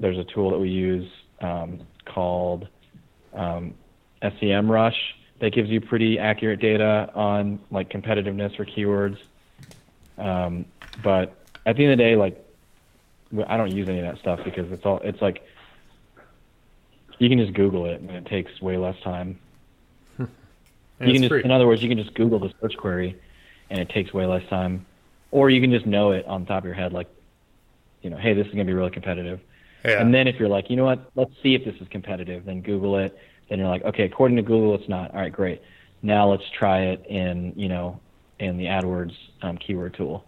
there's 0.00 0.18
a 0.18 0.24
tool 0.34 0.50
that 0.50 0.58
we 0.58 0.68
use 0.68 1.08
um, 1.40 1.86
called 2.06 2.66
um, 3.34 3.74
SEMrush 4.22 4.94
that 5.42 5.52
gives 5.52 5.68
you 5.68 5.80
pretty 5.80 6.20
accurate 6.20 6.60
data 6.60 7.10
on 7.16 7.58
like 7.72 7.90
competitiveness 7.90 8.56
for 8.56 8.64
keywords. 8.64 9.18
Um, 10.16 10.64
but 11.02 11.36
at 11.66 11.76
the 11.76 11.82
end 11.82 11.92
of 11.94 11.98
the 11.98 12.04
day, 12.04 12.14
like 12.14 12.46
I 13.48 13.56
don't 13.56 13.72
use 13.72 13.88
any 13.88 13.98
of 13.98 14.04
that 14.04 14.20
stuff 14.20 14.38
because 14.44 14.70
it's 14.70 14.86
all 14.86 15.00
it's 15.02 15.20
like 15.20 15.44
you 17.18 17.28
can 17.28 17.38
just 17.38 17.54
Google 17.54 17.86
it 17.86 18.00
and 18.00 18.10
it 18.12 18.24
takes 18.26 18.62
way 18.62 18.76
less 18.76 18.94
time. 19.02 19.36
you 20.18 20.26
can 21.00 21.16
just, 21.16 21.28
free. 21.28 21.42
in 21.42 21.50
other 21.50 21.66
words, 21.66 21.82
you 21.82 21.88
can 21.88 21.98
just 21.98 22.14
Google 22.14 22.38
the 22.38 22.54
search 22.60 22.76
query 22.76 23.20
and 23.68 23.80
it 23.80 23.88
takes 23.88 24.14
way 24.14 24.26
less 24.26 24.48
time. 24.48 24.86
Or 25.32 25.50
you 25.50 25.60
can 25.60 25.72
just 25.72 25.86
know 25.86 26.12
it 26.12 26.24
on 26.26 26.46
top 26.46 26.58
of 26.58 26.66
your 26.66 26.74
head, 26.74 26.92
like, 26.92 27.08
you 28.02 28.10
know, 28.10 28.16
hey, 28.16 28.34
this 28.34 28.46
is 28.46 28.52
going 28.52 28.64
to 28.64 28.70
be 28.70 28.74
really 28.74 28.90
competitive. 28.90 29.40
Yeah. 29.84 30.00
And 30.00 30.14
then 30.14 30.28
if 30.28 30.38
you're 30.38 30.48
like, 30.48 30.70
you 30.70 30.76
know 30.76 30.84
what, 30.84 31.10
let's 31.16 31.32
see 31.42 31.56
if 31.56 31.64
this 31.64 31.74
is 31.80 31.88
competitive, 31.88 32.44
then 32.44 32.60
Google 32.60 32.96
it. 32.98 33.18
Then 33.52 33.58
you're 33.58 33.68
like, 33.68 33.84
okay, 33.84 34.04
according 34.04 34.38
to 34.38 34.42
Google, 34.42 34.74
it's 34.74 34.88
not. 34.88 35.10
All 35.10 35.20
right, 35.20 35.30
great. 35.30 35.60
Now 36.00 36.26
let's 36.30 36.48
try 36.58 36.84
it 36.84 37.04
in, 37.04 37.52
you 37.54 37.68
know, 37.68 38.00
in 38.38 38.56
the 38.56 38.64
AdWords 38.64 39.12
um, 39.42 39.58
keyword 39.58 39.92
tool. 39.92 40.24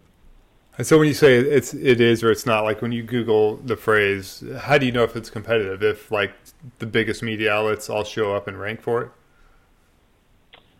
And 0.77 0.87
so 0.87 0.99
when 0.99 1.09
you 1.09 1.14
say 1.14 1.39
it's 1.39 1.72
it 1.72 2.03
is 2.03 2.22
or 2.22 2.31
it's 2.31 2.45
not, 2.45 2.64
like 2.64 2.83
when 2.83 2.93
you 2.93 3.03
Google 3.03 3.57
the 3.57 3.79
phrase, 3.79 4.45
how 4.61 4.77
do 4.77 4.85
you 4.85 4.93
know 4.93 5.05
if 5.05 5.16
it's 5.16 5.31
competitive? 5.31 5.83
If 5.83 6.11
like 6.11 6.35
the 6.81 6.87
biggest 6.87 7.22
media 7.22 7.51
outlets 7.51 7.89
all 7.89 8.05
show 8.05 8.37
up 8.37 8.47
and 8.47 8.61
rank 8.61 8.83
for 8.83 9.01
it? 9.01 9.11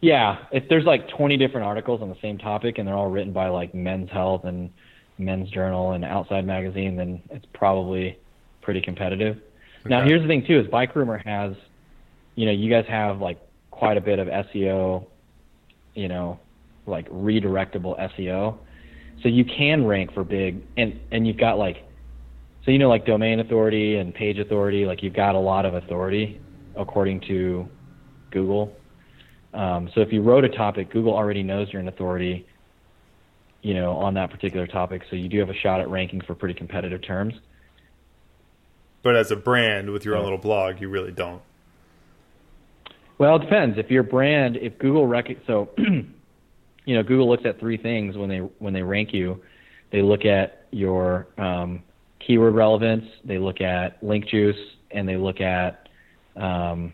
Yeah, 0.03 0.37
if 0.53 0.69
there's 0.69 0.85
like 0.85 1.09
20 1.09 1.39
different 1.39 1.67
articles 1.67 2.03
on 2.03 2.11
the 2.11 2.21
same 2.21 2.37
topic 2.37 2.77
and 2.77 2.87
they're 2.87 2.95
all 2.95 3.09
written 3.09 3.33
by 3.33 3.49
like 3.49 3.73
Men's 3.73 4.11
Health 4.11 4.45
and 4.45 4.69
Men's 5.17 5.49
Journal 5.49 5.93
and 5.93 6.05
Outside 6.05 6.47
Magazine, 6.47 6.97
then 6.97 7.23
it's 7.31 7.47
probably 7.55 8.19
pretty 8.61 8.83
competitive. 8.83 9.39
Okay. 9.81 9.89
Now, 9.89 10.05
here's 10.05 10.21
the 10.21 10.29
thing 10.29 10.45
too: 10.47 10.61
is 10.61 10.67
Bike 10.67 10.93
has, 11.25 11.55
you 12.35 12.47
know, 12.47 12.53
you 12.53 12.71
guys 12.71 12.85
have 12.89 13.21
like 13.21 13.39
quite 13.71 13.97
a 13.97 14.01
bit 14.01 14.19
of 14.19 14.29
SEO, 14.29 15.07
you 15.95 16.09
know, 16.09 16.39
like 16.87 17.09
redirectable 17.11 17.99
SEO, 18.17 18.57
so 19.23 19.29
you 19.29 19.45
can 19.45 19.87
rank 19.87 20.13
for 20.13 20.25
big, 20.25 20.63
and 20.77 20.99
and 21.11 21.27
you've 21.27 21.39
got 21.39 21.59
like, 21.59 21.77
so 22.65 22.71
you 22.71 22.79
know, 22.79 22.89
like 22.89 23.07
domain 23.07 23.41
authority 23.41 23.97
and 23.97 24.15
page 24.15 24.39
authority, 24.39 24.85
like 24.85 25.03
you've 25.03 25.15
got 25.15 25.35
a 25.35 25.39
lot 25.39 25.65
of 25.65 25.75
authority 25.75 26.41
according 26.77 27.21
to 27.21 27.69
Google 28.31 28.75
um, 29.55 29.89
so 29.95 30.01
if 30.01 30.13
you 30.13 30.21
wrote 30.21 30.45
a 30.45 30.49
topic, 30.49 30.91
Google 30.91 31.15
already 31.15 31.43
knows 31.43 31.69
you're 31.73 31.81
an 31.81 31.89
authority, 31.89 32.45
you 33.63 33.73
know, 33.73 33.93
on 33.93 34.15
that 34.15 34.31
particular 34.31 34.67
topic. 34.67 35.03
So 35.09 35.17
you 35.17 35.29
do 35.29 35.39
have 35.39 35.49
a 35.49 35.55
shot 35.55 35.81
at 35.81 35.89
ranking 35.89 36.21
for 36.21 36.35
pretty 36.35 36.55
competitive 36.55 37.03
terms. 37.03 37.35
But 39.03 39.17
as 39.17 39.31
a 39.31 39.37
brand 39.37 39.91
with 39.91 40.05
your 40.05 40.17
own 40.17 40.25
little 40.25 40.39
blog, 40.39 40.81
you 40.81 40.89
really 40.89 41.13
don't. 41.13 41.43
Well, 43.19 43.37
it 43.37 43.41
depends. 43.41 43.79
If 43.79 43.91
your 43.91 44.03
brand, 44.03 44.57
if 44.57 44.79
Google 44.79 45.07
rec- 45.07 45.39
so, 45.47 45.71
you 45.79 46.95
know, 46.95 47.03
Google 47.03 47.29
looks 47.29 47.45
at 47.47 47.61
three 47.61 47.77
things 47.77 48.17
when 48.17 48.29
they 48.29 48.39
when 48.39 48.73
they 48.73 48.83
rank 48.83 49.13
you. 49.13 49.43
They 49.91 50.03
look 50.03 50.25
at 50.25 50.67
your 50.73 51.29
um, 51.39 51.83
keyword 52.19 52.55
relevance, 52.55 53.05
they 53.25 53.39
look 53.39 53.61
at 53.61 54.03
link 54.03 54.27
juice, 54.27 54.57
and 54.91 55.09
they 55.09 55.17
look 55.17 55.41
at 55.41 55.89
um, 56.35 56.93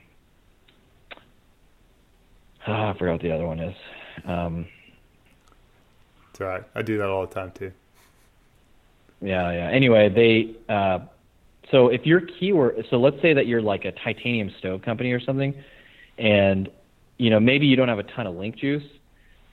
Oh, 2.66 2.72
I 2.72 2.94
forgot 2.98 3.12
what 3.12 3.22
the 3.22 3.32
other 3.32 3.46
one 3.46 3.58
is. 3.58 3.74
Um, 4.26 4.66
it's 6.30 6.40
all 6.40 6.46
right. 6.46 6.62
I 6.74 6.82
do 6.82 6.98
that 6.98 7.08
all 7.08 7.26
the 7.26 7.34
time 7.34 7.52
too. 7.52 7.72
Yeah, 9.22 9.50
yeah. 9.52 9.70
Anyway, 9.70 10.08
they 10.08 10.72
uh, 10.72 11.00
so 11.70 11.88
if 11.88 12.04
your 12.04 12.20
keyword, 12.20 12.84
so 12.90 12.96
let's 12.96 13.20
say 13.22 13.32
that 13.32 13.46
you're 13.46 13.62
like 13.62 13.84
a 13.84 13.92
titanium 13.92 14.50
stove 14.58 14.82
company 14.82 15.12
or 15.12 15.20
something, 15.20 15.54
and 16.20 16.68
you 17.16 17.30
know 17.30 17.40
maybe 17.40 17.66
you 17.66 17.74
don't 17.74 17.88
have 17.88 17.98
a 17.98 18.04
ton 18.04 18.26
of 18.26 18.36
link 18.36 18.56
juice, 18.56 18.84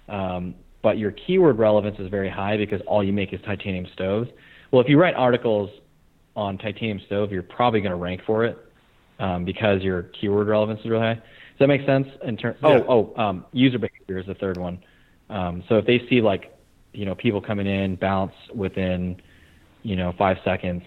Um, 0.07 0.55
but 0.84 0.97
your 0.97 1.11
keyword 1.11 1.57
relevance 1.57 1.97
is 1.99 2.09
very 2.09 2.30
high 2.30 2.55
because 2.57 2.82
all 2.86 3.03
you 3.03 3.11
make 3.11 3.34
is 3.34 3.41
titanium 3.41 3.88
stoves. 3.93 4.30
Well, 4.72 4.82
if 4.82 4.88
you 4.88 4.99
write 4.99 5.15
articles 5.15 5.70
on 6.36 6.57
titanium 6.57 7.01
stove, 7.07 7.32
you're 7.32 7.41
probably 7.41 7.82
going 7.82 7.91
to 7.91 7.97
rank 7.97 8.22
for 8.26 8.45
it 8.45 8.57
um, 9.20 9.43
because 9.43 9.82
your 9.82 10.03
keyword 10.03 10.47
relevance 10.47 10.80
is 10.82 10.86
really 10.86 11.01
high. 11.01 11.15
Does 11.15 11.59
that 11.59 11.68
make 11.68 11.86
sense? 11.86 12.07
In 12.24 12.38
terms, 12.38 12.57
yeah. 12.61 12.82
oh, 12.88 13.13
oh, 13.18 13.22
um, 13.22 13.45
user 13.51 13.80
behavior 13.80 14.20
is 14.20 14.28
the 14.28 14.36
third 14.36 14.57
one. 14.57 14.80
Um, 15.30 15.63
so 15.68 15.78
if 15.78 15.86
they 15.86 16.05
see 16.09 16.22
like, 16.22 16.55
you 16.93 17.05
know, 17.05 17.15
people 17.15 17.41
coming 17.41 17.65
in, 17.68 17.95
bounce 17.95 18.34
within, 18.53 19.20
you 19.82 19.95
know, 19.95 20.13
five 20.18 20.38
seconds, 20.45 20.84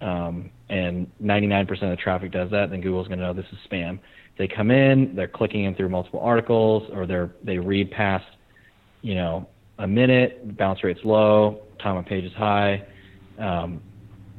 um, 0.00 0.50
and 0.68 1.06
99% 1.22 1.70
of 1.70 1.90
the 1.90 1.96
traffic 1.96 2.32
does 2.32 2.50
that, 2.50 2.70
then 2.70 2.80
Google's 2.80 3.06
going 3.06 3.18
to 3.18 3.26
know 3.26 3.34
this 3.34 3.46
is 3.52 3.58
spam. 3.70 4.00
They 4.38 4.48
come 4.48 4.70
in, 4.70 5.14
they're 5.14 5.28
clicking 5.28 5.64
in 5.64 5.74
through 5.74 5.90
multiple 5.90 6.20
articles, 6.20 6.88
or 6.92 7.06
they're 7.06 7.30
they 7.42 7.58
read 7.58 7.90
past, 7.90 8.24
you 9.02 9.14
know, 9.14 9.46
a 9.78 9.86
minute, 9.86 10.56
bounce 10.56 10.82
rate's 10.82 11.04
low, 11.04 11.62
time 11.78 11.96
on 11.96 12.04
page 12.04 12.24
is 12.24 12.32
high. 12.32 12.86
Um, 13.38 13.82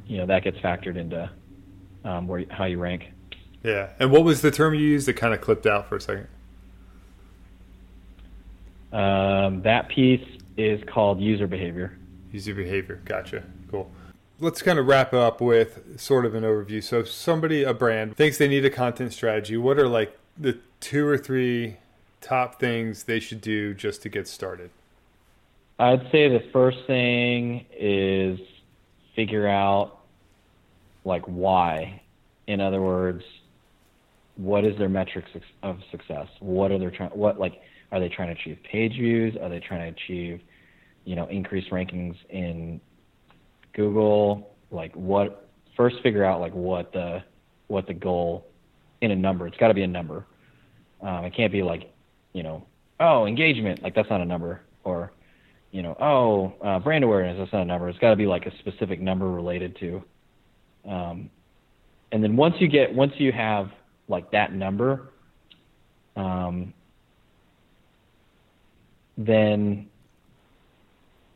you 0.06 0.18
know, 0.18 0.26
that 0.26 0.44
gets 0.44 0.58
factored 0.58 0.96
into 0.96 1.30
um, 2.04 2.26
where 2.26 2.44
how 2.50 2.64
you 2.64 2.78
rank. 2.78 3.04
Yeah. 3.62 3.90
And 3.98 4.10
what 4.10 4.24
was 4.24 4.42
the 4.42 4.50
term 4.50 4.74
you 4.74 4.80
used? 4.80 5.08
It 5.08 5.14
kind 5.14 5.32
of 5.32 5.40
clipped 5.40 5.66
out 5.66 5.88
for 5.88 5.96
a 5.96 6.00
second. 6.00 6.28
Um, 8.92 9.62
that 9.62 9.88
piece 9.88 10.26
is 10.56 10.80
called 10.86 11.20
user 11.20 11.46
behavior. 11.46 11.98
User 12.30 12.54
behavior. 12.54 13.00
Gotcha. 13.04 13.42
Cool. 13.70 13.90
Let's 14.40 14.62
kind 14.62 14.78
of 14.78 14.86
wrap 14.86 15.12
up 15.12 15.40
with 15.40 16.00
sort 16.00 16.26
of 16.26 16.34
an 16.34 16.42
overview. 16.42 16.82
So, 16.82 17.00
if 17.00 17.08
somebody, 17.08 17.62
a 17.62 17.72
brand, 17.72 18.16
thinks 18.16 18.38
they 18.38 18.48
need 18.48 18.64
a 18.64 18.70
content 18.70 19.12
strategy, 19.12 19.56
what 19.56 19.78
are 19.78 19.88
like 19.88 20.18
the 20.36 20.58
two 20.80 21.06
or 21.06 21.16
three 21.16 21.76
top 22.20 22.58
things 22.58 23.04
they 23.04 23.20
should 23.20 23.40
do 23.40 23.74
just 23.74 24.02
to 24.02 24.08
get 24.08 24.26
started? 24.26 24.70
I'd 25.78 26.08
say 26.10 26.28
the 26.28 26.44
first 26.52 26.78
thing 26.86 27.66
is 27.72 28.38
figure 29.14 29.46
out 29.46 29.98
like 31.04 31.22
why. 31.24 32.02
In 32.46 32.60
other 32.60 32.80
words, 32.80 33.22
what 34.36 34.64
is 34.64 34.76
their 34.78 34.88
metrics 34.88 35.30
of 35.62 35.78
success? 35.90 36.28
What 36.40 36.70
are 36.70 36.78
they 36.78 36.86
trying? 36.96 37.10
What 37.10 37.38
like 37.38 37.60
are 37.92 38.00
they 38.00 38.08
trying 38.08 38.34
to 38.34 38.40
achieve 38.40 38.58
page 38.70 38.92
views? 38.92 39.36
Are 39.40 39.48
they 39.48 39.60
trying 39.60 39.92
to 39.92 40.00
achieve, 40.00 40.40
you 41.04 41.16
know, 41.16 41.26
increased 41.26 41.70
rankings 41.70 42.16
in 42.30 42.80
Google? 43.74 44.54
Like 44.70 44.94
what? 44.94 45.48
First, 45.76 45.96
figure 46.02 46.24
out 46.24 46.40
like 46.40 46.54
what 46.54 46.92
the 46.92 47.22
what 47.68 47.86
the 47.86 47.94
goal 47.94 48.46
in 49.00 49.10
a 49.10 49.16
number. 49.16 49.46
It's 49.46 49.56
got 49.56 49.68
to 49.68 49.74
be 49.74 49.82
a 49.82 49.86
number. 49.86 50.26
Um, 51.02 51.24
it 51.24 51.34
can't 51.34 51.52
be 51.52 51.62
like, 51.62 51.92
you 52.32 52.42
know, 52.42 52.64
oh 53.00 53.26
engagement. 53.26 53.82
Like 53.82 53.94
that's 53.94 54.10
not 54.10 54.20
a 54.20 54.24
number. 54.24 54.62
Or, 54.84 55.12
you 55.70 55.82
know, 55.82 55.96
oh 56.00 56.54
uh, 56.66 56.78
brand 56.78 57.04
awareness. 57.04 57.36
That's 57.38 57.52
not 57.52 57.62
a 57.62 57.66
number. 57.66 57.88
It's 57.88 57.98
got 57.98 58.10
to 58.10 58.16
be 58.16 58.26
like 58.26 58.46
a 58.46 58.56
specific 58.58 59.00
number 59.00 59.30
related 59.30 59.76
to. 59.80 60.02
Um, 60.88 61.30
and 62.12 62.22
then 62.22 62.36
once 62.36 62.54
you 62.58 62.68
get 62.68 62.94
once 62.94 63.12
you 63.18 63.32
have 63.32 63.70
like 64.08 64.30
that 64.30 64.52
number, 64.52 65.10
um, 66.16 66.72
then 69.16 69.88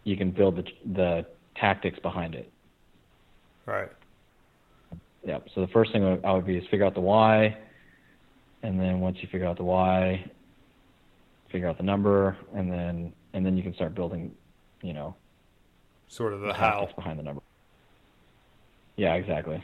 you 0.05 0.17
can 0.17 0.31
build 0.31 0.57
the, 0.57 0.65
the 0.95 1.27
tactics 1.61 1.99
behind 1.99 2.35
it. 2.35 2.51
Right. 3.67 3.91
Yeah. 5.25 5.39
So 5.55 5.61
the 5.61 5.69
first 5.69 5.93
thing 5.93 6.21
I 6.25 6.33
would 6.33 6.47
be 6.47 6.57
is 6.57 6.67
figure 6.69 6.87
out 6.87 6.95
the 6.95 7.01
why, 7.01 7.57
and 8.63 8.81
then 8.81 9.01
once 9.01 9.19
you 9.21 9.29
figure 9.29 9.47
out 9.47 9.57
the 9.57 9.65
why, 9.65 10.25
figure 11.51 11.69
out 11.69 11.77
the 11.77 11.85
number, 11.85 12.37
and 12.55 12.71
then 12.71 13.13
and 13.35 13.45
then 13.45 13.57
you 13.57 13.63
can 13.63 13.75
start 13.75 13.95
building, 13.95 14.35
you 14.83 14.93
know, 14.93 15.15
sort 16.09 16.33
of 16.33 16.41
the 16.41 16.53
how 16.53 16.89
behind 16.97 17.19
the 17.19 17.23
number. 17.23 17.43
Yeah, 18.97 19.15
exactly. 19.15 19.63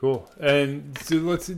Cool. 0.00 0.30
And 0.40 0.96
so 0.98 1.16
let's, 1.16 1.50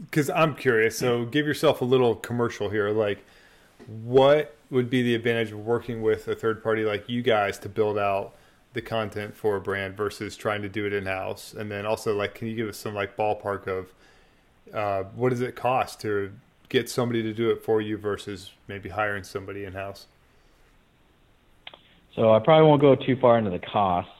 because 0.00 0.30
I'm 0.30 0.54
curious. 0.54 0.98
So 0.98 1.24
give 1.24 1.46
yourself 1.46 1.80
a 1.80 1.84
little 1.84 2.14
commercial 2.14 2.68
here. 2.68 2.90
Like, 2.90 3.24
what 3.86 4.56
would 4.70 4.90
be 4.90 5.02
the 5.02 5.14
advantage 5.14 5.52
of 5.52 5.58
working 5.58 6.02
with 6.02 6.26
a 6.28 6.34
third 6.34 6.62
party 6.62 6.84
like 6.84 7.08
you 7.08 7.22
guys 7.22 7.58
to 7.60 7.68
build 7.68 7.98
out 7.98 8.34
the 8.72 8.82
content 8.82 9.36
for 9.36 9.56
a 9.56 9.60
brand 9.60 9.96
versus 9.96 10.36
trying 10.36 10.62
to 10.62 10.68
do 10.68 10.86
it 10.86 10.92
in 10.92 11.06
house? 11.06 11.52
And 11.52 11.70
then 11.70 11.86
also, 11.86 12.14
like, 12.14 12.34
can 12.34 12.48
you 12.48 12.56
give 12.56 12.68
us 12.68 12.76
some 12.76 12.94
like 12.94 13.16
ballpark 13.16 13.66
of 13.66 13.92
uh, 14.72 15.04
what 15.14 15.30
does 15.30 15.40
it 15.40 15.54
cost 15.54 16.00
to 16.00 16.32
get 16.68 16.88
somebody 16.88 17.22
to 17.22 17.32
do 17.32 17.50
it 17.50 17.62
for 17.62 17.80
you 17.80 17.96
versus 17.96 18.50
maybe 18.66 18.88
hiring 18.88 19.22
somebody 19.22 19.64
in 19.64 19.74
house? 19.74 20.06
So 22.14 22.32
I 22.32 22.38
probably 22.38 22.68
won't 22.68 22.80
go 22.80 22.94
too 22.94 23.16
far 23.20 23.38
into 23.38 23.50
the 23.50 23.58
costs, 23.58 24.12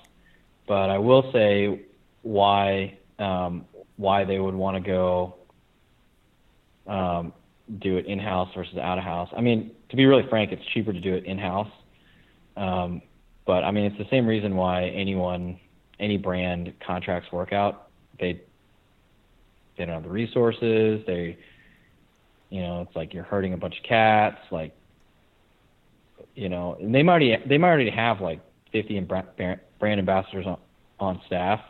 but 0.66 0.90
I 0.90 0.98
will 0.98 1.30
say 1.32 1.80
why 2.22 2.98
um, 3.18 3.66
why 3.96 4.24
they 4.24 4.38
would 4.38 4.54
want 4.54 4.76
to 4.76 4.80
go 4.80 5.34
um, 6.86 7.32
do 7.80 7.96
it 7.96 8.06
in 8.06 8.18
house 8.18 8.48
versus 8.54 8.76
out 8.76 8.98
of 8.98 9.04
house. 9.04 9.28
I 9.36 9.40
mean, 9.40 9.70
to 9.90 9.96
be 9.96 10.04
really 10.04 10.26
frank, 10.28 10.52
it's 10.52 10.64
cheaper 10.72 10.92
to 10.92 11.00
do 11.00 11.14
it 11.14 11.24
in 11.24 11.38
house. 11.38 11.70
Um, 12.56 13.02
but 13.46 13.64
I 13.64 13.70
mean, 13.70 13.84
it's 13.84 13.98
the 13.98 14.08
same 14.10 14.26
reason 14.26 14.56
why 14.56 14.86
anyone, 14.88 15.58
any 15.98 16.16
brand 16.16 16.72
contracts 16.86 17.30
workout. 17.32 17.88
They 18.20 18.40
they 19.76 19.84
don't 19.84 19.94
have 19.94 20.04
the 20.04 20.10
resources. 20.10 21.02
They, 21.06 21.36
you 22.50 22.62
know, 22.62 22.82
it's 22.82 22.94
like 22.94 23.12
you're 23.12 23.24
hurting 23.24 23.52
a 23.54 23.56
bunch 23.56 23.76
of 23.76 23.84
cats. 23.84 24.38
Like, 24.50 24.74
you 26.34 26.48
know, 26.48 26.76
and 26.80 26.94
they 26.94 27.02
might 27.02 27.22
already 27.22 27.36
they 27.48 27.58
might 27.58 27.68
already 27.68 27.90
have 27.90 28.20
like 28.20 28.40
50 28.72 29.00
brand 29.00 29.60
ambassadors 29.80 30.46
on 30.46 30.58
on 31.00 31.20
staff, 31.26 31.60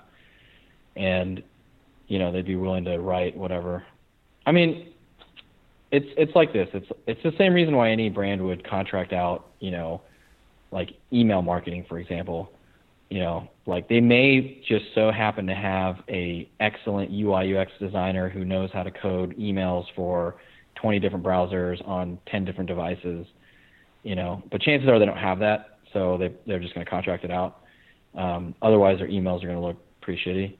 and 0.96 1.42
you 2.08 2.18
know 2.18 2.30
they'd 2.30 2.46
be 2.46 2.56
willing 2.56 2.84
to 2.84 2.98
write 2.98 3.36
whatever. 3.36 3.84
I 4.46 4.52
mean, 4.52 4.93
it's 5.94 6.06
it's 6.16 6.34
like 6.34 6.52
this. 6.52 6.68
It's 6.74 6.86
it's 7.06 7.22
the 7.22 7.32
same 7.38 7.54
reason 7.54 7.76
why 7.76 7.90
any 7.90 8.10
brand 8.10 8.44
would 8.44 8.68
contract 8.68 9.12
out, 9.12 9.50
you 9.60 9.70
know, 9.70 10.02
like 10.72 10.90
email 11.12 11.40
marketing, 11.40 11.86
for 11.88 12.00
example. 12.00 12.50
You 13.10 13.20
know, 13.20 13.48
like 13.66 13.88
they 13.88 14.00
may 14.00 14.60
just 14.66 14.86
so 14.94 15.12
happen 15.12 15.46
to 15.46 15.54
have 15.54 15.96
a 16.08 16.50
excellent 16.58 17.12
UI 17.12 17.56
UX 17.56 17.70
designer 17.78 18.28
who 18.28 18.44
knows 18.44 18.70
how 18.72 18.82
to 18.82 18.90
code 18.90 19.36
emails 19.38 19.84
for 19.94 20.36
20 20.74 20.98
different 20.98 21.24
browsers 21.24 21.86
on 21.86 22.18
10 22.26 22.44
different 22.44 22.66
devices. 22.68 23.26
You 24.02 24.16
know, 24.16 24.42
but 24.50 24.60
chances 24.62 24.88
are 24.88 24.98
they 24.98 25.06
don't 25.06 25.16
have 25.16 25.38
that, 25.38 25.78
so 25.92 26.18
they 26.18 26.34
they're 26.46 26.58
just 26.60 26.74
going 26.74 26.84
to 26.84 26.90
contract 26.90 27.24
it 27.24 27.30
out. 27.30 27.60
Um, 28.16 28.54
otherwise, 28.62 28.98
their 28.98 29.08
emails 29.08 29.44
are 29.44 29.46
going 29.46 29.60
to 29.60 29.64
look 29.64 29.76
pretty 30.00 30.20
shitty. 30.26 30.56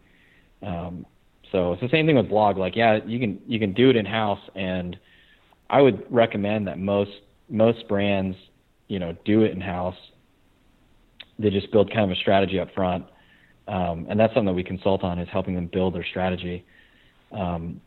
Um, 0.67 1.05
so 1.51 1.73
it's 1.73 1.83
the 1.83 1.89
same 1.89 2.07
thing 2.07 2.17
with 2.17 2.29
blog. 2.29 2.57
Like, 2.57 2.77
yeah, 2.77 3.01
you 3.05 3.19
can 3.19 3.41
you 3.49 3.59
can 3.59 3.73
do 3.75 3.91
it 3.91 3.97
in 3.97 4.07
house, 4.07 4.41
and 4.55 4.97
I 5.75 5.83
would 5.83 6.07
recommend 6.09 6.69
that 6.69 6.79
most 6.79 7.11
most 7.49 7.89
brands, 7.89 8.37
you 8.87 9.01
know, 9.01 9.17
do 9.25 9.43
it 9.43 9.51
in 9.51 9.61
house. 9.61 9.97
They 11.37 11.51
just 11.51 11.73
build 11.73 11.91
kind 11.91 12.05
of 12.05 12.17
a 12.17 12.21
strategy 12.21 12.61
up 12.61 12.73
front, 12.75 13.07
um, 13.67 14.07
and 14.09 14.21
that's 14.21 14.33
something 14.33 14.47
that 14.47 14.55
we 14.55 14.63
consult 14.63 15.03
on 15.03 15.19
is 15.19 15.29
helping 15.33 15.57
them 15.57 15.67
build 15.67 15.97
their 15.97 16.05
strategy. 16.05 16.65
Um, 17.33 17.81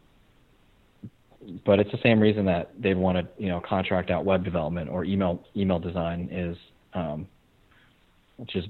but 1.65 1.79
it's 1.79 1.89
the 1.93 1.99
same 2.03 2.19
reason 2.19 2.43
that 2.47 2.71
they'd 2.77 2.97
want 2.97 3.19
to, 3.19 3.41
you 3.41 3.47
know, 3.47 3.61
contract 3.61 4.11
out 4.11 4.25
web 4.25 4.43
development 4.43 4.89
or 4.89 5.05
email 5.05 5.41
email 5.55 5.79
design 5.79 6.27
is, 6.29 6.57
um, 6.93 7.25
which 8.35 8.53
is, 8.57 8.65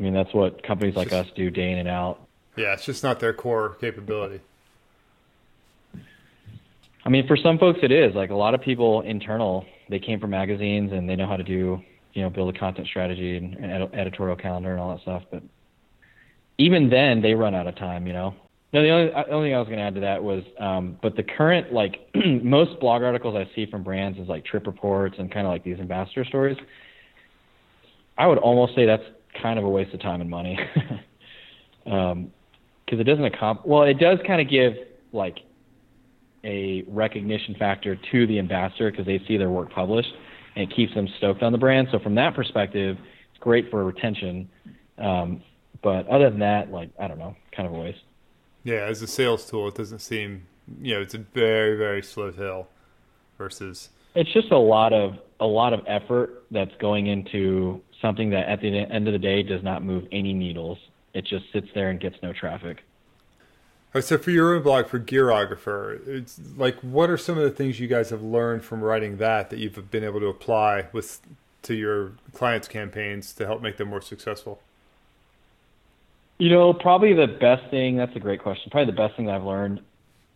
I 0.00 0.02
mean, 0.02 0.14
that's 0.14 0.34
what 0.34 0.64
companies 0.64 0.96
like 0.96 1.12
us 1.12 1.28
do 1.36 1.48
day 1.48 1.70
in 1.70 1.78
and 1.78 1.88
out. 1.88 2.26
Yeah, 2.56 2.72
it's 2.72 2.84
just 2.84 3.04
not 3.04 3.20
their 3.20 3.32
core 3.32 3.76
capability. 3.80 4.40
I 7.06 7.08
mean, 7.08 7.26
for 7.28 7.36
some 7.36 7.56
folks, 7.56 7.78
it 7.84 7.92
is. 7.92 8.16
Like 8.16 8.30
a 8.30 8.34
lot 8.34 8.52
of 8.52 8.60
people 8.60 9.02
internal, 9.02 9.64
they 9.88 10.00
came 10.00 10.18
from 10.18 10.30
magazines 10.30 10.90
and 10.92 11.08
they 11.08 11.14
know 11.14 11.28
how 11.28 11.36
to 11.36 11.44
do, 11.44 11.80
you 12.14 12.22
know, 12.22 12.28
build 12.28 12.54
a 12.54 12.58
content 12.58 12.88
strategy 12.88 13.36
and, 13.36 13.54
and 13.54 13.94
editorial 13.94 14.36
calendar 14.36 14.72
and 14.72 14.80
all 14.80 14.90
that 14.90 15.02
stuff. 15.02 15.22
But 15.30 15.44
even 16.58 16.90
then, 16.90 17.22
they 17.22 17.34
run 17.34 17.54
out 17.54 17.68
of 17.68 17.76
time. 17.76 18.08
You 18.08 18.12
know. 18.12 18.34
No, 18.72 18.82
the 18.82 18.90
only, 18.90 19.12
only 19.30 19.48
thing 19.48 19.54
I 19.54 19.58
was 19.60 19.68
going 19.68 19.78
to 19.78 19.84
add 19.84 19.94
to 19.94 20.00
that 20.00 20.22
was, 20.22 20.42
um, 20.58 20.98
but 21.00 21.14
the 21.14 21.22
current 21.22 21.72
like 21.72 22.08
most 22.42 22.80
blog 22.80 23.02
articles 23.02 23.36
I 23.36 23.48
see 23.54 23.70
from 23.70 23.84
brands 23.84 24.18
is 24.18 24.26
like 24.26 24.44
trip 24.44 24.66
reports 24.66 25.14
and 25.20 25.32
kind 25.32 25.46
of 25.46 25.52
like 25.52 25.62
these 25.62 25.78
ambassador 25.78 26.24
stories. 26.24 26.58
I 28.18 28.26
would 28.26 28.38
almost 28.38 28.74
say 28.74 28.84
that's 28.84 29.04
kind 29.40 29.60
of 29.60 29.64
a 29.64 29.68
waste 29.68 29.94
of 29.94 30.00
time 30.00 30.20
and 30.20 30.28
money. 30.28 30.58
um, 31.86 32.32
because 32.84 32.98
it 33.00 33.04
doesn't 33.04 33.24
accomplish. 33.24 33.66
Well, 33.68 33.82
it 33.82 33.98
does 34.00 34.18
kind 34.26 34.40
of 34.40 34.48
give 34.50 34.72
like 35.12 35.38
a 36.46 36.84
recognition 36.86 37.54
factor 37.58 37.98
to 38.12 38.26
the 38.26 38.38
ambassador 38.38 38.90
because 38.90 39.04
they 39.04 39.20
see 39.26 39.36
their 39.36 39.50
work 39.50 39.70
published, 39.70 40.12
and 40.54 40.70
it 40.70 40.74
keeps 40.74 40.94
them 40.94 41.08
stoked 41.18 41.42
on 41.42 41.52
the 41.52 41.58
brand. 41.58 41.88
So 41.90 41.98
from 41.98 42.14
that 42.14 42.34
perspective, 42.34 42.96
it's 43.30 43.40
great 43.40 43.70
for 43.70 43.84
retention. 43.84 44.48
Um, 44.96 45.42
but 45.82 46.06
other 46.08 46.30
than 46.30 46.38
that, 46.38 46.70
like 46.70 46.90
I 46.98 47.08
don't 47.08 47.18
know, 47.18 47.36
kind 47.54 47.66
of 47.68 47.74
a 47.74 47.78
waste. 47.78 47.98
Yeah, 48.64 48.86
as 48.86 49.02
a 49.02 49.06
sales 49.06 49.48
tool, 49.48 49.68
it 49.68 49.74
doesn't 49.74 49.98
seem 49.98 50.46
you 50.80 50.94
know 50.94 51.00
it's 51.00 51.14
a 51.14 51.18
very 51.18 51.76
very 51.76 52.02
slow 52.02 52.30
tail 52.30 52.68
versus 53.38 53.90
it's 54.14 54.32
just 54.32 54.50
a 54.50 54.58
lot 54.58 54.92
of 54.92 55.18
a 55.40 55.46
lot 55.46 55.72
of 55.72 55.80
effort 55.86 56.44
that's 56.50 56.74
going 56.80 57.06
into 57.06 57.80
something 58.00 58.30
that 58.30 58.48
at 58.48 58.60
the 58.60 58.68
end 58.68 59.06
of 59.06 59.12
the 59.12 59.18
day 59.18 59.42
does 59.42 59.62
not 59.62 59.82
move 59.82 60.04
any 60.10 60.32
needles. 60.32 60.78
It 61.12 61.26
just 61.26 61.44
sits 61.52 61.68
there 61.74 61.90
and 61.90 62.00
gets 62.00 62.16
no 62.22 62.32
traffic. 62.32 62.78
So 64.00 64.18
for 64.18 64.30
your 64.30 64.54
own 64.54 64.62
blog 64.62 64.86
for 64.88 64.98
Gearographer, 64.98 66.06
it's 66.06 66.40
like 66.56 66.76
what 66.80 67.08
are 67.10 67.16
some 67.16 67.38
of 67.38 67.44
the 67.44 67.50
things 67.50 67.78
you 67.78 67.86
guys 67.86 68.10
have 68.10 68.22
learned 68.22 68.64
from 68.64 68.82
writing 68.82 69.18
that 69.18 69.50
that 69.50 69.58
you've 69.58 69.90
been 69.90 70.04
able 70.04 70.20
to 70.20 70.26
apply 70.26 70.86
with 70.92 71.20
to 71.62 71.74
your 71.74 72.12
clients' 72.32 72.68
campaigns 72.68 73.32
to 73.34 73.46
help 73.46 73.62
make 73.62 73.76
them 73.76 73.88
more 73.88 74.00
successful? 74.00 74.60
You 76.38 76.50
know, 76.50 76.72
probably 76.72 77.14
the 77.14 77.26
best 77.26 77.70
thing. 77.70 77.96
That's 77.96 78.14
a 78.14 78.20
great 78.20 78.42
question. 78.42 78.70
Probably 78.70 78.92
the 78.92 78.96
best 78.96 79.16
thing 79.16 79.26
that 79.26 79.36
I've 79.36 79.44
learned 79.44 79.80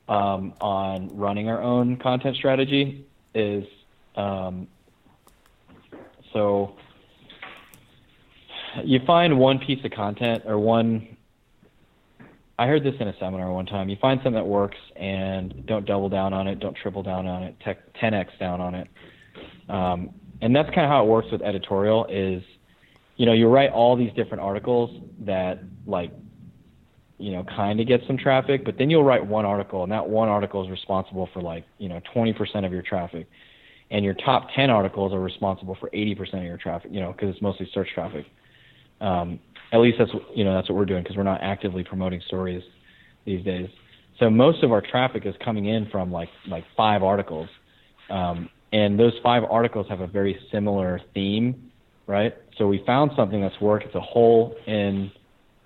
um, 0.08 0.54
on 0.60 1.16
running 1.16 1.48
our 1.48 1.60
own 1.60 1.96
content 1.96 2.36
strategy 2.36 3.04
is 3.34 3.64
um, 4.16 4.66
so 6.32 6.74
you 8.84 9.00
find 9.06 9.38
one 9.38 9.58
piece 9.58 9.84
of 9.84 9.90
content 9.90 10.44
or 10.46 10.58
one 10.58 11.16
I 12.60 12.66
heard 12.66 12.84
this 12.84 12.94
in 13.00 13.08
a 13.08 13.14
seminar 13.18 13.50
one 13.50 13.64
time. 13.64 13.88
You 13.88 13.96
find 14.02 14.18
something 14.18 14.34
that 14.34 14.46
works 14.46 14.76
and 14.94 15.64
don't 15.64 15.86
double 15.86 16.10
down 16.10 16.34
on 16.34 16.46
it, 16.46 16.60
don't 16.60 16.76
triple 16.76 17.02
down 17.02 17.26
on 17.26 17.42
it, 17.42 17.56
10x 17.66 18.38
down 18.38 18.60
on 18.60 18.74
it. 18.74 18.86
Um, 19.70 20.10
and 20.42 20.54
that's 20.54 20.68
kind 20.68 20.82
of 20.82 20.90
how 20.90 21.02
it 21.02 21.08
works 21.08 21.28
with 21.32 21.40
editorial 21.40 22.04
is, 22.10 22.42
you 23.16 23.24
know, 23.24 23.32
you 23.32 23.48
write 23.48 23.70
all 23.70 23.96
these 23.96 24.12
different 24.12 24.42
articles 24.42 24.90
that 25.20 25.60
like, 25.86 26.12
you 27.16 27.32
know, 27.32 27.44
kind 27.44 27.80
of 27.80 27.86
get 27.86 28.02
some 28.06 28.18
traffic, 28.18 28.62
but 28.66 28.76
then 28.76 28.90
you'll 28.90 29.04
write 29.04 29.26
one 29.26 29.46
article 29.46 29.82
and 29.82 29.90
that 29.90 30.06
one 30.06 30.28
article 30.28 30.62
is 30.62 30.70
responsible 30.70 31.30
for 31.32 31.40
like, 31.40 31.64
you 31.78 31.88
know, 31.88 32.02
20% 32.14 32.66
of 32.66 32.72
your 32.72 32.82
traffic. 32.82 33.26
And 33.90 34.04
your 34.04 34.14
top 34.14 34.48
10 34.54 34.68
articles 34.68 35.14
are 35.14 35.20
responsible 35.20 35.78
for 35.80 35.88
80% 35.88 36.34
of 36.34 36.42
your 36.42 36.58
traffic, 36.58 36.90
you 36.92 37.00
know, 37.00 37.12
because 37.12 37.30
it's 37.30 37.40
mostly 37.40 37.70
search 37.72 37.88
traffic. 37.94 38.26
Um, 39.00 39.40
at 39.72 39.78
least 39.78 39.98
that's 39.98 40.10
you 40.34 40.44
know 40.44 40.54
that's 40.54 40.68
what 40.68 40.76
we're 40.76 40.84
doing 40.84 41.02
because 41.02 41.16
we're 41.16 41.22
not 41.22 41.40
actively 41.42 41.84
promoting 41.84 42.20
stories 42.26 42.62
these 43.24 43.44
days. 43.44 43.68
So 44.18 44.28
most 44.28 44.62
of 44.62 44.72
our 44.72 44.82
traffic 44.82 45.24
is 45.26 45.34
coming 45.44 45.66
in 45.66 45.88
from 45.90 46.12
like 46.12 46.28
like 46.48 46.64
five 46.76 47.02
articles, 47.02 47.48
um, 48.10 48.48
and 48.72 48.98
those 48.98 49.14
five 49.22 49.42
articles 49.44 49.86
have 49.88 50.00
a 50.00 50.06
very 50.06 50.38
similar 50.52 51.00
theme, 51.14 51.70
right? 52.06 52.34
So 52.58 52.66
we 52.66 52.82
found 52.86 53.12
something 53.16 53.40
that's 53.40 53.58
worked. 53.60 53.86
It's 53.86 53.94
a 53.94 54.00
hole 54.00 54.54
in, 54.66 55.10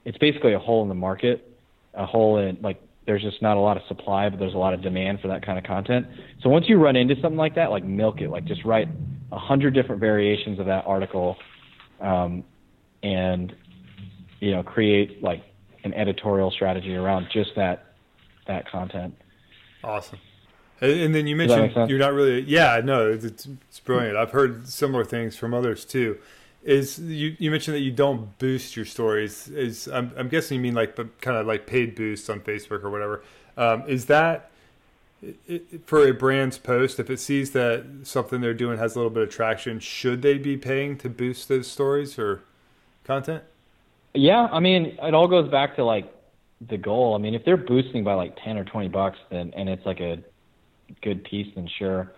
it's 0.04 0.18
basically 0.18 0.54
a 0.54 0.58
hole 0.58 0.82
in 0.82 0.88
the 0.88 0.94
market, 0.94 1.50
a 1.94 2.06
hole 2.06 2.38
in 2.38 2.58
like 2.62 2.80
there's 3.06 3.22
just 3.22 3.42
not 3.42 3.56
a 3.56 3.60
lot 3.60 3.76
of 3.76 3.82
supply, 3.88 4.28
but 4.28 4.38
there's 4.38 4.54
a 4.54 4.58
lot 4.58 4.72
of 4.72 4.82
demand 4.82 5.20
for 5.20 5.28
that 5.28 5.44
kind 5.44 5.58
of 5.58 5.64
content. 5.64 6.06
So 6.42 6.48
once 6.48 6.66
you 6.68 6.78
run 6.78 6.96
into 6.96 7.14
something 7.16 7.36
like 7.36 7.54
that, 7.56 7.70
like 7.70 7.84
milk 7.84 8.20
it, 8.20 8.30
like 8.30 8.44
just 8.46 8.64
write 8.64 8.88
a 9.32 9.38
hundred 9.38 9.74
different 9.74 10.00
variations 10.00 10.58
of 10.58 10.66
that 10.66 10.84
article, 10.86 11.36
um, 12.00 12.44
and 13.02 13.54
you 14.40 14.50
know 14.52 14.62
create 14.62 15.22
like 15.22 15.42
an 15.84 15.94
editorial 15.94 16.50
strategy 16.50 16.94
around 16.94 17.28
just 17.32 17.54
that 17.56 17.86
that 18.46 18.70
content. 18.70 19.14
Awesome. 19.82 20.18
And 20.80 21.14
then 21.14 21.26
you 21.26 21.36
mentioned 21.36 21.88
you're 21.88 21.98
not 21.98 22.12
really, 22.12 22.40
yeah, 22.42 22.80
no, 22.84 23.10
it's, 23.10 23.24
it's 23.24 23.80
brilliant. 23.80 24.16
I've 24.16 24.32
heard 24.32 24.68
similar 24.68 25.04
things 25.04 25.36
from 25.36 25.54
others 25.54 25.84
too. 25.84 26.18
Is 26.62 26.98
you, 26.98 27.36
you 27.38 27.50
mentioned 27.50 27.76
that 27.76 27.80
you 27.80 27.92
don't 27.92 28.36
boost 28.38 28.74
your 28.74 28.84
stories? 28.84 29.48
Is 29.48 29.86
I'm, 29.88 30.12
I'm 30.16 30.28
guessing 30.28 30.56
you 30.56 30.62
mean 30.62 30.74
like 30.74 30.96
kind 31.20 31.36
of 31.36 31.46
like 31.46 31.66
paid 31.66 31.94
boosts 31.94 32.28
on 32.28 32.40
Facebook 32.40 32.82
or 32.82 32.90
whatever? 32.90 33.22
Um, 33.56 33.84
is 33.86 34.06
that 34.06 34.50
for 35.86 36.06
a 36.06 36.12
brand's 36.12 36.58
post? 36.58 36.98
If 36.98 37.08
it 37.08 37.20
sees 37.20 37.52
that 37.52 37.84
something 38.02 38.40
they're 38.40 38.52
doing 38.52 38.78
has 38.78 38.94
a 38.94 38.98
little 38.98 39.10
bit 39.10 39.22
of 39.22 39.30
traction, 39.30 39.78
should 39.78 40.22
they 40.22 40.38
be 40.38 40.56
paying 40.56 40.98
to 40.98 41.08
boost 41.08 41.48
those 41.48 41.66
stories 41.66 42.18
or 42.18 42.42
content? 43.04 43.44
Yeah, 44.14 44.46
I 44.50 44.60
mean, 44.60 44.96
it 45.02 45.14
all 45.14 45.26
goes 45.28 45.50
back 45.50 45.76
to 45.76 45.84
like 45.84 46.12
the 46.68 46.76
goal. 46.76 47.14
I 47.14 47.18
mean, 47.18 47.34
if 47.34 47.44
they're 47.44 47.56
boosting 47.56 48.04
by 48.04 48.14
like 48.14 48.36
ten 48.44 48.56
or 48.56 48.64
twenty 48.64 48.88
bucks, 48.88 49.18
then 49.30 49.52
and 49.56 49.68
it's 49.68 49.84
like 49.84 50.00
a 50.00 50.18
good 51.02 51.24
piece, 51.24 51.52
then 51.54 51.68
sure. 51.78 52.12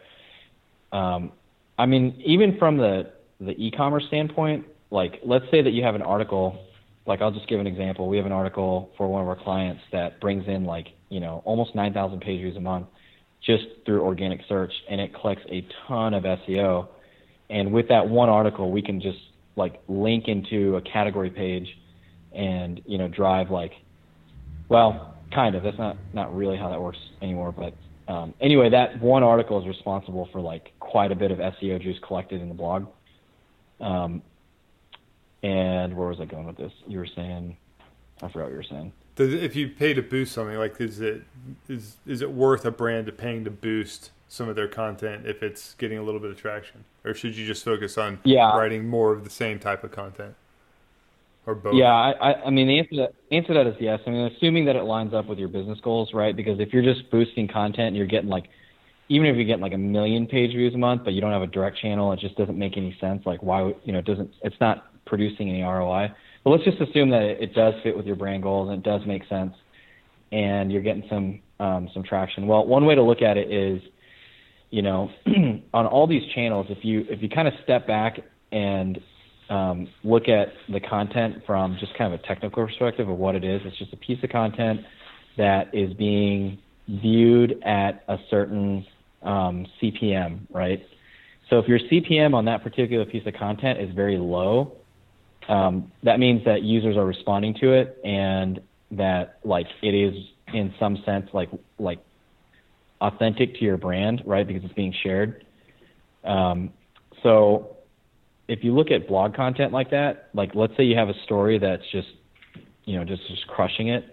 Um, 0.92 1.32
I 1.78 1.86
mean, 1.86 2.20
even 2.24 2.58
from 2.58 2.76
the 2.76 3.12
the 3.40 3.52
e-commerce 3.52 4.04
standpoint, 4.08 4.66
like 4.90 5.20
let's 5.24 5.44
say 5.50 5.62
that 5.62 5.70
you 5.70 5.82
have 5.82 5.94
an 5.94 6.02
article. 6.02 6.62
Like 7.06 7.22
I'll 7.22 7.30
just 7.30 7.48
give 7.48 7.60
an 7.60 7.66
example. 7.68 8.08
We 8.08 8.16
have 8.16 8.26
an 8.26 8.32
article 8.32 8.90
for 8.96 9.06
one 9.06 9.22
of 9.22 9.28
our 9.28 9.36
clients 9.36 9.82
that 9.92 10.20
brings 10.20 10.46
in 10.48 10.64
like 10.64 10.88
you 11.08 11.20
know 11.20 11.40
almost 11.44 11.74
nine 11.74 11.94
thousand 11.94 12.20
page 12.20 12.40
views 12.40 12.56
a 12.56 12.60
month 12.60 12.88
just 13.42 13.64
through 13.86 14.02
organic 14.02 14.40
search, 14.48 14.72
and 14.90 15.00
it 15.00 15.14
collects 15.14 15.44
a 15.48 15.66
ton 15.86 16.12
of 16.14 16.24
SEO. 16.24 16.88
And 17.48 17.72
with 17.72 17.88
that 17.88 18.08
one 18.08 18.28
article, 18.28 18.70
we 18.70 18.82
can 18.82 19.00
just 19.00 19.18
like 19.54 19.80
link 19.88 20.28
into 20.28 20.76
a 20.76 20.82
category 20.82 21.30
page 21.30 21.68
and 22.32 22.80
you 22.86 22.98
know 22.98 23.08
drive 23.08 23.50
like 23.50 23.72
well 24.68 25.14
kind 25.32 25.54
of. 25.54 25.62
That's 25.62 25.78
not 25.78 25.96
not 26.12 26.34
really 26.34 26.56
how 26.56 26.70
that 26.70 26.80
works 26.80 26.98
anymore 27.22 27.52
but 27.52 27.74
um, 28.08 28.34
anyway 28.40 28.70
that 28.70 29.00
one 29.00 29.22
article 29.22 29.60
is 29.60 29.66
responsible 29.66 30.28
for 30.30 30.40
like 30.40 30.72
quite 30.80 31.10
a 31.10 31.16
bit 31.16 31.30
of 31.30 31.38
seo 31.38 31.80
juice 31.80 31.98
collected 32.06 32.40
in 32.40 32.48
the 32.48 32.54
blog. 32.54 32.86
Um, 33.80 34.22
and 35.42 35.94
where 35.94 36.08
was 36.08 36.20
i 36.20 36.24
going 36.24 36.46
with 36.46 36.56
this? 36.56 36.72
You 36.86 36.98
were 36.98 37.08
saying 37.14 37.56
i 38.22 38.28
forgot 38.28 38.44
what 38.44 38.50
you 38.50 38.56
were 38.56 38.62
saying. 38.62 38.92
If 39.18 39.56
you 39.56 39.68
pay 39.68 39.94
to 39.94 40.02
boost 40.02 40.32
something 40.32 40.58
like 40.58 40.80
is 40.80 41.00
it 41.00 41.22
is 41.68 41.96
is 42.06 42.22
it 42.22 42.30
worth 42.30 42.64
a 42.64 42.70
brand 42.70 43.06
to 43.06 43.12
paying 43.12 43.44
to 43.44 43.50
boost 43.50 44.10
some 44.28 44.48
of 44.48 44.56
their 44.56 44.68
content 44.68 45.26
if 45.26 45.42
it's 45.42 45.74
getting 45.74 45.98
a 45.98 46.02
little 46.02 46.20
bit 46.20 46.30
of 46.30 46.36
traction? 46.36 46.84
Or 47.04 47.14
should 47.14 47.36
you 47.36 47.46
just 47.46 47.64
focus 47.64 47.96
on 47.96 48.18
yeah. 48.24 48.56
writing 48.56 48.88
more 48.88 49.12
of 49.12 49.24
the 49.24 49.30
same 49.30 49.58
type 49.58 49.84
of 49.84 49.92
content 49.92 50.34
or 51.46 51.54
both? 51.54 51.74
Yeah, 51.74 51.86
I, 51.86 52.46
I 52.46 52.50
mean 52.50 52.66
the 52.66 52.78
answer 52.78 52.90
to 52.90 52.96
that, 52.96 53.14
answer 53.30 53.48
to 53.48 53.54
that 53.54 53.66
is 53.66 53.76
yes. 53.80 54.00
I 54.06 54.10
mean, 54.10 54.30
assuming 54.36 54.64
that 54.66 54.76
it 54.76 54.82
lines 54.82 55.14
up 55.14 55.26
with 55.26 55.38
your 55.38 55.48
business 55.48 55.78
goals, 55.82 56.10
right? 56.12 56.36
Because 56.36 56.60
if 56.60 56.72
you're 56.72 56.82
just 56.82 57.10
boosting 57.10 57.48
content 57.48 57.88
and 57.88 57.96
you're 57.96 58.06
getting 58.06 58.28
like, 58.28 58.48
even 59.08 59.26
if 59.28 59.36
you're 59.36 59.44
getting 59.44 59.62
like 59.62 59.72
a 59.72 59.78
million 59.78 60.26
page 60.26 60.50
views 60.50 60.74
a 60.74 60.78
month, 60.78 61.04
but 61.04 61.12
you 61.12 61.20
don't 61.20 61.32
have 61.32 61.42
a 61.42 61.46
direct 61.46 61.78
channel, 61.78 62.12
it 62.12 62.18
just 62.18 62.36
doesn't 62.36 62.58
make 62.58 62.76
any 62.76 62.96
sense. 63.00 63.22
Like, 63.24 63.42
why? 63.42 63.72
You 63.84 63.92
know, 63.92 64.00
it 64.00 64.04
doesn't. 64.04 64.30
It's 64.42 64.56
not 64.60 64.86
producing 65.06 65.48
any 65.48 65.62
ROI. 65.62 66.08
But 66.44 66.50
let's 66.50 66.64
just 66.64 66.80
assume 66.80 67.10
that 67.10 67.22
it, 67.22 67.42
it 67.42 67.54
does 67.54 67.74
fit 67.82 67.96
with 67.96 68.06
your 68.06 68.16
brand 68.16 68.42
goals 68.42 68.68
and 68.68 68.78
it 68.78 68.88
does 68.88 69.06
make 69.06 69.26
sense, 69.28 69.54
and 70.32 70.70
you're 70.72 70.82
getting 70.82 71.04
some 71.08 71.40
um, 71.58 71.88
some 71.94 72.02
traction. 72.02 72.46
Well, 72.46 72.66
one 72.66 72.84
way 72.84 72.94
to 72.94 73.02
look 73.02 73.22
at 73.22 73.36
it 73.36 73.50
is, 73.50 73.80
you 74.70 74.82
know, 74.82 75.10
on 75.74 75.86
all 75.86 76.06
these 76.06 76.22
channels, 76.34 76.66
if 76.70 76.84
you 76.84 77.06
if 77.08 77.22
you 77.22 77.28
kind 77.28 77.48
of 77.48 77.54
step 77.62 77.86
back 77.86 78.18
and 78.52 79.00
um, 79.48 79.88
look 80.02 80.28
at 80.28 80.48
the 80.68 80.80
content 80.80 81.42
from 81.46 81.76
just 81.78 81.94
kind 81.96 82.12
of 82.12 82.20
a 82.20 82.22
technical 82.26 82.66
perspective 82.66 83.08
of 83.08 83.16
what 83.16 83.34
it 83.34 83.44
is. 83.44 83.60
It's 83.64 83.78
just 83.78 83.92
a 83.92 83.96
piece 83.96 84.22
of 84.22 84.30
content 84.30 84.80
that 85.36 85.74
is 85.74 85.92
being 85.94 86.58
viewed 86.88 87.62
at 87.62 88.04
a 88.08 88.18
certain 88.30 88.86
um, 89.22 89.66
CPM, 89.80 90.40
right? 90.50 90.84
So 91.50 91.58
if 91.58 91.68
your 91.68 91.78
CPM 91.78 92.34
on 92.34 92.46
that 92.46 92.62
particular 92.62 93.04
piece 93.04 93.26
of 93.26 93.34
content 93.34 93.80
is 93.80 93.94
very 93.94 94.18
low, 94.18 94.72
um, 95.48 95.92
that 96.02 96.18
means 96.18 96.44
that 96.44 96.62
users 96.62 96.96
are 96.96 97.06
responding 97.06 97.54
to 97.60 97.72
it 97.72 98.00
and 98.04 98.60
that 98.92 99.38
like 99.44 99.66
it 99.82 99.94
is 99.94 100.14
in 100.52 100.72
some 100.78 101.02
sense 101.04 101.28
like 101.32 101.50
like 101.78 101.98
authentic 103.00 103.54
to 103.54 103.64
your 103.64 103.76
brand, 103.76 104.22
right? 104.26 104.46
Because 104.46 104.64
it's 104.64 104.74
being 104.74 104.94
shared. 105.02 105.44
Um, 106.24 106.72
so 107.22 107.75
if 108.48 108.62
you 108.62 108.74
look 108.74 108.90
at 108.90 109.08
blog 109.08 109.34
content 109.34 109.72
like 109.72 109.90
that, 109.90 110.28
like 110.34 110.54
let's 110.54 110.76
say 110.76 110.84
you 110.84 110.96
have 110.96 111.08
a 111.08 111.18
story 111.24 111.58
that's 111.58 111.82
just, 111.90 112.08
you 112.84 112.96
know, 112.96 113.04
just 113.04 113.26
just 113.28 113.46
crushing 113.48 113.88
it, 113.88 114.04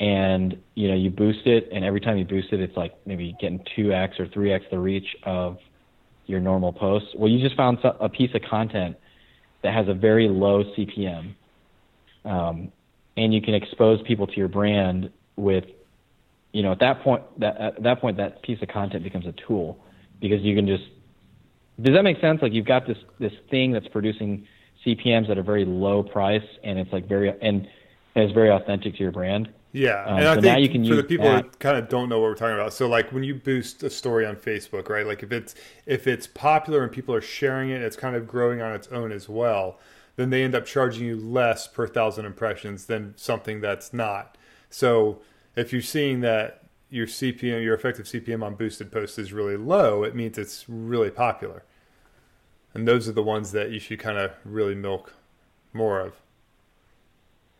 and 0.00 0.56
you 0.74 0.88
know 0.88 0.94
you 0.94 1.10
boost 1.10 1.46
it, 1.46 1.68
and 1.72 1.84
every 1.84 2.00
time 2.00 2.18
you 2.18 2.24
boost 2.24 2.52
it, 2.52 2.60
it's 2.60 2.76
like 2.76 2.94
maybe 3.06 3.36
getting 3.40 3.62
two 3.76 3.92
x 3.92 4.18
or 4.18 4.26
three 4.28 4.52
x 4.52 4.64
the 4.70 4.78
reach 4.78 5.06
of 5.24 5.58
your 6.26 6.40
normal 6.40 6.72
post. 6.72 7.06
Well, 7.16 7.28
you 7.30 7.42
just 7.42 7.56
found 7.56 7.78
a 7.82 8.08
piece 8.08 8.30
of 8.34 8.42
content 8.48 8.96
that 9.62 9.74
has 9.74 9.88
a 9.88 9.94
very 9.94 10.28
low 10.28 10.64
CPM, 10.76 11.34
um, 12.24 12.72
and 13.16 13.32
you 13.32 13.40
can 13.40 13.54
expose 13.54 14.00
people 14.06 14.26
to 14.26 14.36
your 14.36 14.48
brand 14.48 15.10
with, 15.36 15.64
you 16.52 16.62
know, 16.62 16.72
at 16.72 16.80
that 16.80 17.02
point 17.02 17.22
that 17.38 17.56
at 17.58 17.82
that 17.82 18.00
point 18.00 18.16
that 18.16 18.42
piece 18.42 18.60
of 18.60 18.68
content 18.68 19.04
becomes 19.04 19.26
a 19.26 19.34
tool 19.46 19.78
because 20.20 20.42
you 20.42 20.54
can 20.54 20.66
just 20.66 20.84
does 21.80 21.94
that 21.94 22.02
make 22.02 22.20
sense? 22.20 22.42
Like 22.42 22.52
you've 22.52 22.66
got 22.66 22.86
this 22.86 22.98
this 23.18 23.32
thing 23.50 23.72
that's 23.72 23.88
producing 23.88 24.46
CPMS 24.84 25.30
at 25.30 25.38
a 25.38 25.42
very 25.42 25.64
low 25.64 26.02
price, 26.02 26.44
and 26.64 26.78
it's 26.78 26.92
like 26.92 27.08
very 27.08 27.32
and 27.40 27.68
it's 28.14 28.32
very 28.32 28.50
authentic 28.50 28.94
to 28.94 29.00
your 29.00 29.12
brand. 29.12 29.48
Yeah, 29.72 30.04
um, 30.04 30.16
and 30.16 30.24
so 30.24 30.30
I 30.32 30.40
think 30.40 30.60
you 30.60 30.68
can 30.70 30.88
for 30.88 30.96
the 30.96 31.04
people 31.04 31.26
that. 31.26 31.52
that 31.52 31.58
kind 31.58 31.76
of 31.76 31.88
don't 31.88 32.08
know 32.08 32.18
what 32.20 32.30
we're 32.30 32.34
talking 32.34 32.54
about. 32.54 32.72
So 32.72 32.88
like 32.88 33.12
when 33.12 33.22
you 33.22 33.34
boost 33.34 33.82
a 33.82 33.90
story 33.90 34.26
on 34.26 34.36
Facebook, 34.36 34.88
right? 34.88 35.06
Like 35.06 35.22
if 35.22 35.30
it's 35.30 35.54
if 35.86 36.06
it's 36.06 36.26
popular 36.26 36.82
and 36.82 36.90
people 36.90 37.14
are 37.14 37.20
sharing 37.20 37.70
it, 37.70 37.82
it's 37.82 37.96
kind 37.96 38.16
of 38.16 38.26
growing 38.26 38.60
on 38.60 38.74
its 38.74 38.88
own 38.88 39.12
as 39.12 39.28
well. 39.28 39.78
Then 40.16 40.30
they 40.30 40.42
end 40.42 40.56
up 40.56 40.66
charging 40.66 41.06
you 41.06 41.16
less 41.16 41.68
per 41.68 41.86
thousand 41.86 42.24
impressions 42.24 42.86
than 42.86 43.14
something 43.16 43.60
that's 43.60 43.92
not. 43.92 44.36
So 44.70 45.20
if 45.54 45.72
you're 45.72 45.82
seeing 45.82 46.20
that 46.20 46.64
your 46.90 47.06
CPM, 47.06 47.62
your 47.62 47.74
effective 47.74 48.06
CPM 48.06 48.42
on 48.42 48.54
boosted 48.54 48.90
posts 48.90 49.18
is 49.18 49.32
really 49.32 49.56
low, 49.56 50.02
it 50.02 50.16
means 50.16 50.38
it's 50.38 50.64
really 50.68 51.10
popular. 51.10 51.64
And 52.74 52.86
those 52.86 53.08
are 53.08 53.12
the 53.12 53.22
ones 53.22 53.52
that 53.52 53.70
you 53.70 53.80
should 53.80 53.98
kind 53.98 54.18
of 54.18 54.32
really 54.44 54.74
milk 54.74 55.12
more 55.72 56.00
of. 56.00 56.14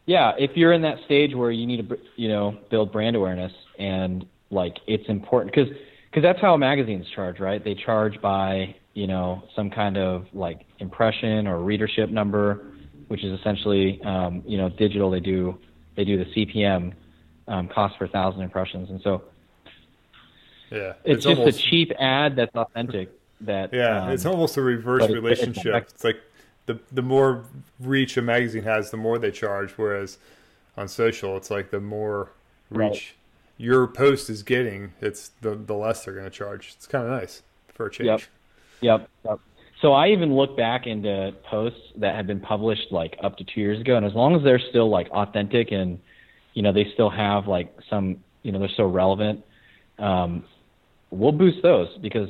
Yeah, 0.07 0.33
if 0.39 0.53
you're 0.57 0.73
in 0.73 0.83
that 0.83 0.99
stage 1.05 1.35
where 1.35 1.51
you 1.51 1.67
need 1.67 1.89
to, 1.89 1.99
you 2.17 2.29
know, 2.29 2.57
build 2.71 2.93
brand 2.93 3.15
awareness 3.15 3.53
and 3.79 4.27
like 4.51 4.79
it's 4.87 5.09
important 5.09 5.55
because 5.55 5.69
because 6.11 6.23
that's 6.23 6.41
how 6.41 6.57
magazines 6.57 7.07
charge, 7.15 7.39
right? 7.41 7.63
They 7.63 7.75
charge 7.75 8.21
by 8.21 8.75
you 8.95 9.07
know 9.07 9.43
some 9.55 9.71
kind 9.71 9.97
of 9.99 10.27
like 10.33 10.65
impression 10.79 11.47
or 11.47 11.61
readership 11.61 12.11
number, 12.11 12.67
which 13.09 13.23
is 13.23 13.39
essentially 13.39 14.01
um, 14.03 14.43
you 14.47 14.57
know 14.57 14.71
digital. 14.71 15.11
They 15.11 15.21
do 15.21 15.59
they 15.97 16.05
do 16.05 16.17
the 16.17 16.31
CPM 16.33 16.95
um, 17.47 17.69
cost 17.69 17.99
per 17.99 18.09
thousand 18.09 18.43
impressions, 18.43 18.89
and 18.89 19.01
so 19.03 19.25
yeah, 20.71 20.95
it's, 21.05 21.17
it's 21.17 21.25
just 21.25 21.39
almost, 21.39 21.59
a 21.59 21.63
cheap 21.63 21.93
ad 21.99 22.37
that's 22.37 22.55
authentic. 22.55 23.11
That 23.41 23.73
yeah, 23.73 24.05
um, 24.05 24.11
it's 24.11 24.27
almost 24.27 24.57
a 24.57 24.63
reverse 24.63 25.09
relationship. 25.09 25.75
It's, 25.83 25.93
it's 25.95 26.05
like 26.05 26.21
the 26.67 26.79
the 26.93 27.03
more 27.03 27.45
reach 27.81 28.17
a 28.17 28.23
magazine 28.23 28.65
has, 28.65 28.91
the 28.91 28.97
more 28.97 29.19
they 29.19 29.31
charge. 29.31 29.73
Whereas 29.73 30.19
on 30.77 30.89
social, 30.89 31.37
it's 31.37 31.51
like 31.51 31.71
the 31.71 31.81
more 31.81 32.31
reach 32.71 32.81
right. 32.81 33.13
your 33.57 33.87
post 33.87 34.29
is 34.31 34.43
getting, 34.43 34.93
it's 35.01 35.31
the 35.41 35.55
the 35.55 35.75
less 35.75 36.05
they're 36.05 36.15
going 36.15 36.27
to 36.27 36.31
charge. 36.31 36.75
It's 36.77 36.87
kind 36.87 37.05
of 37.05 37.11
nice 37.11 37.43
for 37.75 37.87
a 37.87 37.91
change. 37.91 38.07
Yep. 38.07 38.21
Yep. 38.81 39.09
Yep. 39.25 39.41
So 39.81 39.93
I 39.93 40.09
even 40.09 40.35
look 40.35 40.57
back 40.57 40.87
into 40.87 41.33
posts 41.49 41.81
that 41.97 42.17
have 42.17 42.27
been 42.27 42.41
published 42.41 42.91
like 42.91 43.17
up 43.23 43.37
to 43.39 43.45
two 43.45 43.61
years 43.61 43.81
ago, 43.81 43.97
and 43.97 44.05
as 44.05 44.13
long 44.15 44.35
as 44.35 44.43
they're 44.43 44.61
still 44.71 44.91
like 44.91 45.09
authentic 45.11 45.71
and 45.71 46.01
you 46.55 46.63
know 46.63 46.73
they 46.73 46.87
still 46.95 47.11
have 47.11 47.47
like 47.47 47.73
some 47.89 48.17
you 48.43 48.51
know 48.51 48.59
they're 48.59 48.69
so 48.77 48.87
relevant, 48.87 49.45
um, 49.99 50.45
we'll 51.11 51.33
boost 51.33 51.63
those 51.63 51.89
because 51.99 52.29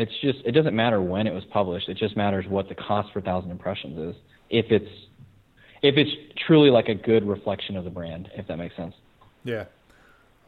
it's 0.00 0.12
just 0.20 0.38
it 0.44 0.52
doesn't 0.52 0.74
matter 0.74 1.00
when 1.00 1.26
it 1.26 1.34
was 1.34 1.44
published. 1.46 1.88
It 1.88 1.96
just 1.96 2.16
matters 2.16 2.46
what 2.48 2.68
the 2.68 2.74
cost 2.74 3.12
per 3.12 3.20
thousand 3.20 3.50
impressions 3.50 3.98
is. 3.98 4.22
If 4.48 4.66
it's 4.70 4.90
if 5.82 5.96
it's 5.96 6.10
truly 6.46 6.70
like 6.70 6.88
a 6.88 6.94
good 6.94 7.26
reflection 7.26 7.76
of 7.76 7.84
the 7.84 7.90
brand, 7.90 8.30
if 8.34 8.46
that 8.48 8.56
makes 8.56 8.76
sense. 8.76 8.94
Yeah. 9.44 9.64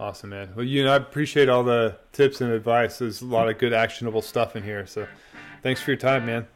Awesome, 0.00 0.30
man. 0.30 0.50
Well, 0.56 0.64
you 0.64 0.84
know, 0.84 0.92
I 0.92 0.96
appreciate 0.96 1.48
all 1.48 1.62
the 1.62 1.96
tips 2.12 2.40
and 2.40 2.50
advice. 2.50 2.98
There's 2.98 3.22
a 3.22 3.26
lot 3.26 3.48
of 3.48 3.58
good 3.58 3.72
actionable 3.72 4.22
stuff 4.22 4.56
in 4.56 4.62
here. 4.62 4.86
So, 4.86 5.06
thanks 5.62 5.80
for 5.80 5.92
your 5.92 5.98
time, 5.98 6.26
man. 6.26 6.46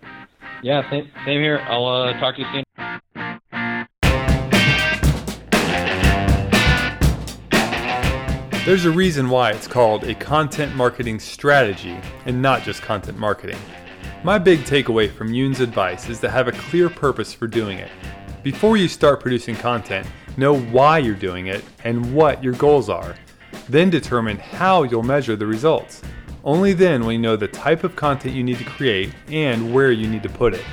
Yeah, 0.62 0.88
same, 0.90 1.10
same 1.24 1.40
here. 1.40 1.58
I'll 1.68 1.86
uh, 1.86 2.18
talk 2.18 2.34
to 2.36 2.40
you 2.40 2.46
soon. 2.52 2.65
There's 8.66 8.84
a 8.84 8.90
reason 8.90 9.28
why 9.28 9.52
it's 9.52 9.68
called 9.68 10.02
a 10.02 10.14
content 10.16 10.74
marketing 10.74 11.20
strategy 11.20 11.96
and 12.24 12.42
not 12.42 12.64
just 12.64 12.82
content 12.82 13.16
marketing. 13.16 13.60
My 14.24 14.40
big 14.40 14.64
takeaway 14.64 15.08
from 15.08 15.32
Yoon's 15.32 15.60
advice 15.60 16.08
is 16.08 16.18
to 16.18 16.28
have 16.28 16.48
a 16.48 16.52
clear 16.52 16.90
purpose 16.90 17.32
for 17.32 17.46
doing 17.46 17.78
it. 17.78 17.92
Before 18.42 18.76
you 18.76 18.88
start 18.88 19.20
producing 19.20 19.54
content, 19.54 20.04
know 20.36 20.58
why 20.58 20.98
you're 20.98 21.14
doing 21.14 21.46
it 21.46 21.64
and 21.84 22.12
what 22.12 22.42
your 22.42 22.54
goals 22.54 22.88
are. 22.88 23.14
Then 23.68 23.88
determine 23.88 24.36
how 24.36 24.82
you'll 24.82 25.04
measure 25.04 25.36
the 25.36 25.46
results. 25.46 26.02
Only 26.42 26.72
then 26.72 27.04
will 27.04 27.12
you 27.12 27.20
know 27.20 27.36
the 27.36 27.46
type 27.46 27.84
of 27.84 27.94
content 27.94 28.34
you 28.34 28.42
need 28.42 28.58
to 28.58 28.64
create 28.64 29.14
and 29.28 29.72
where 29.72 29.92
you 29.92 30.08
need 30.08 30.24
to 30.24 30.28
put 30.28 30.54
it. 30.54 30.64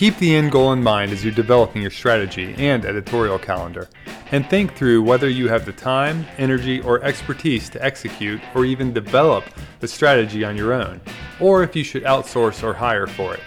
Keep 0.00 0.16
the 0.16 0.34
end 0.34 0.50
goal 0.50 0.72
in 0.72 0.82
mind 0.82 1.12
as 1.12 1.22
you're 1.22 1.34
developing 1.34 1.82
your 1.82 1.90
strategy 1.90 2.54
and 2.56 2.86
editorial 2.86 3.38
calendar, 3.38 3.86
and 4.32 4.48
think 4.48 4.74
through 4.74 5.02
whether 5.02 5.28
you 5.28 5.46
have 5.48 5.66
the 5.66 5.74
time, 5.74 6.24
energy, 6.38 6.80
or 6.80 7.04
expertise 7.04 7.68
to 7.68 7.84
execute 7.84 8.40
or 8.54 8.64
even 8.64 8.94
develop 8.94 9.44
the 9.80 9.86
strategy 9.86 10.42
on 10.42 10.56
your 10.56 10.72
own, 10.72 11.02
or 11.38 11.62
if 11.62 11.76
you 11.76 11.84
should 11.84 12.02
outsource 12.04 12.62
or 12.62 12.72
hire 12.72 13.06
for 13.06 13.34
it. 13.34 13.42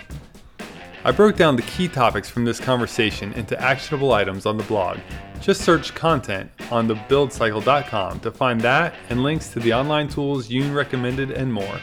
I 1.03 1.09
broke 1.09 1.37
down 1.37 1.55
the 1.55 1.63
key 1.63 1.87
topics 1.87 2.29
from 2.29 2.45
this 2.45 2.59
conversation 2.59 3.33
into 3.33 3.59
actionable 3.59 4.13
items 4.13 4.45
on 4.45 4.55
the 4.55 4.63
blog. 4.65 4.99
Just 5.41 5.61
search 5.61 5.95
content 5.95 6.51
on 6.69 6.87
thebuildcycle.com 6.87 8.19
to 8.19 8.29
find 8.29 8.61
that 8.61 8.93
and 9.09 9.23
links 9.23 9.49
to 9.53 9.59
the 9.59 9.73
online 9.73 10.07
tools 10.07 10.49
Yoon 10.49 10.75
recommended 10.75 11.31
and 11.31 11.51
more. 11.51 11.79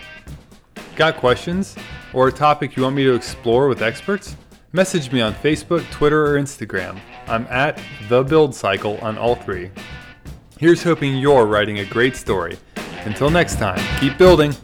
Got 0.95 1.17
questions? 1.17 1.75
Or 2.13 2.29
a 2.29 2.33
topic 2.33 2.77
you 2.77 2.85
want 2.85 2.95
me 2.95 3.03
to 3.03 3.15
explore 3.15 3.67
with 3.67 3.83
experts? 3.83 4.37
Message 4.73 5.11
me 5.11 5.21
on 5.21 5.35
Facebook, 5.35 5.85
Twitter, 5.91 6.25
or 6.25 6.41
Instagram. 6.41 7.01
I'm 7.27 7.45
at 7.49 7.83
The 8.09 8.23
Build 8.23 8.55
Cycle 8.55 8.99
on 8.99 9.19
all 9.19 9.35
three. 9.35 9.69
Here's 10.61 10.81
hoping 10.81 11.17
you're 11.17 11.45
writing 11.45 11.81
a 11.81 11.85
great 11.85 12.15
story. 12.15 12.57
Until 13.05 13.31
next 13.31 13.57
time, 13.57 13.81
keep 13.99 14.17
building. 14.17 14.55